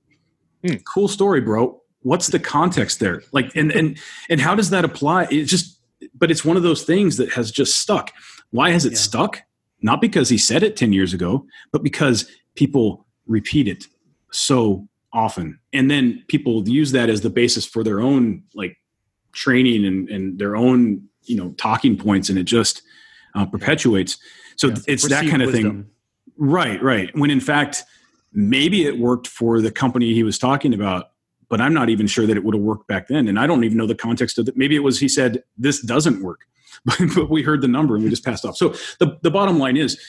Hmm. 0.65 0.75
Cool 0.91 1.07
story, 1.07 1.41
bro. 1.41 1.81
What's 2.01 2.27
the 2.27 2.39
context 2.39 2.99
there? 2.99 3.21
Like, 3.31 3.55
and 3.55 3.71
and 3.71 3.97
and 4.29 4.39
how 4.39 4.55
does 4.55 4.69
that 4.69 4.85
apply? 4.85 5.27
It 5.31 5.45
just, 5.45 5.79
but 6.13 6.31
it's 6.31 6.45
one 6.45 6.57
of 6.57 6.63
those 6.63 6.83
things 6.83 7.17
that 7.17 7.33
has 7.33 7.51
just 7.51 7.79
stuck. 7.79 8.11
Why 8.51 8.71
has 8.71 8.85
it 8.85 8.93
yeah. 8.93 8.99
stuck? 8.99 9.41
Not 9.81 10.01
because 10.01 10.29
he 10.29 10.37
said 10.37 10.63
it 10.63 10.77
ten 10.77 10.93
years 10.93 11.13
ago, 11.13 11.45
but 11.71 11.83
because 11.83 12.29
people 12.55 13.05
repeat 13.27 13.67
it 13.67 13.85
so 14.31 14.87
often, 15.11 15.59
and 15.73 15.91
then 15.91 16.23
people 16.27 16.67
use 16.67 16.91
that 16.93 17.09
as 17.09 17.21
the 17.21 17.29
basis 17.29 17.65
for 17.65 17.83
their 17.83 17.99
own 17.99 18.43
like 18.53 18.77
training 19.33 19.85
and 19.85 20.09
and 20.09 20.39
their 20.39 20.55
own 20.55 21.03
you 21.23 21.35
know 21.35 21.51
talking 21.57 21.97
points, 21.97 22.29
and 22.29 22.39
it 22.39 22.43
just 22.45 22.81
uh, 23.35 23.45
perpetuates. 23.45 24.17
So 24.55 24.69
yeah. 24.69 24.75
it's 24.87 25.07
that 25.07 25.27
kind 25.27 25.41
of 25.41 25.47
wisdom. 25.51 25.83
thing. 25.83 25.91
Right, 26.39 26.81
right. 26.81 27.15
When 27.15 27.29
in 27.29 27.41
fact 27.41 27.83
maybe 28.31 28.85
it 28.85 28.97
worked 28.97 29.27
for 29.27 29.61
the 29.61 29.71
company 29.71 30.13
he 30.13 30.23
was 30.23 30.37
talking 30.37 30.73
about 30.73 31.11
but 31.49 31.59
i'm 31.59 31.73
not 31.73 31.89
even 31.89 32.05
sure 32.05 32.27
that 32.27 32.37
it 32.37 32.43
would 32.43 32.53
have 32.53 32.63
worked 32.63 32.87
back 32.87 33.07
then. 33.07 33.27
And 33.27 33.39
i 33.39 33.45
don't 33.47 33.63
even 33.63 33.77
know 33.77 33.87
the 33.87 33.95
context 33.95 34.37
of 34.37 34.47
it 34.47 34.55
maybe 34.55 34.75
it 34.75 34.83
was 34.83 34.99
he 34.99 35.09
said 35.09 35.43
this 35.57 35.81
doesn't 35.81 36.23
work. 36.23 36.41
But 36.85 37.29
we 37.29 37.41
heard 37.41 37.61
the 37.61 37.67
number 37.67 37.95
and 37.95 38.03
we 38.03 38.09
just 38.09 38.23
passed 38.23 38.45
off. 38.45 38.55
So 38.55 38.69
the, 38.99 39.17
the 39.21 39.31
bottom 39.31 39.59
line 39.59 39.75
is 39.75 39.99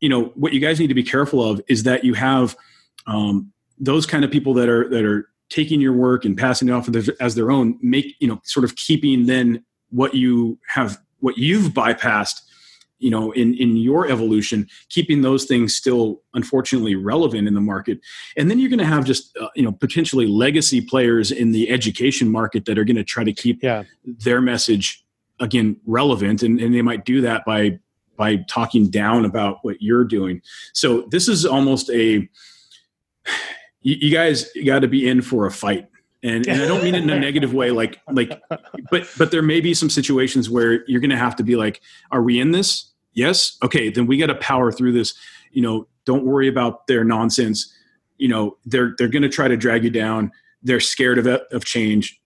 you 0.00 0.08
know 0.08 0.26
what 0.34 0.52
you 0.52 0.60
guys 0.60 0.80
need 0.80 0.88
to 0.88 0.94
be 0.94 1.02
careful 1.02 1.48
of 1.48 1.60
is 1.68 1.82
that 1.84 2.04
you 2.04 2.14
have 2.14 2.56
um, 3.06 3.52
those 3.78 4.06
kind 4.06 4.24
of 4.24 4.30
people 4.30 4.54
that 4.54 4.68
are 4.68 4.88
that 4.88 5.04
are 5.04 5.28
taking 5.48 5.80
your 5.80 5.92
work 5.92 6.24
and 6.24 6.36
passing 6.36 6.68
it 6.68 6.72
off 6.72 6.88
as 7.20 7.34
their 7.34 7.50
own 7.50 7.78
make 7.82 8.14
you 8.20 8.28
know 8.28 8.40
sort 8.44 8.64
of 8.64 8.76
keeping 8.76 9.26
then 9.26 9.64
what 9.90 10.14
you 10.14 10.58
have 10.66 10.98
what 11.20 11.38
you've 11.38 11.72
bypassed 11.72 12.40
you 12.98 13.10
know 13.10 13.32
in 13.32 13.54
in 13.54 13.76
your 13.76 14.08
evolution 14.10 14.66
keeping 14.88 15.22
those 15.22 15.44
things 15.44 15.74
still 15.74 16.22
unfortunately 16.34 16.94
relevant 16.94 17.48
in 17.48 17.54
the 17.54 17.60
market. 17.60 18.00
And 18.36 18.50
then 18.50 18.58
you're 18.58 18.70
going 18.70 18.78
to 18.78 18.86
have 18.86 19.04
just 19.04 19.36
uh, 19.38 19.48
you 19.54 19.62
know 19.62 19.72
potentially 19.72 20.26
legacy 20.26 20.80
players 20.80 21.30
in 21.30 21.52
the 21.52 21.70
education 21.70 22.30
market 22.30 22.64
that 22.66 22.78
are 22.78 22.84
going 22.84 22.96
to 22.96 23.04
try 23.04 23.24
to 23.24 23.32
keep 23.32 23.62
yeah. 23.62 23.84
their 24.04 24.40
message 24.40 25.04
again 25.40 25.76
relevant 25.86 26.42
and, 26.42 26.60
and 26.60 26.74
they 26.74 26.82
might 26.82 27.04
do 27.04 27.20
that 27.20 27.44
by 27.44 27.78
by 28.16 28.36
talking 28.48 28.90
down 28.90 29.24
about 29.24 29.58
what 29.62 29.80
you're 29.80 30.04
doing. 30.04 30.42
So 30.72 31.02
this 31.10 31.28
is 31.28 31.46
almost 31.46 31.88
a 31.90 32.28
you, 33.82 33.96
you 34.00 34.12
guys 34.12 34.50
got 34.66 34.80
to 34.80 34.88
be 34.88 35.08
in 35.08 35.22
for 35.22 35.46
a 35.46 35.50
fight 35.50 35.88
and, 36.22 36.48
and 36.48 36.62
I 36.62 36.66
don't 36.66 36.82
mean 36.82 36.94
it 36.94 37.02
in 37.02 37.10
a 37.10 37.18
negative 37.18 37.54
way, 37.54 37.70
like 37.70 38.00
like, 38.10 38.40
but 38.90 39.08
but 39.16 39.30
there 39.30 39.42
may 39.42 39.60
be 39.60 39.72
some 39.72 39.88
situations 39.88 40.50
where 40.50 40.84
you're 40.88 41.00
going 41.00 41.10
to 41.10 41.16
have 41.16 41.36
to 41.36 41.44
be 41.44 41.54
like, 41.54 41.80
are 42.10 42.22
we 42.22 42.40
in 42.40 42.50
this? 42.50 42.92
Yes, 43.12 43.56
okay, 43.62 43.88
then 43.88 44.06
we 44.06 44.18
got 44.18 44.26
to 44.26 44.34
power 44.36 44.72
through 44.72 44.92
this. 44.92 45.14
You 45.52 45.62
know, 45.62 45.88
don't 46.04 46.24
worry 46.24 46.48
about 46.48 46.86
their 46.86 47.04
nonsense. 47.04 47.72
You 48.16 48.28
know, 48.28 48.56
they're 48.66 48.94
they're 48.98 49.08
going 49.08 49.22
to 49.22 49.28
try 49.28 49.46
to 49.46 49.56
drag 49.56 49.84
you 49.84 49.90
down. 49.90 50.32
They're 50.62 50.80
scared 50.80 51.18
of 51.18 51.26
of 51.26 51.64
change. 51.64 52.20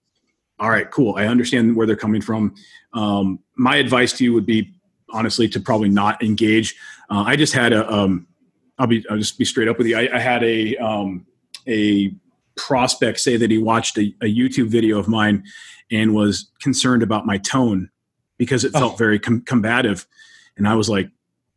All 0.59 0.71
right, 0.71 0.91
cool. 0.91 1.17
I 1.17 1.27
understand 1.27 1.77
where 1.77 1.87
they're 1.87 1.97
coming 1.97 2.23
from. 2.23 2.55
Um, 2.95 3.41
my 3.57 3.77
advice 3.77 4.13
to 4.15 4.25
you 4.25 4.33
would 4.33 4.47
be 4.47 4.73
honestly 5.11 5.49
to 5.49 5.61
probably 5.61 5.89
not 5.89 6.23
engage. 6.23 6.77
Uh, 7.11 7.25
I 7.27 7.37
just 7.37 7.53
had 7.53 7.73
a. 7.73 7.91
Um, 7.93 8.27
I'll 8.79 8.87
be. 8.87 9.05
I'll 9.11 9.19
just 9.19 9.39
be 9.39 9.45
straight 9.45 9.69
up 9.69 9.77
with 9.77 9.87
you. 9.87 9.99
I, 9.99 10.09
I 10.15 10.19
had 10.19 10.43
a 10.43 10.77
um, 10.77 11.27
a 11.69 12.15
prospect 12.63 13.19
say 13.19 13.37
that 13.37 13.51
he 13.51 13.59
watched 13.59 13.99
a, 13.99 14.15
a, 14.23 14.27
YouTube 14.27 14.69
video 14.69 14.99
of 14.99 15.09
mine 15.09 15.43
and 15.91 16.15
was 16.15 16.49
concerned 16.61 17.03
about 17.03 17.27
my 17.27 17.39
tone 17.39 17.91
because 18.39 18.65
it 18.65 18.71
felt 18.71 18.93
oh. 18.93 18.97
very 18.97 19.19
com- 19.19 19.41
combative. 19.41 20.07
And 20.57 20.69
I 20.69 20.77
was 20.77 20.89
like, 20.89 21.11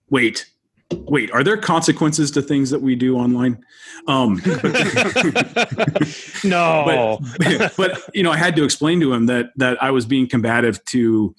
wait, 0.09 0.49
wait, 0.91 1.29
are 1.31 1.43
there 1.43 1.57
consequences 1.57 2.31
to 2.31 2.41
things 2.41 2.71
that 2.71 2.81
we 2.81 2.95
do 2.95 3.17
online? 3.17 3.63
Um, 4.07 4.41
no, 6.43 7.19
but, 7.37 7.73
but, 7.77 8.15
you 8.15 8.23
know, 8.23 8.31
I 8.31 8.37
had 8.37 8.55
to 8.55 8.63
explain 8.63 8.99
to 9.01 9.13
him 9.13 9.27
that, 9.27 9.51
that 9.57 9.81
I 9.83 9.91
was 9.91 10.07
being 10.07 10.27
combative 10.27 10.83
to 10.85 11.35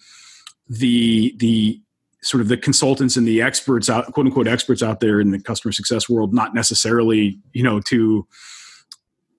the, 0.68 1.34
the, 1.38 1.80
sort 2.22 2.40
of 2.40 2.48
the 2.48 2.56
consultants 2.56 3.16
and 3.16 3.26
the 3.26 3.40
experts 3.40 3.88
out 3.88 4.12
quote 4.12 4.26
unquote 4.26 4.48
experts 4.48 4.82
out 4.82 4.98
there 4.98 5.20
in 5.20 5.30
the 5.30 5.38
customer 5.38 5.70
success 5.70 6.08
world 6.08 6.34
not 6.34 6.54
necessarily 6.54 7.38
you 7.52 7.62
know 7.62 7.78
to 7.78 8.26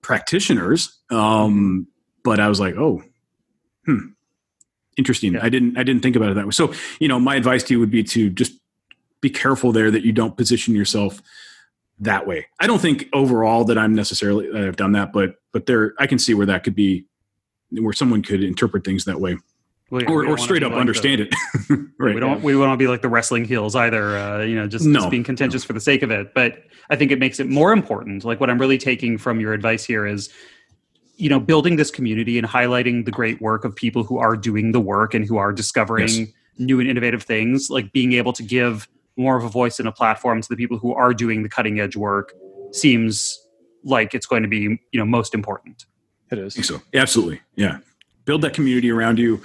practitioners. 0.08 0.98
Um, 1.10 1.86
but 2.24 2.40
I 2.40 2.48
was 2.48 2.58
like, 2.58 2.76
oh, 2.76 3.02
hmm, 3.84 4.06
interesting. 4.96 5.34
Yeah. 5.34 5.40
I 5.44 5.50
didn't 5.50 5.76
I 5.76 5.82
didn't 5.82 6.02
think 6.02 6.16
about 6.16 6.30
it 6.30 6.34
that 6.34 6.46
way. 6.46 6.50
So 6.50 6.72
you 6.98 7.08
know, 7.08 7.20
my 7.20 7.36
advice 7.36 7.62
to 7.64 7.74
you 7.74 7.78
would 7.78 7.90
be 7.90 8.02
to 8.04 8.30
just 8.30 8.52
be 9.20 9.28
careful 9.28 9.70
there 9.70 9.90
that 9.90 10.04
you 10.04 10.12
don't 10.12 10.34
position 10.34 10.74
yourself 10.74 11.20
that 12.00 12.26
way. 12.26 12.46
I 12.58 12.66
don't 12.66 12.80
think 12.80 13.06
overall 13.12 13.64
that 13.64 13.76
I'm 13.76 13.94
necessarily 13.94 14.50
that 14.50 14.66
I've 14.66 14.76
done 14.76 14.92
that, 14.92 15.12
but 15.12 15.34
but 15.52 15.66
there 15.66 15.92
I 15.98 16.06
can 16.06 16.18
see 16.18 16.32
where 16.32 16.46
that 16.46 16.64
could 16.64 16.74
be 16.74 17.04
where 17.70 17.92
someone 17.92 18.22
could 18.22 18.42
interpret 18.42 18.84
things 18.84 19.04
that 19.04 19.20
way. 19.20 19.36
Well, 19.90 20.02
yeah, 20.02 20.10
or, 20.10 20.26
or 20.26 20.36
straight 20.36 20.62
up 20.62 20.72
like 20.72 20.80
understand 20.80 21.20
the, 21.20 21.74
it. 21.74 21.80
right. 21.98 22.14
We 22.14 22.20
don't. 22.20 22.42
We 22.42 22.52
don't 22.52 22.60
want 22.60 22.72
to 22.72 22.76
be 22.76 22.88
like 22.88 23.00
the 23.00 23.08
wrestling 23.08 23.44
heels 23.46 23.74
either. 23.74 24.18
Uh, 24.18 24.42
you 24.42 24.54
know, 24.54 24.68
just, 24.68 24.84
no, 24.84 25.00
just 25.00 25.10
being 25.10 25.24
contentious 25.24 25.62
no. 25.62 25.66
for 25.66 25.72
the 25.72 25.80
sake 25.80 26.02
of 26.02 26.10
it. 26.10 26.34
But 26.34 26.62
I 26.90 26.96
think 26.96 27.10
it 27.10 27.18
makes 27.18 27.40
it 27.40 27.48
more 27.48 27.72
important. 27.72 28.24
Like 28.24 28.38
what 28.38 28.50
I'm 28.50 28.58
really 28.58 28.76
taking 28.76 29.16
from 29.16 29.40
your 29.40 29.54
advice 29.54 29.84
here 29.84 30.06
is, 30.06 30.28
you 31.16 31.30
know, 31.30 31.40
building 31.40 31.76
this 31.76 31.90
community 31.90 32.36
and 32.36 32.46
highlighting 32.46 33.06
the 33.06 33.10
great 33.10 33.40
work 33.40 33.64
of 33.64 33.74
people 33.74 34.04
who 34.04 34.18
are 34.18 34.36
doing 34.36 34.72
the 34.72 34.80
work 34.80 35.14
and 35.14 35.24
who 35.24 35.38
are 35.38 35.52
discovering 35.52 36.08
yes. 36.08 36.28
new 36.58 36.80
and 36.80 36.88
innovative 36.88 37.22
things. 37.22 37.70
Like 37.70 37.90
being 37.92 38.12
able 38.12 38.34
to 38.34 38.42
give 38.42 38.88
more 39.16 39.38
of 39.38 39.44
a 39.44 39.48
voice 39.48 39.78
and 39.78 39.88
a 39.88 39.92
platform 39.92 40.42
to 40.42 40.48
the 40.50 40.56
people 40.56 40.76
who 40.76 40.92
are 40.92 41.14
doing 41.14 41.42
the 41.42 41.48
cutting 41.48 41.80
edge 41.80 41.96
work 41.96 42.34
seems 42.72 43.42
like 43.84 44.14
it's 44.14 44.26
going 44.26 44.42
to 44.42 44.48
be 44.48 44.78
you 44.92 44.98
know 44.98 45.06
most 45.06 45.34
important. 45.34 45.86
It 46.30 46.38
is. 46.38 46.66
so. 46.66 46.82
Absolutely. 46.92 47.40
Yeah. 47.56 47.78
Build 48.26 48.42
that 48.42 48.52
community 48.52 48.90
around 48.90 49.18
you 49.18 49.40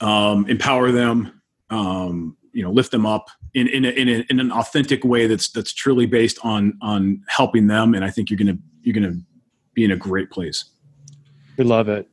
um, 0.00 0.46
empower 0.48 0.90
them, 0.90 1.40
um, 1.70 2.36
you 2.52 2.62
know, 2.62 2.70
lift 2.70 2.90
them 2.90 3.06
up 3.06 3.28
in 3.54 3.68
in, 3.68 3.84
a, 3.84 3.88
in, 3.90 4.08
a, 4.08 4.24
in 4.30 4.40
an 4.40 4.52
authentic 4.52 5.04
way 5.04 5.26
that's 5.26 5.50
that's 5.50 5.72
truly 5.72 6.06
based 6.06 6.38
on 6.42 6.76
on 6.82 7.22
helping 7.28 7.66
them. 7.66 7.94
And 7.94 8.04
I 8.04 8.10
think 8.10 8.30
you're 8.30 8.38
gonna 8.38 8.58
you're 8.82 8.94
gonna 8.94 9.16
be 9.74 9.84
in 9.84 9.90
a 9.90 9.96
great 9.96 10.30
place. 10.30 10.64
We 11.56 11.64
love 11.64 11.88
it. 11.88 12.08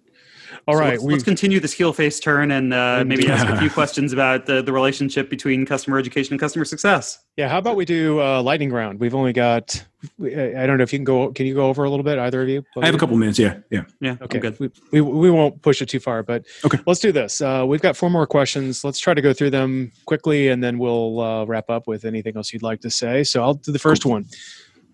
All 0.67 0.75
so 0.75 0.81
right, 0.81 0.91
let's, 0.91 1.03
let's, 1.03 1.23
continue 1.23 1.61
this 1.61 1.71
heel 1.71 1.93
face 1.93 2.19
turn 2.19 2.51
and 2.51 2.73
uh, 2.73 3.01
maybe 3.07 3.29
ask 3.29 3.47
a 3.47 3.57
few 3.57 3.69
questions 3.69 4.11
about 4.11 4.47
the, 4.47 4.61
the 4.61 4.73
relationship 4.73 5.29
between 5.29 5.65
customer 5.65 5.97
education 5.97 6.33
and 6.33 6.41
customer 6.41 6.65
success. 6.65 7.23
Yeah, 7.37 7.47
how 7.47 7.57
about 7.57 7.77
we 7.77 7.85
do 7.85 8.21
uh, 8.21 8.41
lightning 8.41 8.73
round? 8.73 8.99
We've 8.99 9.15
only 9.15 9.31
got. 9.31 9.81
I 10.21 10.65
don't 10.67 10.77
know 10.77 10.83
if 10.83 10.91
you 10.91 10.99
can 10.99 11.05
go. 11.05 11.31
Can 11.31 11.45
you 11.45 11.55
go 11.55 11.67
over 11.67 11.85
a 11.85 11.89
little 11.89 12.03
bit? 12.03 12.19
Either 12.19 12.41
of 12.41 12.49
you? 12.49 12.63
I 12.81 12.85
have 12.85 12.95
a 12.95 12.97
couple 12.97 13.15
minutes. 13.15 13.39
Yeah, 13.39 13.59
yeah, 13.71 13.83
yeah. 14.01 14.17
Okay, 14.21 14.39
good. 14.39 14.59
We, 14.59 14.69
we, 14.91 15.01
we 15.01 15.31
won't 15.31 15.61
push 15.61 15.81
it 15.81 15.87
too 15.87 16.01
far, 16.01 16.21
but 16.21 16.45
okay. 16.65 16.79
Let's 16.85 16.99
do 16.99 17.13
this. 17.13 17.39
Uh, 17.39 17.63
we've 17.65 17.81
got 17.81 17.95
four 17.95 18.09
more 18.09 18.27
questions. 18.27 18.83
Let's 18.83 18.99
try 18.99 19.13
to 19.13 19.21
go 19.21 19.31
through 19.31 19.51
them 19.51 19.93
quickly, 20.05 20.49
and 20.49 20.61
then 20.61 20.79
we'll 20.79 21.21
uh, 21.21 21.45
wrap 21.45 21.69
up 21.69 21.87
with 21.87 22.03
anything 22.03 22.35
else 22.35 22.51
you'd 22.51 22.61
like 22.61 22.81
to 22.81 22.89
say. 22.89 23.23
So 23.23 23.41
I'll 23.41 23.53
do 23.53 23.71
the 23.71 23.79
first 23.79 24.03
cool. 24.03 24.11
one. 24.11 24.25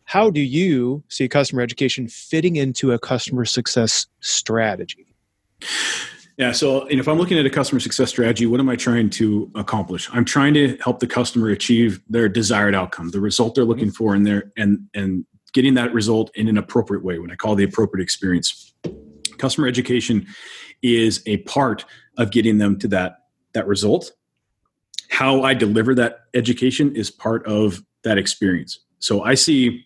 How 0.06 0.30
do 0.30 0.42
you 0.42 1.04
see 1.08 1.28
customer 1.28 1.64
education 1.64 2.08
fitting 2.08 2.58
into 2.58 2.92
a 2.92 3.00
customer 3.00 3.46
success 3.46 4.06
strategy? 4.20 5.13
Yeah. 6.38 6.52
So, 6.52 6.88
if 6.88 7.08
I'm 7.08 7.18
looking 7.18 7.38
at 7.38 7.46
a 7.46 7.50
customer 7.50 7.80
success 7.80 8.10
strategy, 8.10 8.46
what 8.46 8.60
am 8.60 8.70
I 8.70 8.76
trying 8.76 9.10
to 9.12 9.52
accomplish? 9.56 10.10
I'm 10.12 10.26
trying 10.26 10.54
to 10.56 10.78
help 10.78 11.00
the 11.00 11.08
customer 11.08 11.50
achieve 11.50 12.02
their 12.10 12.28
desired 12.28 12.74
outcome, 12.74 13.10
the 13.10 13.22
result 13.22 13.56
they're 13.56 13.66
looking 13.66 13.88
mm-hmm. 13.88 13.94
for, 13.94 14.16
and 14.16 14.26
their 14.26 14.52
and 14.58 14.88
and 14.94 15.26
getting 15.54 15.76
that 15.76 15.94
result 15.94 16.32
in 16.36 16.48
an 16.48 16.58
appropriate 16.58 17.04
way. 17.04 17.20
When 17.20 17.32
I 17.32 17.36
call 17.36 17.56
the 17.56 17.64
appropriate 17.64 18.04
experience. 18.04 18.74
Customer 19.38 19.68
education 19.68 20.28
is 20.82 21.22
a 21.26 21.38
part 21.38 21.86
of 22.18 22.32
getting 22.32 22.58
them 22.58 22.80
to 22.80 22.88
that 22.90 23.18
that 23.54 23.68
result. 23.68 24.12
How 25.10 25.44
I 25.44 25.54
deliver 25.54 25.94
that 25.96 26.22
education 26.34 26.96
is 26.96 27.12
part 27.12 27.46
of 27.46 27.84
that 28.04 28.18
experience. 28.18 28.80
So 29.00 29.24
I 29.24 29.36
see 29.36 29.86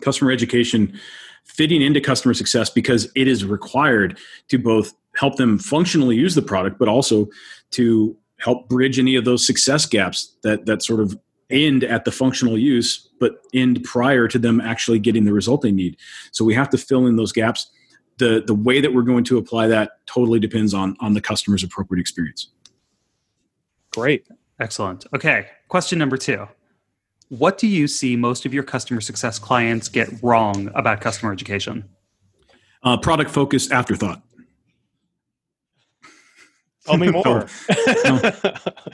customer 0.00 0.30
education 0.30 0.98
fitting 1.44 1.82
into 1.82 2.00
customer 2.00 2.34
success 2.34 2.70
because 2.70 3.10
it 3.14 3.28
is 3.28 3.44
required 3.44 4.18
to 4.48 4.58
both 4.58 4.92
help 5.16 5.36
them 5.36 5.58
functionally 5.58 6.16
use 6.16 6.34
the 6.34 6.42
product, 6.42 6.78
but 6.78 6.88
also 6.88 7.28
to 7.70 8.16
help 8.38 8.68
bridge 8.68 8.98
any 8.98 9.16
of 9.16 9.24
those 9.24 9.46
success 9.46 9.86
gaps 9.86 10.36
that 10.42 10.66
that 10.66 10.82
sort 10.82 11.00
of 11.00 11.16
end 11.50 11.84
at 11.84 12.04
the 12.04 12.12
functional 12.12 12.58
use, 12.58 13.08
but 13.20 13.36
end 13.52 13.82
prior 13.84 14.26
to 14.28 14.38
them 14.38 14.60
actually 14.60 14.98
getting 14.98 15.24
the 15.24 15.32
result 15.32 15.62
they 15.62 15.72
need. 15.72 15.96
So 16.32 16.44
we 16.44 16.54
have 16.54 16.70
to 16.70 16.78
fill 16.78 17.06
in 17.06 17.16
those 17.16 17.32
gaps. 17.32 17.70
The 18.18 18.42
the 18.46 18.54
way 18.54 18.80
that 18.80 18.94
we're 18.94 19.02
going 19.02 19.24
to 19.24 19.38
apply 19.38 19.68
that 19.68 20.04
totally 20.06 20.38
depends 20.38 20.74
on 20.74 20.96
on 21.00 21.14
the 21.14 21.20
customer's 21.20 21.62
appropriate 21.62 22.00
experience. 22.00 22.48
Great. 23.92 24.26
Excellent. 24.60 25.06
Okay. 25.14 25.48
Question 25.68 25.98
number 25.98 26.16
two. 26.16 26.46
What 27.38 27.58
do 27.58 27.66
you 27.66 27.88
see 27.88 28.16
most 28.16 28.46
of 28.46 28.54
your 28.54 28.62
customer 28.62 29.00
success 29.00 29.38
clients 29.38 29.88
get 29.88 30.08
wrong 30.22 30.70
about 30.74 31.00
customer 31.00 31.32
education? 31.32 31.88
Uh, 32.82 32.96
product 32.96 33.30
focus 33.30 33.70
afterthought. 33.70 34.22
Tell 36.86 36.98
me 36.98 37.10
more. 37.10 37.48
oh. 37.68 38.32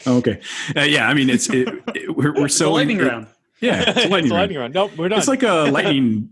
Oh, 0.06 0.16
okay. 0.18 0.40
Uh, 0.76 0.82
yeah, 0.82 1.08
I 1.08 1.14
mean, 1.14 1.28
it's 1.28 1.50
it, 1.50 1.68
it, 1.94 2.16
we're, 2.16 2.32
we're 2.32 2.48
so 2.48 2.72
lightning 2.72 2.98
round. 2.98 3.26
Yeah, 3.60 3.84
it's 3.86 3.96
lightning, 3.96 4.04
it's 4.04 4.12
round. 4.12 4.30
lightning 4.30 4.58
round. 4.58 4.74
Nope, 4.74 4.92
we're 4.96 5.08
done. 5.08 5.18
It's 5.18 5.28
like 5.28 5.42
a 5.42 5.70
lightning 5.70 6.30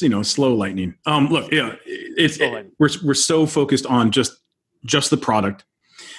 you 0.00 0.08
know 0.08 0.22
slow 0.22 0.54
lightning 0.54 0.94
um 1.06 1.28
look 1.28 1.50
yeah 1.50 1.74
it's 1.86 2.38
it, 2.40 2.66
we're, 2.78 2.90
we're 3.02 3.14
so 3.14 3.46
focused 3.46 3.86
on 3.86 4.10
just 4.10 4.36
just 4.84 5.08
the 5.08 5.16
product 5.16 5.64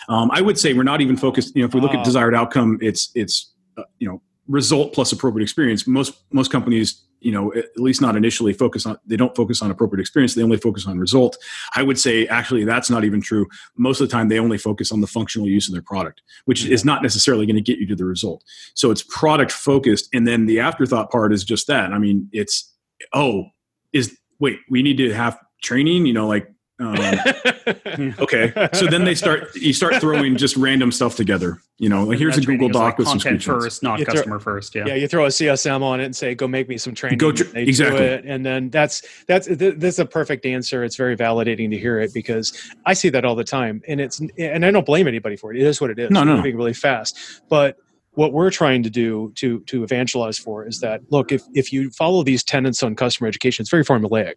um, 0.07 0.31
i 0.33 0.41
would 0.41 0.57
say 0.57 0.73
we're 0.73 0.81
not 0.81 1.01
even 1.01 1.15
focused 1.15 1.55
you 1.55 1.61
know 1.61 1.67
if 1.67 1.73
we 1.75 1.81
look 1.81 1.93
at 1.93 2.03
desired 2.03 2.33
outcome 2.33 2.79
it's 2.81 3.11
it's 3.13 3.53
uh, 3.77 3.83
you 3.99 4.07
know 4.07 4.21
result 4.49 4.93
plus 4.93 5.11
appropriate 5.11 5.43
experience 5.43 5.85
most 5.85 6.23
most 6.33 6.51
companies 6.51 7.03
you 7.21 7.31
know 7.31 7.53
at 7.53 7.65
least 7.77 8.01
not 8.01 8.15
initially 8.15 8.51
focus 8.51 8.85
on 8.85 8.97
they 9.05 9.15
don't 9.15 9.35
focus 9.35 9.61
on 9.61 9.69
appropriate 9.69 10.01
experience 10.01 10.33
they 10.33 10.41
only 10.41 10.57
focus 10.57 10.87
on 10.87 10.97
result. 10.97 11.37
I 11.75 11.83
would 11.83 11.99
say 11.99 12.27
actually 12.27 12.65
that's 12.65 12.89
not 12.89 13.03
even 13.03 13.21
true. 13.21 13.47
Most 13.77 14.01
of 14.01 14.07
the 14.07 14.11
time 14.11 14.27
they 14.27 14.39
only 14.39 14.57
focus 14.57 14.91
on 14.91 15.01
the 15.01 15.07
functional 15.07 15.47
use 15.47 15.67
of 15.67 15.73
their 15.73 15.83
product 15.83 16.21
which 16.45 16.63
mm-hmm. 16.63 16.73
is 16.73 16.83
not 16.83 17.03
necessarily 17.03 17.45
going 17.45 17.55
to 17.55 17.61
get 17.61 17.77
you 17.77 17.87
to 17.87 17.95
the 17.95 18.05
result. 18.05 18.43
So 18.73 18.89
it's 18.89 19.03
product 19.03 19.51
focused 19.51 20.09
and 20.13 20.27
then 20.27 20.45
the 20.45 20.59
afterthought 20.59 21.11
part 21.11 21.31
is 21.31 21.43
just 21.43 21.67
that. 21.67 21.93
I 21.93 21.99
mean 21.99 22.27
it's 22.31 22.73
oh 23.13 23.45
is 23.93 24.17
wait 24.39 24.59
we 24.69 24.81
need 24.81 24.97
to 24.97 25.13
have 25.13 25.37
training 25.61 26.05
you 26.05 26.13
know 26.13 26.27
like 26.27 26.51
um, 26.79 26.95
okay, 28.19 28.53
so 28.73 28.87
then 28.87 29.03
they 29.03 29.13
start. 29.13 29.53
You 29.55 29.73
start 29.73 29.95
throwing 29.95 30.37
just 30.37 30.55
random 30.55 30.93
stuff 30.93 31.17
together. 31.17 31.61
You 31.77 31.89
know, 31.89 32.05
like 32.05 32.19
here's 32.19 32.37
a 32.37 32.41
Google 32.41 32.69
Doc 32.69 32.81
like 32.81 32.97
with 32.99 33.07
some 33.07 33.19
content 33.19 33.43
first, 33.43 33.83
not 33.83 33.99
you 33.99 34.05
customer 34.05 34.39
throw, 34.39 34.53
first. 34.53 34.75
Yeah, 34.75 34.85
yeah. 34.87 34.95
You 34.95 35.07
throw 35.09 35.25
a 35.25 35.29
CSM 35.29 35.81
on 35.81 35.99
it 35.99 36.05
and 36.05 36.15
say, 36.15 36.35
"Go 36.35 36.47
make 36.47 36.69
me 36.69 36.77
some 36.77 36.95
training." 36.95 37.17
Go 37.17 37.33
tr- 37.33 37.55
exactly, 37.57 38.05
it, 38.05 38.23
and 38.25 38.45
then 38.45 38.69
that's 38.69 39.03
that's 39.25 39.47
th- 39.47 39.75
this 39.75 39.95
is 39.95 39.99
a 39.99 40.05
perfect 40.05 40.45
answer. 40.45 40.85
It's 40.85 40.95
very 40.95 41.17
validating 41.17 41.69
to 41.71 41.77
hear 41.77 41.99
it 41.99 42.13
because 42.13 42.57
I 42.85 42.93
see 42.93 43.09
that 43.09 43.25
all 43.25 43.35
the 43.35 43.43
time, 43.43 43.81
and 43.87 43.99
it's 43.99 44.21
and 44.37 44.65
I 44.65 44.71
don't 44.71 44.85
blame 44.85 45.07
anybody 45.07 45.35
for 45.35 45.53
it. 45.53 45.59
It 45.59 45.65
is 45.65 45.81
what 45.81 45.89
it 45.89 45.99
is. 45.99 46.11
No, 46.11 46.23
no, 46.23 46.37
moving 46.37 46.55
really 46.55 46.73
fast, 46.73 47.41
but 47.49 47.77
what 48.11 48.31
we're 48.31 48.51
trying 48.51 48.83
to 48.83 48.89
do 48.89 49.33
to 49.35 49.59
to 49.61 49.83
evangelize 49.83 50.37
for 50.37 50.65
is 50.65 50.79
that 50.79 51.01
look 51.09 51.33
if 51.33 51.43
if 51.53 51.73
you 51.73 51.89
follow 51.91 52.23
these 52.23 52.43
tenets 52.43 52.81
on 52.83 52.95
customer 52.95 53.27
education 53.27 53.63
it's 53.63 53.69
very 53.69 53.83
formulaic 53.85 54.33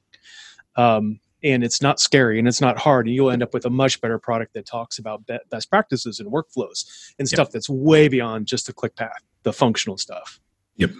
um, 0.76 1.18
and 1.45 1.64
it's 1.64 1.82
not 1.82 2.01
scary 2.01 2.38
and 2.38 2.47
it's 2.47 2.61
not 2.61 2.78
hard 2.78 3.07
and 3.07 3.14
you'll 3.14 3.30
end 3.30 3.43
up 3.43 3.53
with 3.53 3.64
a 3.64 3.70
much 3.70 4.01
better 4.01 4.18
product 4.18 4.55
that 4.55 4.66
talks 4.66 4.99
about 4.99 5.26
be- 5.26 5.38
best 5.51 5.70
practices 5.70 6.20
and 6.20 6.30
workflows 6.30 6.84
and 7.18 7.28
stuff 7.28 7.47
yep. 7.47 7.53
that's 7.53 7.68
way 7.68 8.09
beyond 8.09 8.47
just 8.47 8.66
the 8.66 8.72
click 8.72 8.97
path 8.97 9.22
the 9.43 9.53
functional 9.53 9.99
stuff. 9.99 10.40
Yep. 10.76 10.90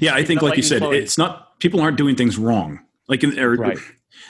Yeah 0.00 0.14
i 0.14 0.22
think 0.22 0.40
like 0.40 0.56
you 0.56 0.62
said 0.62 0.82
it's 0.82 1.18
not 1.18 1.46
people 1.58 1.80
aren't 1.80 1.96
doing 1.96 2.16
things 2.16 2.38
wrong. 2.38 2.80
Like 3.08 3.22
in, 3.22 3.38
or, 3.38 3.54
right. 3.54 3.78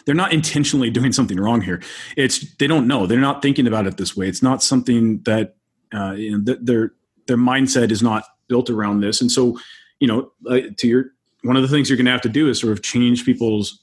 they're 0.04 0.14
not 0.14 0.32
intentionally 0.32 0.90
doing 0.90 1.12
something 1.12 1.38
wrong 1.38 1.60
here. 1.60 1.82
It's 2.16 2.54
they 2.56 2.66
don't 2.66 2.86
know. 2.86 3.06
They're 3.06 3.20
not 3.20 3.42
thinking 3.42 3.66
about 3.66 3.86
it 3.86 3.96
this 3.96 4.16
way. 4.16 4.28
It's 4.28 4.42
not 4.42 4.62
something 4.62 5.22
that 5.22 5.56
uh, 5.92 6.12
you 6.12 6.38
know 6.38 6.56
their 6.60 6.92
their 7.26 7.36
mindset 7.36 7.90
is 7.90 8.02
not 8.02 8.24
built 8.48 8.70
around 8.70 9.00
this. 9.00 9.20
And 9.20 9.30
so 9.30 9.58
you 9.98 10.08
know 10.08 10.30
uh, 10.48 10.60
to 10.76 10.88
your 10.88 11.06
one 11.42 11.56
of 11.56 11.62
the 11.62 11.68
things 11.68 11.88
you're 11.88 11.96
going 11.96 12.06
to 12.06 12.12
have 12.12 12.20
to 12.22 12.28
do 12.28 12.48
is 12.48 12.60
sort 12.60 12.72
of 12.72 12.82
change 12.82 13.24
people's 13.24 13.82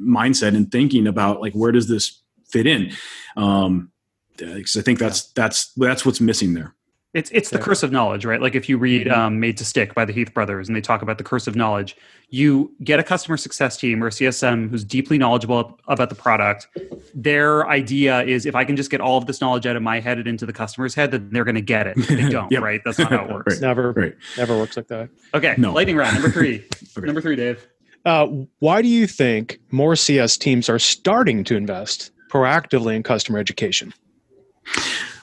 mindset 0.00 0.56
and 0.56 0.70
thinking 0.70 1.06
about 1.06 1.40
like 1.40 1.52
where 1.52 1.72
does 1.72 1.88
this 1.88 2.22
fit 2.48 2.66
in 2.66 2.92
um 3.36 3.90
because 4.36 4.76
i 4.76 4.82
think 4.82 4.98
that's 4.98 5.32
that's 5.32 5.72
that's 5.74 6.04
what's 6.04 6.20
missing 6.20 6.54
there 6.54 6.74
it's 7.14 7.30
it's 7.30 7.50
the 7.50 7.58
curse 7.58 7.82
of 7.82 7.92
knowledge, 7.92 8.24
right? 8.24 8.40
Like 8.40 8.54
if 8.54 8.70
you 8.70 8.78
read 8.78 9.06
mm-hmm. 9.06 9.20
um, 9.20 9.40
"Made 9.40 9.58
to 9.58 9.66
Stick" 9.66 9.94
by 9.94 10.06
the 10.06 10.14
Heath 10.14 10.32
brothers, 10.32 10.68
and 10.68 10.74
they 10.74 10.80
talk 10.80 11.02
about 11.02 11.18
the 11.18 11.24
curse 11.24 11.46
of 11.46 11.54
knowledge. 11.54 11.94
You 12.30 12.74
get 12.82 12.98
a 12.98 13.02
customer 13.02 13.36
success 13.36 13.76
team 13.76 14.02
or 14.02 14.08
CSM 14.08 14.70
who's 14.70 14.82
deeply 14.82 15.18
knowledgeable 15.18 15.78
about 15.88 16.08
the 16.08 16.14
product. 16.14 16.68
Their 17.14 17.68
idea 17.68 18.22
is 18.22 18.46
if 18.46 18.54
I 18.54 18.64
can 18.64 18.76
just 18.76 18.90
get 18.90 19.02
all 19.02 19.18
of 19.18 19.26
this 19.26 19.42
knowledge 19.42 19.66
out 19.66 19.76
of 19.76 19.82
my 19.82 20.00
head 20.00 20.16
and 20.16 20.26
into 20.26 20.46
the 20.46 20.54
customer's 20.54 20.94
head, 20.94 21.10
then 21.10 21.28
they're 21.30 21.44
going 21.44 21.56
to 21.56 21.60
get 21.60 21.86
it. 21.86 21.96
They 22.08 22.28
don't, 22.30 22.50
yep. 22.50 22.62
right? 22.62 22.80
That's 22.82 22.98
not 22.98 23.10
how 23.10 23.26
it 23.26 23.30
works. 23.30 23.52
right. 23.56 23.60
Never, 23.60 23.92
right. 23.92 24.14
never 24.38 24.56
works 24.56 24.78
like 24.78 24.88
that. 24.88 25.10
Okay, 25.34 25.54
no. 25.58 25.74
lightning 25.74 25.96
round 25.96 26.14
number 26.14 26.30
three. 26.30 26.64
okay. 26.96 27.06
Number 27.06 27.20
three, 27.20 27.36
Dave. 27.36 27.66
Uh, 28.04 28.26
why 28.58 28.82
do 28.82 28.88
you 28.88 29.06
think 29.06 29.60
more 29.70 29.96
CS 29.96 30.36
teams 30.36 30.68
are 30.68 30.78
starting 30.78 31.44
to 31.44 31.56
invest 31.56 32.10
proactively 32.28 32.96
in 32.96 33.02
customer 33.02 33.38
education? 33.38 33.92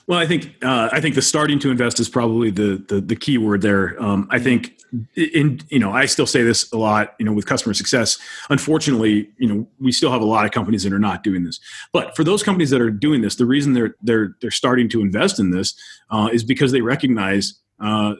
Well, 0.08 0.18
I 0.18 0.26
think 0.26 0.56
uh, 0.64 0.90
I 0.92 1.02
think 1.02 1.14
the 1.14 1.22
starting 1.22 1.60
to 1.60 1.70
invest 1.70 2.00
is 2.00 2.10
probably 2.10 2.50
the 2.50 2.84
the, 2.88 3.00
the 3.00 3.16
key 3.16 3.38
word 3.38 3.62
there. 3.62 4.02
Um, 4.02 4.28
I 4.32 4.40
think 4.40 4.76
in 5.16 5.62
you 5.70 5.78
know 5.78 5.92
I 5.92 6.08
still 6.08 6.26
say 6.26 6.42
this 6.42 6.72
a 6.72 6.78
lot. 6.78 7.14
You 7.20 7.28
know, 7.28 7.32
with 7.32 7.46
customer 7.46 7.76
success, 7.76 8.18
unfortunately, 8.50 9.30
you 9.38 9.48
know 9.48 9.68
we 9.80 9.92
still 9.92 10.12
have 10.12 10.22
a 10.22 10.26
lot 10.26 10.46
of 10.46 10.52
companies 10.52 10.82
that 10.82 10.94
are 10.94 11.00
not 11.00 11.24
doing 11.24 11.44
this. 11.44 11.60
But 11.94 12.16
for 12.16 12.24
those 12.24 12.42
companies 12.42 12.72
that 12.72 12.82
are 12.82 12.90
doing 12.90 13.22
this, 13.22 13.36
the 13.36 13.46
reason 13.46 13.74
they're 13.74 13.96
they're 14.02 14.36
they're 14.42 14.50
starting 14.50 14.90
to 14.90 15.02
invest 15.02 15.40
in 15.40 15.52
this 15.52 15.76
uh, 16.10 16.30
is 16.34 16.44
because 16.44 16.72
they 16.72 16.82
recognize 16.82 17.60
uh, 17.80 18.16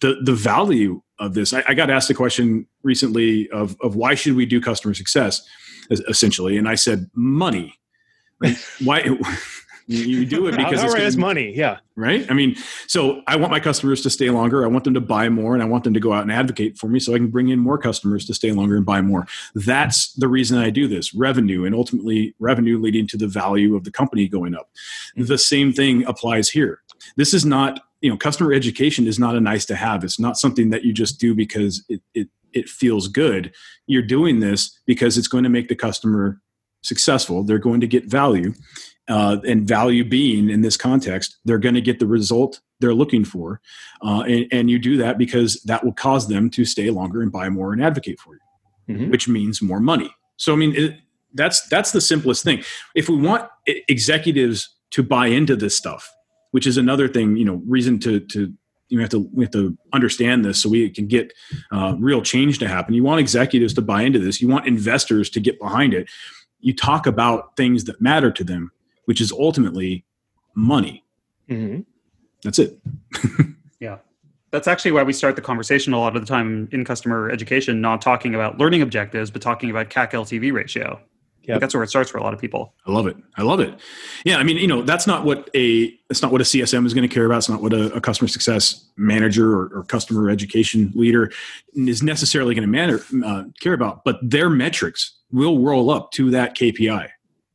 the 0.00 0.16
the 0.22 0.34
value 0.34 1.02
of 1.18 1.34
this. 1.34 1.52
I, 1.52 1.64
I, 1.68 1.74
got 1.74 1.88
asked 1.88 2.10
a 2.10 2.14
question 2.14 2.66
recently 2.82 3.48
of 3.50 3.76
of 3.80 3.96
why 3.96 4.14
should 4.14 4.36
we 4.36 4.46
do 4.46 4.60
customer 4.60 4.94
success, 4.94 5.46
essentially, 5.90 6.58
and 6.58 6.68
I 6.68 6.74
said 6.74 7.10
money. 7.14 7.74
Like, 8.40 8.58
why? 8.84 9.18
you 9.88 10.26
do 10.26 10.48
it 10.48 10.56
because 10.56 10.82
it's 10.94 11.16
money 11.16 11.54
yeah 11.54 11.78
right 11.94 12.28
i 12.28 12.34
mean 12.34 12.56
so 12.88 13.22
i 13.28 13.36
want 13.36 13.52
my 13.52 13.60
customers 13.60 14.02
to 14.02 14.10
stay 14.10 14.30
longer 14.30 14.64
i 14.64 14.66
want 14.66 14.82
them 14.82 14.94
to 14.94 15.00
buy 15.00 15.28
more 15.28 15.54
and 15.54 15.62
i 15.62 15.66
want 15.66 15.84
them 15.84 15.94
to 15.94 16.00
go 16.00 16.12
out 16.12 16.22
and 16.22 16.32
advocate 16.32 16.76
for 16.76 16.88
me 16.88 16.98
so 16.98 17.14
i 17.14 17.18
can 17.18 17.28
bring 17.28 17.50
in 17.50 17.58
more 17.58 17.78
customers 17.78 18.24
to 18.24 18.34
stay 18.34 18.50
longer 18.50 18.76
and 18.76 18.84
buy 18.84 19.00
more 19.00 19.26
that's 19.54 20.12
the 20.14 20.26
reason 20.26 20.58
i 20.58 20.70
do 20.70 20.88
this 20.88 21.14
revenue 21.14 21.64
and 21.64 21.74
ultimately 21.74 22.34
revenue 22.40 22.80
leading 22.80 23.06
to 23.06 23.16
the 23.16 23.28
value 23.28 23.76
of 23.76 23.84
the 23.84 23.90
company 23.90 24.26
going 24.26 24.56
up 24.56 24.70
mm-hmm. 25.16 25.26
the 25.26 25.38
same 25.38 25.72
thing 25.72 26.04
applies 26.06 26.48
here 26.48 26.82
this 27.16 27.32
is 27.32 27.44
not 27.44 27.80
you 28.06 28.12
know 28.12 28.16
customer 28.16 28.52
education 28.52 29.08
is 29.08 29.18
not 29.18 29.34
a 29.34 29.40
nice 29.40 29.66
to 29.66 29.74
have. 29.74 30.04
It's 30.04 30.20
not 30.20 30.38
something 30.38 30.70
that 30.70 30.84
you 30.84 30.92
just 30.92 31.18
do 31.18 31.34
because 31.34 31.84
it, 31.88 32.00
it 32.14 32.28
it 32.52 32.68
feels 32.68 33.08
good. 33.08 33.52
You're 33.88 34.02
doing 34.02 34.38
this 34.38 34.78
because 34.86 35.18
it's 35.18 35.26
going 35.26 35.42
to 35.42 35.50
make 35.50 35.68
the 35.68 35.74
customer 35.74 36.40
successful. 36.82 37.42
They're 37.42 37.58
going 37.58 37.80
to 37.80 37.88
get 37.88 38.04
value 38.04 38.54
uh, 39.08 39.38
and 39.44 39.66
value 39.66 40.04
being 40.04 40.50
in 40.50 40.62
this 40.62 40.76
context 40.76 41.36
they're 41.44 41.58
going 41.58 41.76
to 41.76 41.80
get 41.80 42.00
the 42.00 42.06
result 42.06 42.60
they're 42.80 42.92
looking 42.92 43.24
for 43.24 43.60
uh, 44.02 44.24
and, 44.26 44.46
and, 44.50 44.68
you 44.68 44.80
do 44.80 44.96
that 44.96 45.16
because 45.16 45.62
that 45.62 45.84
will 45.84 45.92
cause 45.92 46.26
them 46.26 46.50
to 46.50 46.64
stay 46.64 46.90
longer 46.90 47.22
and 47.22 47.30
buy 47.30 47.48
more 47.48 47.72
and 47.72 47.84
advocate 47.84 48.18
for 48.18 48.34
you 48.34 48.40
mm-hmm. 48.96 49.10
which 49.12 49.28
means 49.28 49.62
more 49.62 49.78
money. 49.78 50.10
So 50.38 50.52
i 50.52 50.56
mean 50.56 50.74
it, 50.74 50.98
that's 51.34 51.66
that's 51.68 51.92
the 51.92 52.00
simplest 52.00 52.42
thing. 52.42 52.64
If 52.94 53.08
we 53.08 53.16
want 53.16 53.48
executives 53.66 54.74
to 54.92 55.02
buy 55.02 55.26
into 55.26 55.54
this 55.54 55.76
stuff 55.76 56.10
which 56.56 56.66
is 56.66 56.78
another 56.78 57.06
thing 57.06 57.36
you 57.36 57.44
know 57.44 57.60
reason 57.66 57.98
to 57.98 58.20
to 58.20 58.50
you 58.88 58.98
have 59.00 59.10
to 59.10 59.28
we 59.34 59.44
have 59.44 59.52
to 59.52 59.76
understand 59.92 60.42
this 60.42 60.62
so 60.62 60.70
we 60.70 60.88
can 60.88 61.06
get 61.06 61.30
uh, 61.70 61.94
real 61.98 62.22
change 62.22 62.58
to 62.60 62.66
happen. 62.66 62.94
You 62.94 63.02
want 63.02 63.20
executives 63.20 63.74
to 63.74 63.82
buy 63.82 64.02
into 64.02 64.18
this. 64.18 64.40
You 64.40 64.48
want 64.48 64.66
investors 64.66 65.28
to 65.30 65.40
get 65.40 65.58
behind 65.60 65.92
it. 65.92 66.08
You 66.60 66.72
talk 66.72 67.06
about 67.06 67.56
things 67.58 67.84
that 67.84 68.00
matter 68.00 68.30
to 68.30 68.42
them 68.42 68.70
which 69.04 69.20
is 69.20 69.32
ultimately 69.32 70.04
money. 70.54 71.04
Mm-hmm. 71.48 71.80
that's 72.42 72.58
it. 72.58 72.78
Yeah. 73.78 73.98
That's 74.52 74.66
actually 74.66 74.92
why 74.92 75.02
we 75.02 75.12
start 75.12 75.36
the 75.36 75.42
conversation 75.42 75.92
a 75.92 75.98
lot 75.98 76.16
of 76.16 76.22
the 76.22 76.26
time 76.26 76.66
in 76.72 76.82
customer 76.82 77.28
education 77.30 77.82
not 77.82 78.00
talking 78.00 78.34
about 78.34 78.56
learning 78.56 78.80
objectives 78.80 79.30
but 79.30 79.42
talking 79.42 79.68
about 79.68 79.90
cac 79.90 80.12
ltv 80.12 80.50
ratio 80.50 80.98
yeah, 81.46 81.58
that's 81.58 81.74
where 81.74 81.82
it 81.82 81.88
starts 81.88 82.10
for 82.10 82.18
a 82.18 82.22
lot 82.22 82.34
of 82.34 82.40
people. 82.40 82.74
I 82.86 82.90
love 82.90 83.06
it. 83.06 83.16
I 83.36 83.42
love 83.42 83.60
it. 83.60 83.78
Yeah, 84.24 84.38
I 84.38 84.42
mean, 84.42 84.56
you 84.56 84.66
know, 84.66 84.82
that's 84.82 85.06
not 85.06 85.24
what 85.24 85.48
a 85.54 85.92
that's 86.08 86.22
not 86.22 86.32
what 86.32 86.40
a 86.40 86.44
CSM 86.44 86.84
is 86.86 86.92
going 86.92 87.08
to 87.08 87.14
care 87.14 87.24
about. 87.24 87.38
It's 87.38 87.48
not 87.48 87.62
what 87.62 87.72
a, 87.72 87.92
a 87.94 88.00
customer 88.00 88.28
success 88.28 88.88
manager 88.96 89.52
or, 89.52 89.78
or, 89.78 89.84
customer 89.84 90.28
education 90.30 90.92
leader 90.94 91.30
is 91.74 92.02
necessarily 92.02 92.54
going 92.54 92.62
to 92.62 92.72
matter 92.72 93.00
uh, 93.24 93.44
care 93.60 93.74
about. 93.74 94.04
But 94.04 94.18
their 94.22 94.50
metrics 94.50 95.16
will 95.30 95.60
roll 95.60 95.90
up 95.90 96.10
to 96.12 96.30
that 96.30 96.56
KPI, 96.56 97.08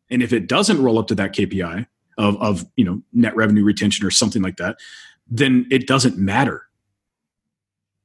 and 0.09 0.23
if 0.23 0.31
it 0.31 0.47
doesn't 0.47 0.81
roll 0.81 0.97
up 0.97 1.07
to 1.07 1.15
that 1.15 1.33
KPI 1.33 1.85
of 2.17 2.41
of 2.41 2.65
you 2.77 2.85
know 2.85 3.01
net 3.13 3.35
revenue 3.35 3.63
retention 3.63 4.05
or 4.05 4.11
something 4.11 4.41
like 4.41 4.57
that, 4.57 4.77
then 5.27 5.67
it 5.69 5.87
doesn't 5.87 6.17
matter. 6.17 6.63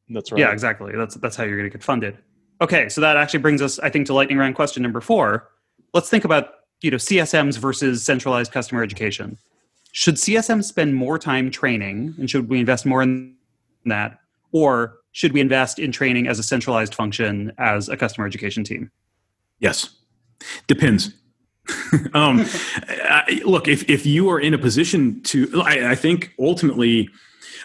That's 0.09 0.33
right. 0.33 0.41
Yeah, 0.41 0.53
exactly. 0.53 0.93
That's 0.97 1.15
that's 1.17 1.37
how 1.37 1.45
you're 1.45 1.59
going 1.59 1.71
to 1.71 1.77
get 1.77 1.85
funded. 1.85 2.19
Okay, 2.61 2.89
so 2.89 3.03
that 3.03 3.17
actually 3.17 3.41
brings 3.41 3.61
us, 3.61 3.79
I 3.79 3.91
think, 3.91 4.07
to 4.07 4.15
lightning 4.15 4.39
round 4.39 4.55
question 4.55 4.83
number 4.83 5.01
four 5.01 5.51
let's 5.97 6.11
think 6.11 6.25
about 6.25 6.51
you 6.83 6.91
know 6.91 6.99
CSMs 6.99 7.59
versus 7.59 8.05
centralized 8.05 8.53
customer 8.53 8.83
education. 8.83 9.39
Should 9.93 10.17
CSM 10.17 10.63
spend 10.63 10.95
more 10.95 11.19
time 11.19 11.51
training, 11.51 12.15
and 12.19 12.31
should 12.31 12.49
we 12.49 12.61
invest 12.61 12.85
more 12.85 13.03
in 13.03 13.35
that, 13.87 14.21
or 14.53 14.99
should 15.13 15.33
we 15.33 15.41
invest 15.41 15.79
in 15.79 15.91
training 15.91 16.29
as 16.29 16.39
a 16.39 16.43
centralized 16.43 16.95
function 16.95 17.53
as 17.59 17.89
a 17.89 17.97
customer 17.97 18.27
education 18.27 18.63
team? 18.63 18.91
Yes, 19.59 19.89
depends. 20.67 21.15
um, 22.15 22.45
I, 22.79 23.41
look, 23.45 23.67
if 23.67 23.89
if 23.89 24.05
you 24.05 24.29
are 24.29 24.39
in 24.39 24.53
a 24.53 24.59
position 24.59 25.23
to, 25.25 25.63
I, 25.63 25.93
I 25.93 25.95
think 25.97 26.33
ultimately. 26.39 27.09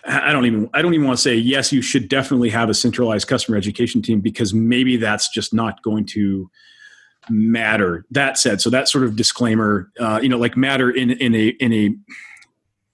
I 0.03 0.31
don't 0.31 0.47
even 0.47 0.67
I 0.73 0.81
don't 0.81 0.95
even 0.95 1.05
want 1.05 1.19
to 1.19 1.21
say 1.21 1.35
yes. 1.35 1.71
You 1.71 1.83
should 1.83 2.09
definitely 2.09 2.49
have 2.49 2.69
a 2.69 2.73
centralized 2.73 3.27
customer 3.27 3.55
education 3.55 4.01
team 4.01 4.19
because 4.19 4.51
maybe 4.51 4.97
that's 4.97 5.29
just 5.29 5.53
not 5.53 5.83
going 5.83 6.07
to 6.07 6.49
matter. 7.29 8.05
That 8.11 8.37
said, 8.37 8.61
so 8.61 8.69
that 8.69 8.89
sort 8.89 9.03
of 9.03 9.15
disclaimer, 9.15 9.91
uh, 9.99 10.19
you 10.21 10.29
know, 10.29 10.37
like 10.37 10.57
matter 10.57 10.89
in 10.89 11.11
in 11.11 11.35
a 11.35 11.47
in 11.59 11.73
a 11.73 11.95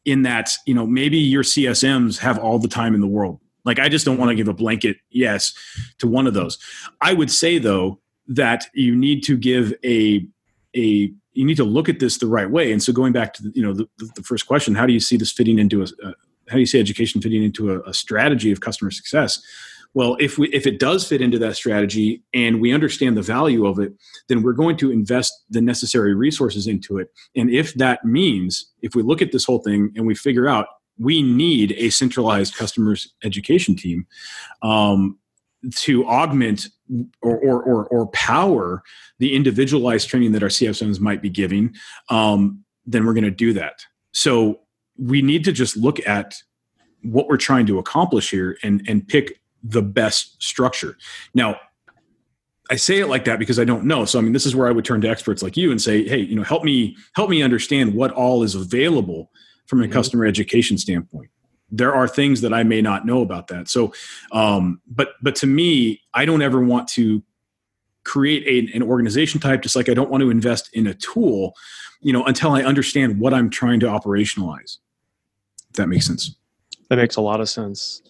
in 0.05 0.21
that 0.23 0.51
you 0.65 0.73
know 0.73 0.85
maybe 0.85 1.17
your 1.17 1.43
CSMs 1.43 2.17
have 2.19 2.37
all 2.39 2.59
the 2.59 2.67
time 2.67 2.95
in 2.95 3.01
the 3.01 3.07
world. 3.07 3.39
Like 3.65 3.79
I 3.79 3.89
just 3.89 4.05
don't 4.05 4.17
want 4.17 4.29
to 4.29 4.35
give 4.35 4.47
a 4.47 4.53
blanket 4.53 4.97
yes 5.09 5.53
to 5.99 6.07
one 6.07 6.27
of 6.27 6.33
those. 6.33 6.57
I 7.01 7.13
would 7.13 7.29
say 7.29 7.57
though 7.57 7.99
that 8.27 8.67
you 8.73 8.95
need 8.95 9.23
to 9.23 9.37
give 9.37 9.73
a 9.83 10.25
a 10.75 11.11
you 11.33 11.45
need 11.45 11.57
to 11.57 11.63
look 11.63 11.87
at 11.87 11.99
this 11.99 12.17
the 12.17 12.27
right 12.27 12.49
way. 12.49 12.71
And 12.71 12.81
so 12.81 12.91
going 12.91 13.13
back 13.13 13.33
to 13.35 13.43
the, 13.43 13.51
you 13.53 13.61
know 13.61 13.73
the, 13.73 13.87
the 14.15 14.23
first 14.23 14.47
question, 14.47 14.73
how 14.73 14.85
do 14.85 14.93
you 14.93 14.99
see 14.99 15.17
this 15.17 15.31
fitting 15.31 15.59
into 15.59 15.81
a, 15.81 15.85
a 16.03 16.13
how 16.47 16.53
do 16.53 16.59
you 16.59 16.65
see 16.65 16.79
education 16.79 17.21
fitting 17.21 17.43
into 17.43 17.71
a, 17.71 17.81
a 17.81 17.93
strategy 17.93 18.51
of 18.51 18.61
customer 18.61 18.91
success? 18.91 19.41
Well 19.93 20.15
if 20.19 20.37
we 20.37 20.49
if 20.49 20.67
it 20.67 20.79
does 20.79 21.07
fit 21.07 21.21
into 21.21 21.39
that 21.39 21.55
strategy 21.55 22.21
and 22.33 22.61
we 22.61 22.73
understand 22.73 23.17
the 23.17 23.21
value 23.21 23.65
of 23.65 23.79
it 23.79 23.93
then 24.27 24.41
we're 24.41 24.53
going 24.53 24.77
to 24.77 24.91
invest 24.91 25.33
the 25.49 25.61
necessary 25.61 26.13
resources 26.13 26.67
into 26.67 26.97
it 26.97 27.09
and 27.35 27.49
if 27.49 27.73
that 27.75 28.03
means 28.05 28.71
if 28.81 28.95
we 28.95 29.01
look 29.01 29.21
at 29.21 29.31
this 29.31 29.45
whole 29.45 29.59
thing 29.59 29.91
and 29.95 30.05
we 30.05 30.15
figure 30.15 30.47
out 30.47 30.67
we 30.99 31.21
need 31.21 31.73
a 31.73 31.89
centralized 31.89 32.55
customers 32.55 33.13
education 33.23 33.75
team 33.75 34.07
um, 34.61 35.17
to 35.75 36.05
augment 36.07 36.67
or, 37.21 37.37
or, 37.37 37.61
or, 37.63 37.87
or, 37.87 38.07
power 38.07 38.83
the 39.19 39.35
individualized 39.35 40.07
training 40.07 40.31
that 40.31 40.43
our 40.43 40.49
CSMs 40.49 40.99
might 40.99 41.21
be 41.21 41.29
giving, 41.29 41.73
um, 42.09 42.63
then 42.85 43.05
we're 43.05 43.13
going 43.13 43.23
to 43.23 43.31
do 43.31 43.53
that. 43.53 43.85
So 44.13 44.61
we 44.97 45.21
need 45.21 45.43
to 45.45 45.51
just 45.51 45.75
look 45.75 46.05
at 46.07 46.35
what 47.01 47.27
we're 47.27 47.37
trying 47.37 47.65
to 47.67 47.79
accomplish 47.79 48.29
here 48.29 48.57
and, 48.63 48.83
and 48.87 49.07
pick 49.07 49.41
the 49.69 49.81
best 49.81 50.41
structure. 50.41 50.97
Now, 51.33 51.59
I 52.69 52.75
say 52.75 52.99
it 52.99 53.07
like 53.07 53.25
that 53.25 53.39
because 53.39 53.59
I 53.59 53.63
don't 53.63 53.85
know. 53.85 54.05
So 54.05 54.19
I 54.19 54.21
mean, 54.21 54.33
this 54.33 54.45
is 54.45 54.55
where 54.55 54.67
I 54.67 54.71
would 54.71 54.85
turn 54.85 55.01
to 55.01 55.09
experts 55.09 55.41
like 55.41 55.55
you 55.55 55.71
and 55.71 55.81
say, 55.81 56.07
"Hey, 56.07 56.19
you 56.19 56.35
know, 56.35 56.43
help 56.43 56.63
me 56.63 56.97
help 57.13 57.29
me 57.29 57.41
understand 57.41 57.93
what 57.93 58.11
all 58.11 58.43
is 58.43 58.55
available 58.55 59.31
from 59.67 59.81
a 59.81 59.83
mm-hmm. 59.83 59.93
customer 59.93 60.25
education 60.25 60.77
standpoint." 60.77 61.29
There 61.69 61.93
are 61.93 62.07
things 62.07 62.41
that 62.41 62.53
I 62.53 62.63
may 62.63 62.81
not 62.81 63.05
know 63.05 63.21
about 63.21 63.47
that. 63.47 63.69
So, 63.69 63.93
um, 64.31 64.81
but 64.87 65.09
but 65.21 65.35
to 65.37 65.47
me, 65.47 66.01
I 66.13 66.25
don't 66.25 66.41
ever 66.41 66.61
want 66.61 66.87
to 66.89 67.23
create 68.03 68.45
a, 68.47 68.75
an 68.75 68.83
organization 68.83 69.39
type, 69.39 69.61
just 69.61 69.75
like 69.75 69.89
I 69.89 69.93
don't 69.93 70.09
want 70.09 70.21
to 70.21 70.29
invest 70.29 70.69
in 70.73 70.87
a 70.87 70.93
tool, 70.93 71.53
you 72.01 72.13
know, 72.13 72.25
until 72.25 72.51
I 72.51 72.63
understand 72.63 73.19
what 73.19 73.33
I'm 73.33 73.49
trying 73.49 73.79
to 73.81 73.85
operationalize. 73.85 74.77
If 75.69 75.75
that 75.75 75.87
makes 75.87 76.07
sense. 76.07 76.35
That 76.89 76.95
makes 76.97 77.17
a 77.17 77.21
lot 77.21 77.41
of 77.41 77.49
sense. 77.49 78.01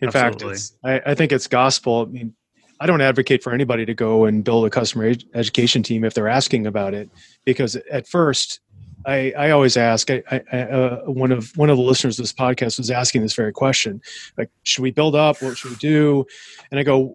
In 0.00 0.08
Absolutely. 0.08 0.56
fact, 0.56 0.72
I, 0.84 1.10
I, 1.10 1.14
think 1.14 1.32
it's 1.32 1.46
gospel. 1.46 2.06
I 2.08 2.12
mean, 2.12 2.34
I 2.80 2.86
don't 2.86 3.00
advocate 3.00 3.42
for 3.42 3.52
anybody 3.52 3.86
to 3.86 3.94
go 3.94 4.24
and 4.24 4.42
build 4.42 4.66
a 4.66 4.70
customer 4.70 5.04
ed- 5.04 5.24
education 5.34 5.82
team 5.82 6.04
if 6.04 6.14
they're 6.14 6.28
asking 6.28 6.66
about 6.66 6.94
it, 6.94 7.10
because 7.44 7.76
at 7.90 8.06
first, 8.08 8.60
I, 9.06 9.32
I 9.36 9.50
always 9.50 9.76
ask. 9.76 10.10
I, 10.10 10.22
I, 10.30 10.58
uh, 10.58 11.00
one 11.06 11.32
of 11.32 11.56
one 11.56 11.70
of 11.70 11.76
the 11.76 11.82
listeners 11.82 12.18
of 12.18 12.24
this 12.24 12.32
podcast 12.32 12.78
was 12.78 12.90
asking 12.90 13.22
this 13.22 13.34
very 13.34 13.52
question, 13.52 14.00
like, 14.38 14.50
should 14.62 14.82
we 14.82 14.90
build 14.90 15.14
up? 15.14 15.42
What 15.42 15.56
should 15.56 15.70
we 15.70 15.76
do? 15.76 16.24
And 16.70 16.78
I 16.78 16.82
go, 16.82 17.14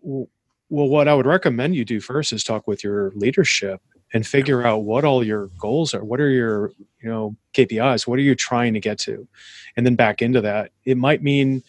well, 0.70 0.88
what 0.88 1.08
I 1.08 1.14
would 1.14 1.26
recommend 1.26 1.76
you 1.76 1.86
do 1.86 2.00
first 2.00 2.34
is 2.34 2.44
talk 2.44 2.68
with 2.68 2.84
your 2.84 3.12
leadership 3.16 3.82
and 4.14 4.26
figure 4.26 4.66
out 4.66 4.80
what 4.80 5.04
all 5.04 5.24
your 5.24 5.48
goals 5.60 5.94
are. 5.94 6.04
What 6.04 6.20
are 6.20 6.30
your 6.30 6.72
you 7.02 7.10
know 7.10 7.36
KPIs? 7.54 8.08
What 8.08 8.20
are 8.20 8.24
you 8.24 8.36
trying 8.36 8.74
to 8.74 8.80
get 8.80 9.00
to? 9.00 9.28
And 9.76 9.86
then 9.86 9.96
back 9.96 10.22
into 10.22 10.42
that, 10.42 10.72
it 10.86 10.98
might 10.98 11.24
mean 11.24 11.64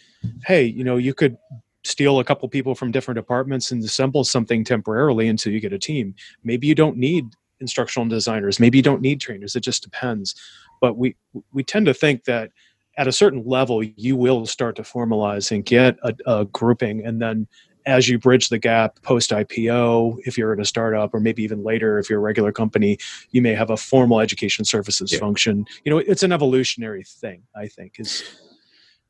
hey, 0.47 0.65
you 0.65 0.85
know, 0.85 0.97
you 0.97 1.15
could 1.15 1.37
steal 1.85 2.19
a 2.19 2.25
couple 2.25 2.49
people 2.49 2.75
from 2.75 2.91
different 2.91 3.17
departments 3.17 3.71
and 3.71 3.83
assemble 3.83 4.25
something 4.25 4.65
temporarily 4.65 5.29
until 5.29 5.53
you 5.53 5.61
get 5.61 5.73
a 5.73 5.79
team. 5.79 6.15
Maybe 6.45 6.67
you 6.67 6.75
don't 6.75 6.97
need 6.97 7.27
instructional 7.61 8.09
designers. 8.09 8.61
Maybe 8.61 8.79
you 8.79 8.83
don't 8.83 9.01
need 9.01 9.21
trainers. 9.21 9.57
It 9.57 9.61
just 9.61 9.83
depends. 9.83 10.35
But 10.81 10.97
we 10.97 11.17
we 11.53 11.65
tend 11.65 11.87
to 11.87 11.95
think 11.95 12.25
that 12.25 12.51
at 12.97 13.09
a 13.09 13.13
certain 13.13 13.45
level 13.45 13.83
you 13.83 14.17
will 14.17 14.47
start 14.47 14.77
to 14.77 14.83
formalize 14.83 15.51
and 15.51 15.65
get 15.65 15.97
a, 16.03 16.15
a 16.27 16.45
grouping, 16.47 17.05
and 17.05 17.21
then 17.21 17.49
as 17.87 18.07
you 18.07 18.19
bridge 18.19 18.51
the 18.51 18.59
gap 18.59 19.01
post 19.03 19.31
IPO, 19.31 20.19
if 20.27 20.37
you're 20.37 20.53
in 20.53 20.61
a 20.61 20.65
startup, 20.65 21.15
or 21.15 21.21
maybe 21.21 21.43
even 21.43 21.65
later 21.65 21.99
if 21.99 22.11
you're 22.11 22.19
a 22.19 22.23
regular 22.23 22.53
company, 22.53 22.99
you 23.31 23.41
may 23.41 23.55
have 23.55 23.71
a 23.71 23.79
formal 23.79 24.21
education 24.21 24.65
services 24.65 25.13
yeah. 25.13 25.19
function. 25.19 25.65
You 25.85 25.93
know, 25.93 25.99
it's 25.99 26.23
an 26.23 26.31
evolutionary 26.31 27.03
thing. 27.03 27.43
I 27.57 27.67
think 27.67 27.95
is 27.99 28.23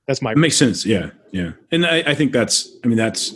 that's 0.09 0.23
my. 0.23 0.33
It 0.33 0.39
makes 0.39 0.57
sense. 0.57 0.87
Yeah, 0.87 1.11
yeah, 1.33 1.53
and 1.71 1.87
I, 1.87 1.99
I 1.99 2.15
think 2.15 2.33
that's. 2.33 2.75
I 2.83 2.89
mean, 2.89 2.97
that's 2.97 3.35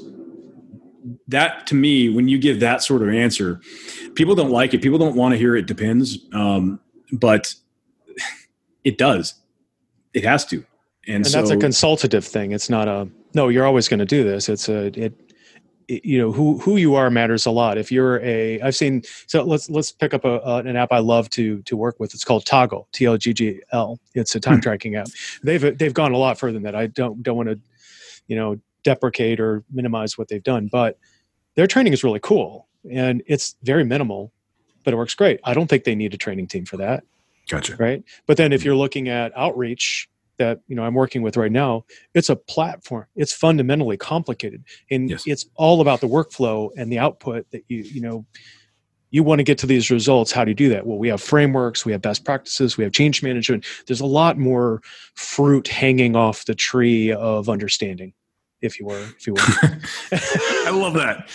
that 1.29 1.67
to 1.67 1.75
me. 1.75 2.09
When 2.09 2.29
you 2.29 2.39
give 2.39 2.61
that 2.61 2.83
sort 2.83 3.03
of 3.03 3.11
answer, 3.11 3.61
people 4.15 4.35
don't 4.35 4.51
like 4.51 4.73
it. 4.73 4.81
People 4.81 4.99
don't 4.99 5.15
want 5.15 5.33
to 5.33 5.39
hear 5.39 5.55
it. 5.55 5.67
Depends, 5.67 6.19
um, 6.33 6.81
but 7.13 7.55
it 8.85 8.97
does. 8.97 9.35
It 10.15 10.25
has 10.25 10.47
to. 10.47 10.65
And, 11.07 11.17
and 11.17 11.27
so, 11.27 11.39
that's 11.39 11.51
a 11.51 11.59
consultative 11.59 12.25
thing. 12.25 12.53
It's 12.53 12.71
not 12.71 12.89
a 12.89 13.07
no. 13.35 13.49
You're 13.49 13.67
always 13.67 13.87
going 13.87 14.01
to 14.01 14.07
do 14.07 14.25
this. 14.25 14.49
It's 14.49 14.71
a 14.71 14.87
it 14.99 15.32
you 15.89 16.19
know 16.19 16.33
who 16.33 16.59
who 16.59 16.77
you 16.77 16.95
are 16.95 17.11
matters 17.11 17.47
a 17.47 17.51
lot. 17.51 17.79
If 17.79 17.93
you're 17.93 18.21
a 18.21 18.61
i've 18.61 18.77
seen 18.77 19.03
so 19.27 19.43
let's 19.45 19.71
let's 19.71 19.93
pick 19.93 20.15
up 20.15 20.25
a, 20.25 20.39
an 20.41 20.77
app 20.77 20.93
i 20.93 20.99
love 20.99 21.31
to 21.31 21.63
to 21.63 21.77
work 21.77 21.99
with. 21.99 22.15
It's 22.15 22.25
called 22.25 22.45
Toggl 22.45 22.87
t-l-g-g-l 22.93 23.99
it's 24.15 24.35
a 24.35 24.41
time 24.41 24.55
hmm. 24.55 24.61
tracking 24.61 24.97
app. 24.97 25.09
They've 25.43 25.77
they've 25.77 25.95
gone 25.95 26.13
a 26.13 26.19
lot 26.19 26.39
further 26.39 26.55
than 26.55 26.63
that. 26.65 26.75
I 26.75 26.87
don't 26.87 27.23
don't 27.23 27.37
want 27.37 27.49
to 27.49 27.61
you 28.27 28.37
know 28.37 28.59
deprecate 28.85 29.41
or 29.41 29.63
minimize 29.71 30.19
what 30.19 30.29
they've 30.29 30.43
done 30.43 30.69
but 30.71 30.99
their 31.55 31.67
training 31.67 31.93
is 31.93 32.03
really 32.03 32.21
cool 32.21 32.67
and 32.91 33.23
it's 33.27 33.57
very 33.63 33.85
minimal 33.85 34.33
but 34.85 34.93
it 34.93 34.97
works 34.97 35.15
great. 35.15 35.39
I 35.45 35.55
don't 35.55 35.69
think 35.69 35.85
they 35.85 35.95
need 35.95 36.13
a 36.13 36.17
training 36.17 36.49
team 36.49 36.65
for 36.65 36.77
that 36.79 37.05
gotcha. 37.49 37.77
right? 37.77 38.03
But 38.27 38.37
then 38.37 38.53
if 38.53 38.63
hmm. 38.63 38.67
you're 38.67 38.77
looking 38.77 39.09
at 39.09 39.37
outreach 39.37 40.09
that 40.43 40.61
you 40.69 40.77
know 40.77 40.85
I'm 40.85 40.95
working 40.95 41.23
with 41.23 41.37
right 41.37 41.53
now, 41.53 41.85
it's 42.15 42.31
a 42.31 42.37
platform. 42.37 43.07
It's 43.17 43.33
fundamentally 43.33 43.97
complicated, 43.97 44.65
and 44.91 45.11
yes. 45.11 45.23
it's 45.27 45.47
all 45.55 45.81
about 45.81 46.01
the 46.01 46.09
workflow 46.09 46.71
and 46.77 46.91
the 46.93 46.99
output 46.99 47.47
that 47.53 47.63
you 47.69 47.79
you 47.83 48.01
know 48.01 48.27
you 49.11 49.23
want 49.23 49.39
to 49.39 49.45
get 49.45 49.59
to 49.59 49.67
these 49.67 49.91
results. 49.91 50.33
How 50.33 50.45
do 50.45 50.51
you 50.51 50.55
do 50.55 50.71
that? 50.71 50.87
Well, 50.87 50.99
we 50.99 51.09
have 51.09 51.23
frameworks, 51.23 51.85
we 51.85 51.93
have 51.93 52.03
best 52.03 52.25
practices, 52.25 52.77
we 52.77 52.85
have 52.85 52.93
change 52.93 53.23
management. 53.23 53.67
There's 53.87 54.01
a 54.01 54.07
lot 54.07 54.39
more 54.39 54.81
fruit 55.15 55.69
hanging 55.69 56.17
off 56.17 56.47
the 56.47 56.55
tree 56.55 57.13
of 57.13 57.49
understanding 57.49 58.15
if 58.63 58.79
you 58.79 58.87
were, 58.87 59.01
if 59.01 59.27
you 59.27 59.35
were. 59.35 59.41
I 60.13 60.71
love 60.71 60.95
that. 60.95 61.29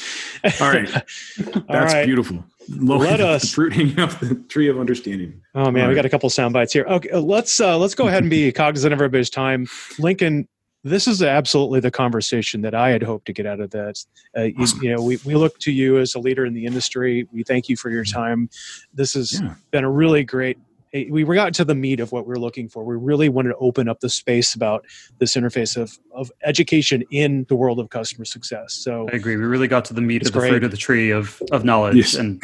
All 0.62 0.72
right, 0.72 0.90
that's 1.68 1.94
right. 1.94 2.06
beautiful. 2.06 2.44
Love 2.70 3.02
Let 3.02 3.22
us 3.22 3.54
fruit 3.54 3.74
hanging 3.74 4.00
off 4.00 4.20
the 4.20 4.36
tree 4.50 4.68
of 4.70 4.80
understanding. 4.80 5.42
Oh 5.54 5.70
man, 5.72 5.84
All 5.84 5.90
we 5.90 5.94
right. 5.94 5.96
got 5.96 6.06
a 6.06 6.10
couple 6.10 6.30
sound 6.30 6.54
bites 6.54 6.74
here. 6.74 6.86
Okay, 6.86 7.10
uh, 7.12 7.20
let's 7.20 7.60
uh, 7.60 7.78
let's 7.78 7.96
go 7.96 8.08
ahead 8.08 8.24
and 8.24 8.30
be 8.30 8.52
cognizant 8.52 8.94
of 8.94 8.98
everybody's 8.98 9.30
time. 9.30 9.68
Lincoln, 10.00 10.48
this 10.84 11.08
is 11.08 11.22
absolutely 11.22 11.80
the 11.80 11.92
conversation 11.92 12.62
that 12.62 12.74
I 12.74 12.90
had 12.90 13.04
hoped 13.04 13.26
to 13.28 13.34
get 13.34 13.46
out 13.46 13.60
of 13.60 13.72
this. 13.72 14.08
Uh, 14.36 14.48
awesome. 14.60 14.82
you, 14.82 14.90
you, 14.90 14.96
know, 14.96 15.02
we, 15.02 15.18
we 15.26 15.36
look 15.36 15.60
to 15.60 15.72
you 15.72 15.98
as 15.98 16.16
a 16.16 16.20
leader 16.20 16.46
in 16.46 16.54
the 16.54 16.66
industry. 16.66 17.28
We 17.32 17.44
thank 17.44 17.70
you 17.70 17.76
for 17.76 17.90
your 17.90 18.06
time. 18.06 18.50
This 18.94 19.14
has 19.14 19.42
yeah. 19.42 19.56
been 19.72 19.84
a 19.84 19.90
really 19.90 20.24
great 20.24 20.58
we 20.94 21.24
got 21.24 21.54
to 21.56 21.66
the 21.66 21.76
meat 21.76 22.00
of 22.00 22.12
what 22.12 22.26
we 22.26 22.34
are 22.34 22.40
looking 22.40 22.70
for. 22.70 22.84
We 22.84 22.96
really 22.96 23.30
wanted 23.30 23.50
to 23.50 23.56
open 23.58 23.90
up 23.90 24.00
the 24.00 24.10
space 24.10 24.56
about 24.56 24.86
this 25.20 25.36
interface 25.36 25.76
of, 25.76 25.98
of 26.12 26.32
education 26.44 27.04
in 27.12 27.46
the 27.50 27.56
world 27.56 27.80
of 27.80 27.90
customer 27.90 28.26
success. 28.26 28.74
So 28.74 29.08
I 29.12 29.16
agree. 29.16 29.36
We 29.36 29.44
really 29.44 29.68
got 29.68 29.86
to 29.86 29.94
the 29.94 30.02
meat 30.02 30.26
of 30.26 30.32
the 30.32 30.40
great. 30.40 30.50
fruit 30.50 30.64
of 30.64 30.72
the 30.72 30.78
tree 30.78 31.12
of, 31.12 31.42
of 31.52 31.66
knowledge. 31.66 31.96
Yes. 31.96 32.16
And 32.16 32.42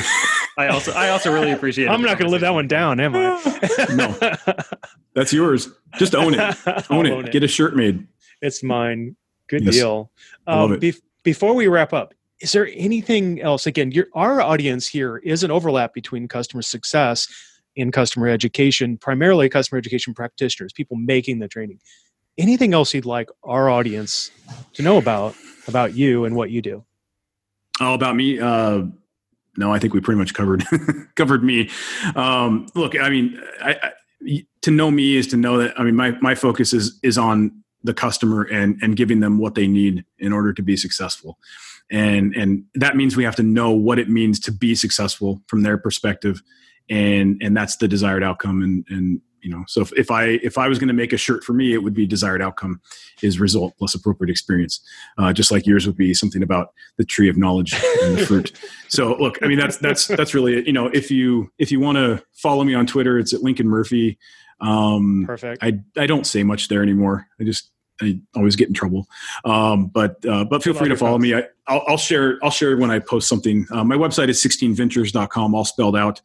I 0.57 0.67
also 0.67 0.91
I 0.91 1.09
also 1.09 1.33
really 1.33 1.51
appreciate 1.51 1.87
I'm 1.87 2.01
not 2.01 2.17
gonna 2.17 2.31
live 2.31 2.41
that 2.41 2.53
one 2.53 2.67
down, 2.67 2.99
am 2.99 3.15
I? 3.15 3.85
no. 3.95 4.53
That's 5.13 5.31
yours. 5.31 5.69
Just 5.97 6.15
own 6.15 6.33
it. 6.33 6.39
Own, 6.89 7.05
it. 7.05 7.11
own 7.11 7.27
it. 7.27 7.31
Get 7.31 7.43
a 7.43 7.47
shirt 7.47 7.75
made. 7.75 8.07
It's 8.41 8.63
mine. 8.63 9.15
Good 9.47 9.63
yes. 9.63 9.75
deal. 9.75 10.11
Um, 10.47 10.79
be- 10.79 10.95
before 11.21 11.53
we 11.53 11.67
wrap 11.67 11.93
up, 11.93 12.13
is 12.39 12.51
there 12.51 12.67
anything 12.73 13.39
else? 13.41 13.67
Again, 13.67 13.91
your 13.91 14.07
our 14.13 14.41
audience 14.41 14.87
here 14.87 15.17
is 15.17 15.43
an 15.43 15.51
overlap 15.51 15.93
between 15.93 16.27
customer 16.27 16.61
success 16.61 17.27
in 17.76 17.91
customer 17.91 18.28
education, 18.28 18.97
primarily 18.97 19.49
customer 19.49 19.78
education 19.80 20.13
practitioners, 20.13 20.74
people 20.74 20.97
making 20.97 21.39
the 21.39 21.47
training. 21.47 21.80
Anything 22.38 22.74
else 22.74 22.93
you'd 22.93 23.05
like 23.05 23.30
our 23.43 23.69
audience 23.69 24.32
to 24.74 24.82
know 24.82 24.97
about 24.97 25.36
about 25.67 25.95
you 25.95 26.26
and 26.26 26.36
what 26.36 26.49
you 26.49 26.61
do? 26.61 26.84
Oh, 27.80 27.93
about 27.93 28.15
me? 28.15 28.39
Uh, 28.39 28.84
no, 29.55 29.71
I 29.71 29.80
think 29.80 29.93
we 29.93 30.01
pretty 30.01 30.17
much 30.17 30.34
covered 30.34 30.63
covered 31.15 31.43
me. 31.43 31.69
Um, 32.15 32.67
look, 32.76 32.99
I 32.99 33.09
mean, 33.09 33.39
I, 33.61 33.76
I, 33.82 34.45
to 34.61 34.71
know 34.71 34.89
me 34.89 35.15
is 35.15 35.28
to 35.28 35.38
know 35.38 35.57
that. 35.59 35.80
I 35.80 35.84
mean, 35.84 35.95
my 35.95 36.11
my 36.21 36.34
focus 36.34 36.74
is 36.74 36.99
is 37.03 37.17
on 37.17 37.63
the 37.84 37.93
customer 37.93 38.43
and 38.43 38.80
and 38.82 38.95
giving 38.95 39.19
them 39.19 39.38
what 39.38 39.53
they 39.55 39.67
need 39.67 40.03
in 40.17 40.34
order 40.34 40.53
to 40.53 40.63
be 40.63 40.76
successful 40.76 41.38
and 41.91 42.36
and 42.36 42.63
that 42.76 42.95
means 42.95 43.15
we 43.15 43.24
have 43.24 43.36
to 43.36 43.43
know 43.43 43.71
what 43.71 43.99
it 43.99 44.09
means 44.09 44.39
to 44.39 44.51
be 44.51 44.76
successful 44.76 45.41
from 45.47 45.63
their 45.63 45.78
perspective 45.78 46.41
and 46.89 47.41
and 47.41 47.55
that's 47.55 47.77
the 47.77 47.88
desired 47.88 48.23
outcome 48.23 48.61
and 48.61 48.86
and 48.89 49.21
you 49.41 49.49
know 49.49 49.63
so 49.67 49.81
if, 49.81 49.91
if 49.93 50.11
i 50.11 50.23
if 50.43 50.57
i 50.57 50.67
was 50.67 50.79
going 50.79 50.88
to 50.88 50.93
make 50.93 51.13
a 51.13 51.17
shirt 51.17 51.43
for 51.43 51.53
me 51.53 51.73
it 51.73 51.84
would 51.84 51.93
be 51.93 52.07
desired 52.07 52.41
outcome 52.41 52.81
is 53.21 53.39
result 53.39 53.73
plus 53.77 53.93
appropriate 53.93 54.31
experience 54.31 54.81
uh, 55.17 55.31
just 55.31 55.51
like 55.51 55.67
yours 55.67 55.86
would 55.86 55.97
be 55.97 56.13
something 56.13 56.41
about 56.41 56.73
the 56.97 57.05
tree 57.05 57.29
of 57.29 57.38
knowledge 57.38 57.73
and 58.03 58.17
the 58.17 58.25
fruit 58.25 58.51
so 58.88 59.15
look 59.17 59.38
i 59.43 59.47
mean 59.47 59.59
that's 59.59 59.77
that's 59.77 60.07
that's 60.07 60.34
really 60.34 60.55
it. 60.59 60.67
you 60.67 60.73
know 60.73 60.88
if 60.88 61.11
you 61.11 61.51
if 61.57 61.71
you 61.71 61.79
want 61.79 61.97
to 61.97 62.23
follow 62.34 62.63
me 62.63 62.73
on 62.73 62.86
twitter 62.86 63.19
it's 63.19 63.34
at 63.34 63.43
lincoln 63.43 63.67
murphy 63.67 64.17
um 64.61 65.23
perfect 65.27 65.61
i 65.63 65.73
i 65.97 66.07
don't 66.07 66.25
say 66.25 66.43
much 66.43 66.67
there 66.69 66.81
anymore 66.81 67.27
i 67.39 67.43
just 67.43 67.69
I 68.01 68.19
always 68.36 68.55
get 68.55 68.67
in 68.67 68.73
trouble. 68.73 69.07
Um, 69.45 69.88
but 69.88 70.25
uh, 70.25 70.45
but 70.45 70.63
feel 70.63 70.73
free 70.73 70.89
to 70.89 70.97
follow 70.97 71.19
me. 71.19 71.36
I, 71.36 71.43
I'll, 71.67 71.84
I'll, 71.88 71.97
share 71.97 72.39
I'll 72.43 72.51
share 72.51 72.75
when 72.75 72.91
I 72.91 72.99
post 72.99 73.27
something. 73.29 73.67
Uh, 73.71 73.84
my 73.84 73.95
website 73.95 74.29
is 74.29 74.43
16ventures.com, 74.43 75.53
all 75.53 75.63
spelled 75.63 75.95
out, 75.95 76.19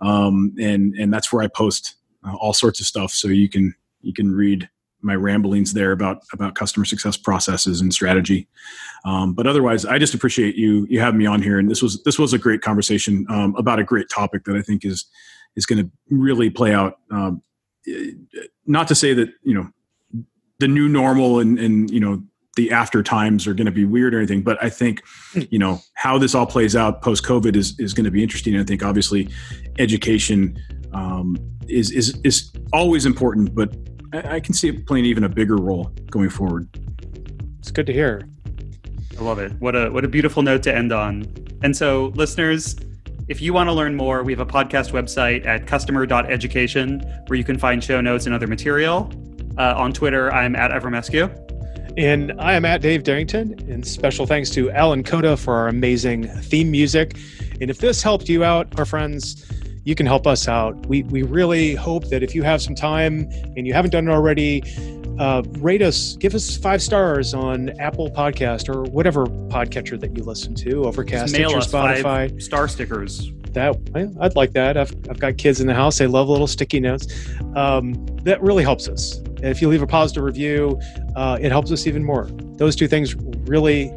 um, 0.00 0.54
and 0.60 0.94
and 0.94 1.12
that's 1.12 1.32
where 1.32 1.42
I 1.42 1.48
post 1.48 1.96
uh, 2.26 2.34
all 2.34 2.52
sorts 2.52 2.80
of 2.80 2.86
stuff. 2.86 3.12
So 3.12 3.28
you 3.28 3.48
can 3.48 3.74
you 4.00 4.12
can 4.12 4.32
read 4.32 4.68
my 5.00 5.14
ramblings 5.14 5.74
there 5.74 5.92
about 5.92 6.22
about 6.32 6.54
customer 6.54 6.84
success 6.84 7.16
processes 7.16 7.80
and 7.80 7.92
strategy. 7.92 8.48
Um, 9.04 9.32
but 9.32 9.46
otherwise, 9.46 9.84
I 9.84 9.98
just 9.98 10.14
appreciate 10.14 10.56
you 10.56 10.86
you 10.88 11.00
having 11.00 11.18
me 11.18 11.26
on 11.26 11.42
here, 11.42 11.58
and 11.58 11.70
this 11.70 11.82
was 11.82 12.02
this 12.02 12.18
was 12.18 12.32
a 12.32 12.38
great 12.38 12.62
conversation 12.62 13.26
um, 13.28 13.54
about 13.56 13.78
a 13.78 13.84
great 13.84 14.08
topic 14.08 14.44
that 14.44 14.56
I 14.56 14.62
think 14.62 14.84
is 14.84 15.06
is 15.56 15.66
going 15.66 15.84
to 15.84 15.90
really 16.10 16.50
play 16.50 16.74
out. 16.74 16.98
Um, 17.10 17.42
not 18.66 18.88
to 18.88 18.94
say 18.94 19.14
that 19.14 19.28
you 19.42 19.54
know 19.54 19.68
the 20.58 20.68
new 20.68 20.88
normal 20.88 21.38
and 21.38 21.58
and 21.58 21.90
you 21.90 22.00
know 22.00 22.22
the 22.58 22.72
after 22.72 23.04
times 23.04 23.46
are 23.46 23.54
going 23.54 23.66
to 23.66 23.72
be 23.72 23.84
weird 23.84 24.12
or 24.12 24.18
anything 24.18 24.42
but 24.42 24.62
i 24.62 24.68
think 24.68 25.00
hmm. 25.32 25.42
you 25.48 25.58
know 25.58 25.80
how 25.94 26.18
this 26.18 26.34
all 26.34 26.44
plays 26.44 26.74
out 26.74 27.00
post 27.00 27.24
covid 27.24 27.54
is 27.54 27.78
is 27.78 27.94
going 27.94 28.04
to 28.04 28.10
be 28.10 28.20
interesting 28.22 28.58
i 28.58 28.64
think 28.64 28.82
obviously 28.82 29.28
education 29.78 30.58
um, 30.92 31.36
is 31.68 31.92
is 31.92 32.18
is 32.24 32.52
always 32.72 33.06
important 33.06 33.54
but 33.54 33.74
I, 34.12 34.36
I 34.36 34.40
can 34.40 34.54
see 34.54 34.68
it 34.68 34.86
playing 34.86 35.04
even 35.04 35.24
a 35.24 35.28
bigger 35.28 35.56
role 35.56 35.92
going 36.10 36.30
forward 36.30 36.68
it's 37.60 37.70
good 37.70 37.86
to 37.86 37.92
hear 37.92 38.28
i 39.18 39.22
love 39.22 39.38
it 39.38 39.52
what 39.60 39.76
a 39.76 39.88
what 39.88 40.04
a 40.04 40.08
beautiful 40.08 40.42
note 40.42 40.64
to 40.64 40.74
end 40.74 40.92
on 40.92 41.32
and 41.62 41.74
so 41.74 42.12
listeners 42.16 42.74
if 43.28 43.42
you 43.42 43.52
want 43.52 43.68
to 43.68 43.74
learn 43.74 43.94
more, 43.94 44.22
we 44.22 44.32
have 44.32 44.40
a 44.40 44.46
podcast 44.46 44.92
website 44.92 45.44
at 45.44 45.66
customer.education 45.66 47.00
where 47.26 47.36
you 47.36 47.44
can 47.44 47.58
find 47.58 47.84
show 47.84 48.00
notes 48.00 48.24
and 48.24 48.34
other 48.34 48.46
material. 48.46 49.12
Uh, 49.58 49.74
on 49.76 49.92
Twitter, 49.92 50.32
I'm 50.32 50.56
at 50.56 50.70
Avramescu. 50.70 51.47
And 51.98 52.32
I 52.40 52.54
am 52.54 52.64
at 52.64 52.80
Dave 52.80 53.02
Derington. 53.02 53.58
And 53.68 53.84
special 53.84 54.24
thanks 54.24 54.50
to 54.50 54.70
Alan 54.70 55.02
Coda 55.02 55.36
for 55.36 55.54
our 55.54 55.66
amazing 55.66 56.28
theme 56.28 56.70
music. 56.70 57.16
And 57.60 57.70
if 57.70 57.78
this 57.78 58.04
helped 58.04 58.28
you 58.28 58.44
out, 58.44 58.78
our 58.78 58.84
friends, 58.84 59.44
you 59.88 59.94
can 59.94 60.04
help 60.04 60.26
us 60.26 60.46
out. 60.48 60.76
We, 60.86 61.02
we 61.04 61.22
really 61.22 61.74
hope 61.74 62.10
that 62.10 62.22
if 62.22 62.34
you 62.34 62.42
have 62.42 62.60
some 62.60 62.74
time 62.74 63.26
and 63.56 63.66
you 63.66 63.72
haven't 63.72 63.90
done 63.90 64.06
it 64.06 64.10
already, 64.10 64.62
uh, 65.18 65.42
rate 65.60 65.80
us, 65.80 66.14
give 66.16 66.34
us 66.34 66.58
five 66.58 66.82
stars 66.82 67.32
on 67.32 67.70
Apple 67.80 68.10
Podcast 68.10 68.68
or 68.68 68.82
whatever 68.90 69.24
podcatcher 69.48 69.98
that 69.98 70.14
you 70.14 70.24
listen 70.24 70.54
to, 70.56 70.84
Overcast, 70.84 71.32
mail 71.32 71.48
Stitcher, 71.48 71.70
Spotify. 71.70 72.42
Star 72.42 72.68
stickers. 72.68 73.32
That 73.52 73.78
I'd 74.20 74.36
like 74.36 74.52
that. 74.52 74.76
I've, 74.76 74.94
I've 75.08 75.18
got 75.18 75.38
kids 75.38 75.58
in 75.62 75.66
the 75.66 75.74
house; 75.74 75.96
they 75.96 76.06
love 76.06 76.28
little 76.28 76.46
sticky 76.46 76.80
notes. 76.80 77.06
Um, 77.56 77.94
that 78.24 78.42
really 78.42 78.62
helps 78.62 78.90
us. 78.90 79.16
And 79.16 79.46
if 79.46 79.62
you 79.62 79.68
leave 79.70 79.80
a 79.80 79.86
positive 79.86 80.22
review, 80.22 80.78
uh, 81.16 81.38
it 81.40 81.50
helps 81.50 81.72
us 81.72 81.86
even 81.86 82.04
more. 82.04 82.26
Those 82.58 82.76
two 82.76 82.88
things 82.88 83.14
really 83.48 83.90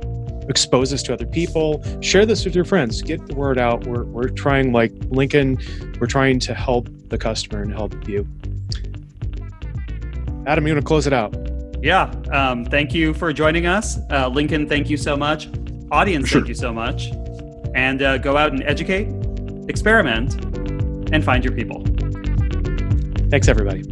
expose 0.50 0.92
this 0.92 1.04
to 1.04 1.14
other 1.14 1.26
people. 1.26 1.84
Share 2.02 2.26
this 2.26 2.46
with 2.46 2.56
your 2.56 2.66
friends. 2.66 3.02
Get 3.02 3.26
the 3.28 3.36
word 3.36 3.58
out. 3.58 3.86
We're, 3.86 4.04
we're 4.06 4.30
trying, 4.30 4.72
like 4.72 4.92
Lincoln, 5.10 5.58
we're 6.00 6.08
trying 6.08 6.40
to 6.40 6.54
help 6.54 6.90
the 7.10 7.18
customer 7.18 7.62
and 7.62 7.72
help 7.72 8.08
you. 8.08 8.28
Adam, 10.48 10.66
you 10.66 10.74
want 10.74 10.84
to 10.84 10.88
close 10.88 11.06
it 11.06 11.14
out? 11.14 11.36
Yeah. 11.82 12.12
Um, 12.32 12.66
thank 12.66 12.94
you 12.94 13.14
for 13.14 13.32
joining 13.34 13.66
us. 13.66 13.98
Uh, 14.10 14.28
Lincoln, 14.28 14.68
thank 14.68 14.90
you 14.90 14.98
so 14.98 15.16
much. 15.16 15.48
Audience, 15.92 16.30
sure. 16.30 16.42
thank 16.42 16.50
you 16.50 16.56
so 16.56 16.72
much. 16.74 17.12
And 17.74 18.02
uh, 18.02 18.18
go 18.18 18.38
out 18.38 18.52
and 18.52 18.64
educate, 18.64 19.08
experiment, 19.68 20.36
and 21.14 21.24
find 21.24 21.44
your 21.44 21.54
people. 21.54 21.84
Thanks, 23.30 23.48
everybody. 23.48 23.84